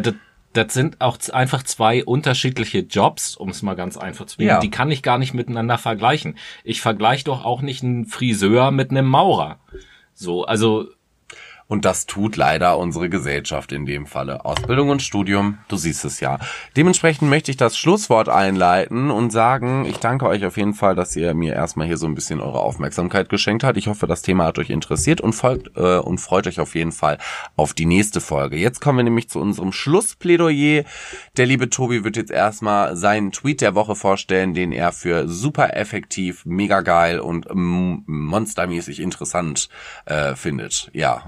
das, 0.54 0.74
sind 0.74 1.02
auch 1.02 1.18
einfach 1.32 1.64
zwei 1.64 2.04
unterschiedliche 2.04 2.80
Jobs, 2.80 3.36
um 3.36 3.50
es 3.50 3.62
mal 3.62 3.76
ganz 3.76 3.98
einfach 3.98 4.26
zu 4.26 4.38
sagen. 4.38 4.48
Ja. 4.48 4.60
Die 4.60 4.72
kann 4.72 4.92
ich 4.92 5.04
gar 5.04 5.18
nicht 5.18 5.34
miteinander 5.34 5.78
vergleichen. 5.78 6.38
Ich 6.64 6.82
vergleiche 6.82 7.26
doch 7.26 7.46
auch 7.46 7.62
nicht 7.62 7.84
einen 7.84 8.06
Friseur 8.06 8.72
mit 8.72 8.92
einem 8.92 9.06
Maurer. 9.08 9.60
So, 10.14 10.46
also 10.46 10.88
Und 11.68 11.84
das 11.84 12.06
tut 12.06 12.38
leider 12.38 12.78
unsere 12.78 13.10
Gesellschaft 13.10 13.74
in 13.74 13.86
dem 13.86 14.06
Falle. 14.06 14.46
Ausbildung 14.46 14.90
und 14.90 15.02
Studium, 15.02 15.58
du 15.68 15.76
siehst 15.76 16.06
es 16.06 16.22
ja. 16.22 16.40
Dementsprechend 16.78 17.30
möchte 17.30 17.52
ich 17.52 17.58
das 17.58 17.78
Schlusswort 17.78 18.30
einleiten 18.30 19.12
und 19.12 19.32
sagen, 19.32 19.84
ich 19.86 19.98
danke 19.98 20.28
euch 20.28 20.46
auf 20.46 20.56
jeden 20.56 20.74
Fall, 20.74 20.96
dass 20.96 21.16
ihr 21.16 21.34
mir 21.34 21.54
erstmal 21.54 21.86
hier 21.86 21.98
so 21.98 22.06
ein 22.06 22.16
bisschen 22.16 22.40
eure 22.40 22.62
Aufmerksamkeit 22.62 23.28
geschenkt 23.28 23.66
habt. 23.66 23.78
Ich 23.78 23.88
hoffe, 23.88 24.08
das 24.08 24.22
Thema 24.22 24.46
hat 24.46 24.60
euch 24.60 24.70
interessiert 24.70 25.20
und 25.20 25.34
folgt 25.34 25.76
äh, 25.76 25.98
und 25.98 26.20
freut 26.20 26.48
euch 26.48 26.62
auf 26.62 26.74
jeden 26.74 26.94
Fall 26.94 27.18
auf 27.58 27.74
die 27.74 27.86
nächste 27.86 28.22
Folge. 28.22 28.56
Jetzt 28.56 28.80
kommen 28.80 29.00
wir 29.00 29.04
nämlich 29.04 29.30
zu 29.30 29.40
unserem 29.40 29.74
Schlussplädoyer. 29.74 30.86
Der 31.36 31.46
liebe 31.46 31.70
Tobi 31.70 32.06
wird 32.06 32.16
jetzt 32.16 32.32
erstmal 32.32 32.96
seinen 32.96 33.34
Tweet 33.34 33.60
der 33.60 33.76
Woche 33.76 33.96
vorstellen, 33.96 34.54
den 34.54 34.72
er 34.72 34.94
für 34.94 35.28
super 35.28 35.76
effektiv, 35.76 36.46
mega 36.46 36.80
geil 36.80 37.20
und 37.20 37.48
monstermäßig 37.54 39.02
interessant 39.02 39.68
äh, 40.06 40.36
findet. 40.36 40.90
Ja. 40.94 41.24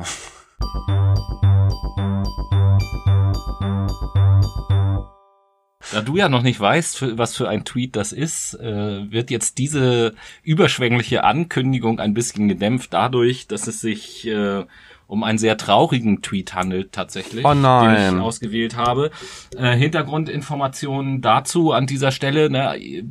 Da 5.92 6.02
du 6.02 6.18
ja 6.18 6.30
noch 6.30 6.44
nicht 6.44 6.60
weißt, 6.60 7.18
was 7.18 7.36
für 7.36 7.50
ein 7.50 7.66
Tweet 7.66 7.96
das 7.96 8.12
ist, 8.12 8.54
äh, 8.54 9.12
wird 9.12 9.32
jetzt 9.32 9.58
diese 9.58 10.14
überschwängliche 10.44 11.24
Ankündigung 11.24 12.00
ein 12.00 12.14
bisschen 12.14 12.48
gedämpft 12.48 12.94
dadurch, 12.94 13.48
dass 13.48 13.66
es 13.66 13.82
sich 13.82 14.28
äh, 14.28 14.66
um 15.08 15.24
einen 15.24 15.40
sehr 15.40 15.58
traurigen 15.58 16.22
Tweet 16.22 16.54
handelt 16.54 16.92
tatsächlich, 16.92 17.44
Oh 17.44 17.56
nein. 17.56 18.12
den 18.12 18.18
ich 18.18 18.22
ausgewählt 18.22 18.76
habe. 18.78 19.10
Äh, 19.58 19.76
Hintergrundinformationen 19.76 21.22
dazu 21.22 21.72
an 21.72 21.88
dieser 21.88 22.12
Stelle. 22.12 22.52
Ne, 22.52 23.04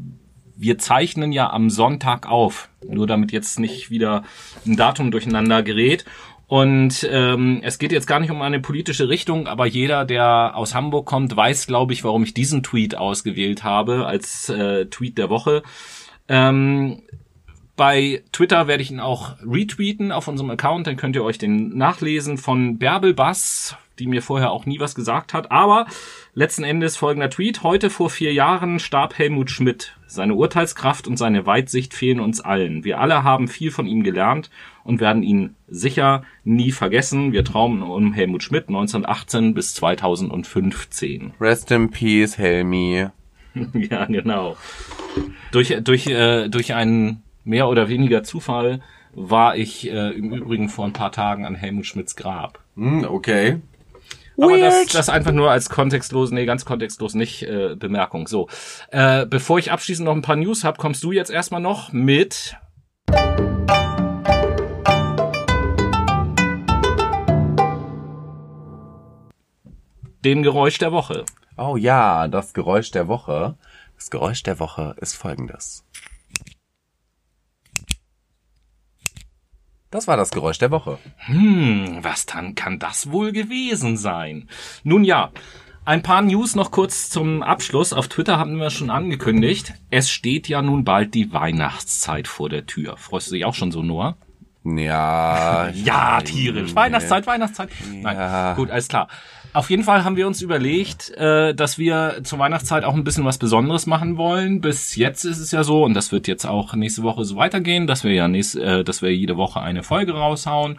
wir 0.57 0.79
zeichnen 0.79 1.33
ja 1.33 1.51
am 1.51 1.71
Sonntag 1.71 2.29
auf, 2.29 2.69
nur 2.87 3.09
damit 3.09 3.33
jetzt 3.33 3.59
nicht 3.59 3.91
wieder 3.91 4.23
ein 4.67 4.77
Datum 4.77 5.11
durcheinander 5.11 5.65
gerät. 5.65 6.05
Und 6.49 7.07
ähm, 7.11 7.61
es 7.63 7.79
geht 7.79 7.93
jetzt 7.93 8.07
gar 8.07 8.21
nicht 8.21 8.31
um 8.31 8.41
eine 8.41 8.59
politische 8.59 9.11
Richtung, 9.11 9.47
aber 9.47 9.67
jeder, 9.67 10.07
der 10.07 10.57
aus 10.57 10.75
Hamburg 10.75 11.05
kommt, 11.05 11.37
weiß, 11.37 11.67
glaube 11.67 11.93
ich, 11.93 12.05
warum 12.05 12.23
ich 12.23 12.33
diesen 12.33 12.63
Tweet 12.63 12.97
ausgewählt 12.97 13.65
habe 13.65 14.07
als 14.07 14.49
äh, 14.49 14.87
Tweet 14.87 15.19
der 15.19 15.29
Woche. 15.29 15.63
Ähm, 16.27 17.03
bei 17.77 18.23
Twitter 18.33 18.67
werde 18.67 18.83
ich 18.83 18.91
ihn 18.91 18.99
auch 18.99 19.37
retweeten 19.47 20.11
auf 20.11 20.27
unserem 20.27 20.49
Account, 20.49 20.87
dann 20.87 20.97
könnt 20.97 21.17
ihr 21.17 21.23
euch 21.23 21.37
den 21.37 21.77
nachlesen 21.77 22.39
von 22.39 22.79
Bärbel 22.79 23.13
Bass, 23.13 23.77
die 23.99 24.07
mir 24.07 24.23
vorher 24.23 24.51
auch 24.51 24.67
nie 24.67 24.81
was 24.81 24.95
gesagt 24.95 25.35
hat. 25.35 25.51
Aber 25.51 25.87
letzten 26.35 26.65
Endes 26.65 26.97
folgender 26.97 27.31
Tweet. 27.31 27.63
Heute 27.63 27.91
vor 27.91 28.11
vier 28.11 28.33
Jahren 28.33 28.79
starb 28.79 29.19
Helmut 29.19 29.51
Schmidt. 29.51 29.97
Seine 30.07 30.35
Urteilskraft 30.35 31.07
und 31.07 31.17
seine 31.17 31.47
Weitsicht 31.47 31.95
fehlen 31.95 32.21
uns 32.21 32.41
allen. 32.41 32.85
Wir 32.85 33.01
alle 33.01 33.25
haben 33.25 33.49
viel 33.49 33.71
von 33.71 33.87
ihm 33.87 34.03
gelernt 34.03 34.51
und 34.85 35.01
werden 35.01 35.23
ihn 35.23 35.55
sicher 35.67 36.23
nie 36.45 36.73
vergessen. 36.73 37.33
Wir 37.33 37.45
traumen 37.45 37.83
um 37.83 38.13
Helmut 38.13 38.43
Schmidt 38.43 38.69
1918 38.69 39.53
bis 39.55 39.75
2015. 39.75 41.33
Rest 41.41 41.71
in 41.71 41.91
Peace, 41.91 42.39
Helmi. 42.39 43.07
ja, 43.75 44.05
genau. 44.07 44.57
Durch, 45.53 45.77
durch, 45.83 46.07
äh, 46.07 46.49
durch 46.49 46.75
einen 46.75 47.23
mehr 47.45 47.69
oder 47.69 47.89
weniger 47.89 48.23
Zufall 48.23 48.81
war 49.13 49.57
ich 49.57 49.91
äh, 49.91 50.11
im 50.11 50.33
Übrigen 50.33 50.69
vor 50.69 50.85
ein 50.85 50.93
paar 50.93 51.13
Tagen 51.13 51.45
an 51.45 51.55
Helmut 51.55 51.87
Schmidts 51.87 52.17
Grab. 52.17 52.61
Hm, 52.77 53.05
okay. 54.39 54.55
Aber 54.55 54.59
das, 54.59 54.87
das 54.87 55.09
einfach 55.09 55.33
nur 55.33 55.51
als 55.51 55.69
kontextlos, 55.69 56.31
nee, 56.31 56.47
ganz 56.47 56.65
kontextlos 56.65 57.15
nicht 57.15 57.43
äh, 57.43 57.75
Bemerkung. 57.77 58.29
So, 58.29 58.49
äh, 58.91 59.27
bevor 59.27 59.59
ich 59.59 59.71
abschließend 59.73 60.07
noch 60.07 60.15
ein 60.15 60.23
paar 60.23 60.37
News 60.37 60.65
hab, 60.65 60.79
kommst 60.79 61.03
du 61.03 61.13
jetzt 61.13 61.31
erstmal 61.31 61.61
noch 61.61 61.93
mit 61.93 62.57
dem 70.25 70.43
Geräusch 70.43 70.79
der 70.79 70.93
Woche. 70.93 71.25
Oh 71.57 71.77
ja, 71.77 72.29
das 72.29 72.55
Geräusch 72.55 72.91
der 72.91 73.09
Woche. 73.09 73.57
Das 73.97 74.11
Geräusch 74.11 74.45
der 74.45 74.61
Woche 74.61 74.95
ist 75.01 75.15
folgendes. 75.15 75.85
Das 79.91 80.07
war 80.07 80.17
das 80.17 80.31
Geräusch 80.31 80.59
der 80.59 80.71
Woche. 80.71 80.99
Hm, 81.17 81.99
was 82.03 82.27
dann 82.27 82.55
kann 82.55 82.79
das 82.79 83.11
wohl 83.11 83.33
gewesen 83.33 83.97
sein? 83.97 84.49
Nun 84.85 85.03
ja, 85.03 85.31
ein 85.87 86.03
paar 86.03 86.21
News 86.21 86.55
noch 86.55 86.71
kurz 86.71 87.09
zum 87.09 87.43
Abschluss. 87.43 87.95
Auf 87.95 88.09
Twitter 88.09 88.39
haben 88.39 88.57
wir 88.57 88.69
schon 88.69 88.91
angekündigt. 88.91 89.73
Es 89.91 90.11
steht 90.11 90.47
ja 90.47 90.61
nun 90.61 90.85
bald 90.85 91.15
die 91.15 91.33
Weihnachtszeit 91.33 92.29
vor 92.29 92.51
der 92.51 92.67
Tür. 92.67 92.99
Freust 92.99 93.31
du 93.31 93.35
dich 93.35 93.47
auch 93.47 93.55
schon 93.55 93.73
so, 93.73 93.83
Noah? 93.83 94.17
Ja. 94.65 95.71
Ja, 95.75 96.21
tierisch. 96.21 96.75
Weihnachtszeit, 96.75 97.27
Weihnachtszeit. 97.27 97.71
Nein, 97.91 98.57
gut, 98.57 98.71
alles 98.71 98.89
klar. 98.89 99.09
Auf 99.55 99.71
jeden 99.71 99.83
Fall 99.83 100.05
haben 100.05 100.17
wir 100.17 100.27
uns 100.27 100.43
überlegt, 100.43 101.11
äh, 101.17 101.55
dass 101.55 101.79
wir 101.79 102.21
zur 102.23 102.39
Weihnachtszeit 102.39 102.85
auch 102.85 102.95
ein 102.95 103.05
bisschen 103.05 103.25
was 103.25 103.39
Besonderes 103.39 103.87
machen 103.87 104.17
wollen. 104.17 104.61
Bis 104.61 104.95
jetzt 104.95 105.25
ist 105.25 105.39
es 105.39 105.51
ja 105.53 105.65
so, 105.65 105.85
und 105.85 105.95
das 105.95 106.13
wird 106.13 106.29
jetzt 106.29 106.45
auch 106.45 106.75
nächste 106.75 107.03
Woche 107.03 107.25
so 107.25 107.37
weitergehen, 107.37 107.87
dass 107.87 108.05
wir 108.05 108.13
ja 108.13 108.29
nächst, 108.29 108.57
äh, 108.57 108.85
dass 108.85 109.01
wir 109.01 109.15
jede 109.15 109.37
Woche 109.37 109.61
eine 109.61 109.83
Folge 109.83 110.13
raushauen. 110.13 110.79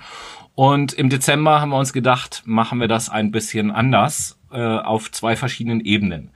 Und 0.56 0.94
im 0.94 1.10
Dezember 1.10 1.62
haben 1.62 1.70
wir 1.70 1.78
uns 1.78 1.94
gedacht, 1.94 2.44
machen 2.46 2.80
wir 2.80 2.88
das 2.88 3.10
ein 3.10 3.32
bisschen 3.32 3.72
anders 3.72 4.40
äh, 4.52 4.60
auf 4.62 5.12
zwei 5.12 5.36
verschiedenen 5.36 5.82
Ebenen. 5.82 6.30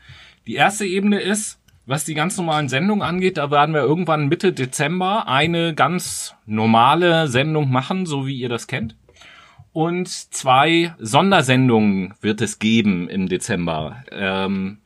Die 0.47 0.55
erste 0.55 0.85
Ebene 0.85 1.19
ist, 1.19 1.59
was 1.85 2.05
die 2.05 2.13
ganz 2.13 2.37
normalen 2.37 2.69
Sendungen 2.69 3.03
angeht, 3.03 3.37
da 3.37 3.51
werden 3.51 3.75
wir 3.75 3.81
irgendwann 3.81 4.27
Mitte 4.27 4.53
Dezember 4.53 5.27
eine 5.27 5.75
ganz 5.75 6.35
normale 6.45 7.27
Sendung 7.27 7.69
machen, 7.69 8.05
so 8.05 8.25
wie 8.25 8.35
ihr 8.35 8.49
das 8.49 8.67
kennt. 8.67 8.95
Und 9.73 10.07
zwei 10.07 10.93
Sondersendungen 10.99 12.13
wird 12.21 12.41
es 12.41 12.59
geben 12.59 13.09
im 13.09 13.27
Dezember. 13.27 14.03
Ähm, 14.11 14.77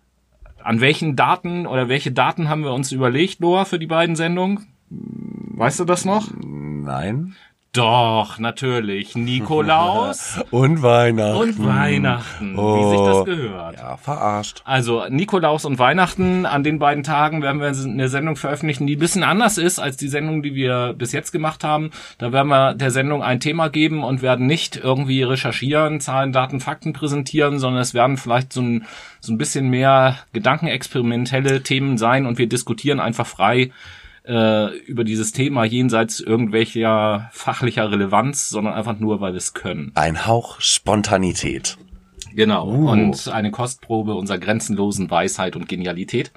an 0.63 0.81
welchen 0.81 1.15
Daten 1.15 1.67
oder 1.67 1.89
welche 1.89 2.11
Daten 2.11 2.49
haben 2.49 2.63
wir 2.63 2.73
uns 2.73 2.91
überlegt, 2.91 3.41
Noah, 3.41 3.65
für 3.65 3.79
die 3.79 3.87
beiden 3.87 4.15
Sendungen? 4.15 4.67
Weißt 4.89 5.79
du 5.79 5.85
das 5.85 6.05
noch? 6.05 6.29
Nein. 6.41 7.35
Doch, 7.77 8.39
natürlich. 8.39 9.15
Nikolaus 9.15 10.39
Und 10.51 10.81
Weihnachten. 10.81 11.37
und 11.39 11.65
Weihnachten, 11.65 12.53
wie 12.55 12.59
Oh. 12.59 12.89
sich 12.89 12.99
das 12.99 13.25
gehört. 13.25 13.77
Ja, 13.77 13.97
verarscht. 13.97 14.61
Also 14.65 15.03
Nikolaus 15.09 15.63
und 15.65 15.77
Weihnachten, 15.79 16.45
an 16.45 16.63
den 16.63 16.79
beiden 16.79 17.03
Tagen 17.03 17.41
werden 17.41 17.61
wir 17.61 17.67
eine 17.67 18.09
Sendung 18.09 18.35
veröffentlichen, 18.35 18.87
die 18.87 18.95
ein 18.95 18.99
bisschen 18.99 19.23
anders 19.23 19.57
ist 19.57 19.79
als 19.79 19.95
die 19.97 20.07
Sendung, 20.07 20.41
die 20.41 20.55
wir 20.55 20.93
bis 20.97 21.11
jetzt 21.11 21.31
gemacht 21.31 21.63
haben. 21.63 21.91
Da 22.17 22.31
werden 22.31 22.47
wir 22.47 22.73
der 22.73 22.91
Sendung 22.91 23.21
ein 23.21 23.39
Thema 23.39 23.69
geben 23.69 24.03
und 24.03 24.21
werden 24.21 24.47
nicht 24.47 24.75
irgendwie 24.77 25.21
recherchieren, 25.23 25.99
Zahlen, 25.99 26.31
Daten, 26.31 26.59
Fakten 26.59 26.93
präsentieren, 26.93 27.59
sondern 27.59 27.81
es 27.81 27.93
werden 27.93 28.17
vielleicht 28.17 28.53
so 28.53 28.61
ein, 28.61 28.85
so 29.19 29.31
ein 29.33 29.37
bisschen 29.37 29.69
mehr 29.69 30.17
gedankenexperimentelle 30.33 31.61
Themen 31.63 31.97
sein 31.97 32.25
und 32.25 32.37
wir 32.37 32.47
diskutieren 32.49 32.99
einfach 32.99 33.27
frei 33.27 33.71
äh, 34.27 34.75
über 34.79 35.03
dieses 35.03 35.31
Thema 35.31 35.63
jenseits 35.63 36.19
irgendwelcher 36.19 37.29
fachlicher 37.31 37.91
Relevanz, 37.91 38.49
sondern 38.49 38.73
einfach 38.73 38.99
nur, 38.99 39.21
weil 39.21 39.33
wir 39.33 39.37
es 39.37 39.53
können. 39.53 39.91
Ein 39.95 40.25
Hauch 40.25 40.59
Spontanität. 40.59 41.77
Genau. 42.33 42.67
Uh. 42.67 42.89
Und 42.89 43.29
eine 43.29 43.51
Kostprobe 43.51 44.13
unserer 44.13 44.37
grenzenlosen 44.37 45.09
Weisheit 45.09 45.55
und 45.55 45.67
Genialität. 45.67 46.31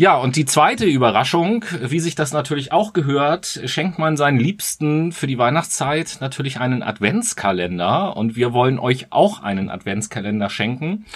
Ja, 0.00 0.16
und 0.16 0.36
die 0.36 0.44
zweite 0.44 0.84
Überraschung, 0.84 1.64
wie 1.80 1.98
sich 1.98 2.14
das 2.14 2.32
natürlich 2.32 2.70
auch 2.70 2.92
gehört, 2.92 3.60
schenkt 3.64 3.98
man 3.98 4.16
seinen 4.16 4.38
Liebsten 4.38 5.10
für 5.10 5.26
die 5.26 5.38
Weihnachtszeit 5.38 6.18
natürlich 6.20 6.60
einen 6.60 6.84
Adventskalender 6.84 8.16
und 8.16 8.36
wir 8.36 8.52
wollen 8.52 8.78
euch 8.78 9.08
auch 9.10 9.42
einen 9.42 9.70
Adventskalender 9.70 10.50
schenken. 10.50 11.06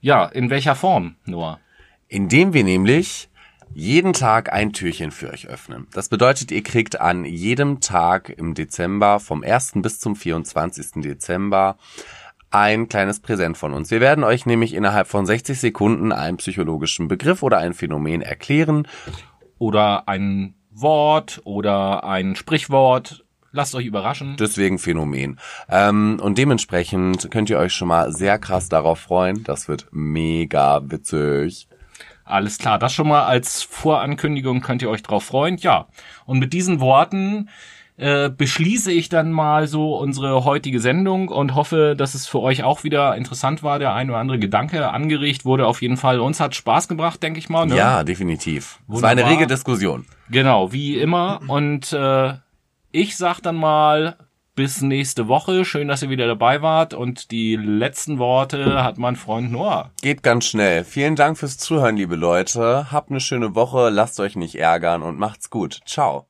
Ja, 0.00 0.24
in 0.24 0.48
welcher 0.48 0.74
Form, 0.74 1.16
Noah? 1.26 1.60
Indem 2.08 2.54
wir 2.54 2.64
nämlich 2.64 3.28
jeden 3.74 4.12
Tag 4.12 4.52
ein 4.52 4.72
Türchen 4.72 5.10
für 5.10 5.30
euch 5.30 5.48
öffnen. 5.48 5.88
Das 5.92 6.08
bedeutet, 6.08 6.50
ihr 6.50 6.62
kriegt 6.62 7.00
an 7.00 7.24
jedem 7.24 7.80
Tag 7.80 8.28
im 8.30 8.54
Dezember, 8.54 9.20
vom 9.20 9.42
1. 9.42 9.72
bis 9.76 9.98
zum 10.00 10.16
24. 10.16 11.02
Dezember, 11.02 11.76
ein 12.50 12.88
kleines 12.88 13.18
Präsent 13.18 13.58
von 13.58 13.72
uns. 13.72 13.90
Wir 13.90 14.00
werden 14.00 14.22
euch 14.22 14.46
nämlich 14.46 14.74
innerhalb 14.74 15.08
von 15.08 15.26
60 15.26 15.58
Sekunden 15.58 16.12
einen 16.12 16.36
psychologischen 16.36 17.08
Begriff 17.08 17.42
oder 17.42 17.58
ein 17.58 17.74
Phänomen 17.74 18.22
erklären. 18.22 18.86
Oder 19.58 20.08
ein 20.08 20.54
Wort 20.70 21.40
oder 21.44 22.04
ein 22.04 22.36
Sprichwort. 22.36 23.24
Lasst 23.50 23.74
euch 23.74 23.86
überraschen. 23.86 24.36
Deswegen 24.38 24.78
Phänomen. 24.78 25.38
Ähm, 25.68 26.18
und 26.20 26.38
dementsprechend 26.38 27.30
könnt 27.30 27.50
ihr 27.50 27.58
euch 27.58 27.72
schon 27.72 27.88
mal 27.88 28.12
sehr 28.12 28.38
krass 28.38 28.68
darauf 28.68 29.00
freuen. 29.00 29.44
Das 29.44 29.68
wird 29.68 29.88
mega 29.92 30.80
witzig. 30.90 31.68
Alles 32.24 32.58
klar, 32.58 32.78
das 32.78 32.92
schon 32.94 33.08
mal 33.08 33.24
als 33.24 33.62
Vorankündigung 33.62 34.60
könnt 34.60 34.82
ihr 34.82 34.90
euch 34.90 35.02
drauf 35.02 35.24
freuen. 35.24 35.58
Ja, 35.58 35.86
und 36.24 36.38
mit 36.38 36.52
diesen 36.52 36.80
Worten 36.80 37.50
äh, 37.96 38.28
beschließe 38.28 38.90
ich 38.90 39.08
dann 39.08 39.30
mal 39.30 39.68
so 39.68 39.96
unsere 39.96 40.44
heutige 40.44 40.80
Sendung 40.80 41.28
und 41.28 41.54
hoffe, 41.54 41.94
dass 41.96 42.14
es 42.14 42.26
für 42.26 42.40
euch 42.40 42.64
auch 42.64 42.82
wieder 42.82 43.14
interessant 43.16 43.62
war. 43.62 43.78
Der 43.78 43.94
ein 43.94 44.10
oder 44.10 44.18
andere 44.18 44.38
Gedanke 44.38 44.90
angeregt 44.90 45.44
wurde 45.44 45.66
auf 45.66 45.80
jeden 45.82 45.96
Fall. 45.96 46.18
Uns 46.18 46.40
hat 46.40 46.54
Spaß 46.54 46.88
gebracht, 46.88 47.22
denke 47.22 47.38
ich 47.38 47.48
mal. 47.48 47.66
Ne? 47.66 47.76
Ja, 47.76 48.02
definitiv. 48.02 48.80
Es 48.88 49.02
war 49.02 49.10
eine 49.10 49.20
Wunderbar. 49.20 49.40
rege 49.40 49.46
Diskussion. 49.46 50.06
Genau, 50.30 50.72
wie 50.72 50.98
immer. 50.98 51.40
Und 51.46 51.92
äh, 51.92 52.34
ich 52.90 53.16
sag 53.16 53.40
dann 53.40 53.56
mal 53.56 54.16
bis 54.54 54.82
nächste 54.82 55.28
Woche. 55.28 55.64
Schön, 55.64 55.88
dass 55.88 56.02
ihr 56.02 56.10
wieder 56.10 56.26
dabei 56.26 56.62
wart. 56.62 56.94
Und 56.94 57.30
die 57.30 57.56
letzten 57.56 58.18
Worte 58.18 58.82
hat 58.82 58.98
mein 58.98 59.16
Freund 59.16 59.50
Noah. 59.52 59.90
Geht 60.02 60.22
ganz 60.22 60.46
schnell. 60.46 60.84
Vielen 60.84 61.16
Dank 61.16 61.38
fürs 61.38 61.58
Zuhören, 61.58 61.96
liebe 61.96 62.16
Leute. 62.16 62.90
Habt 62.92 63.10
eine 63.10 63.20
schöne 63.20 63.54
Woche, 63.54 63.90
lasst 63.90 64.20
euch 64.20 64.36
nicht 64.36 64.56
ärgern 64.56 65.02
und 65.02 65.18
macht's 65.18 65.50
gut. 65.50 65.80
Ciao. 65.86 66.26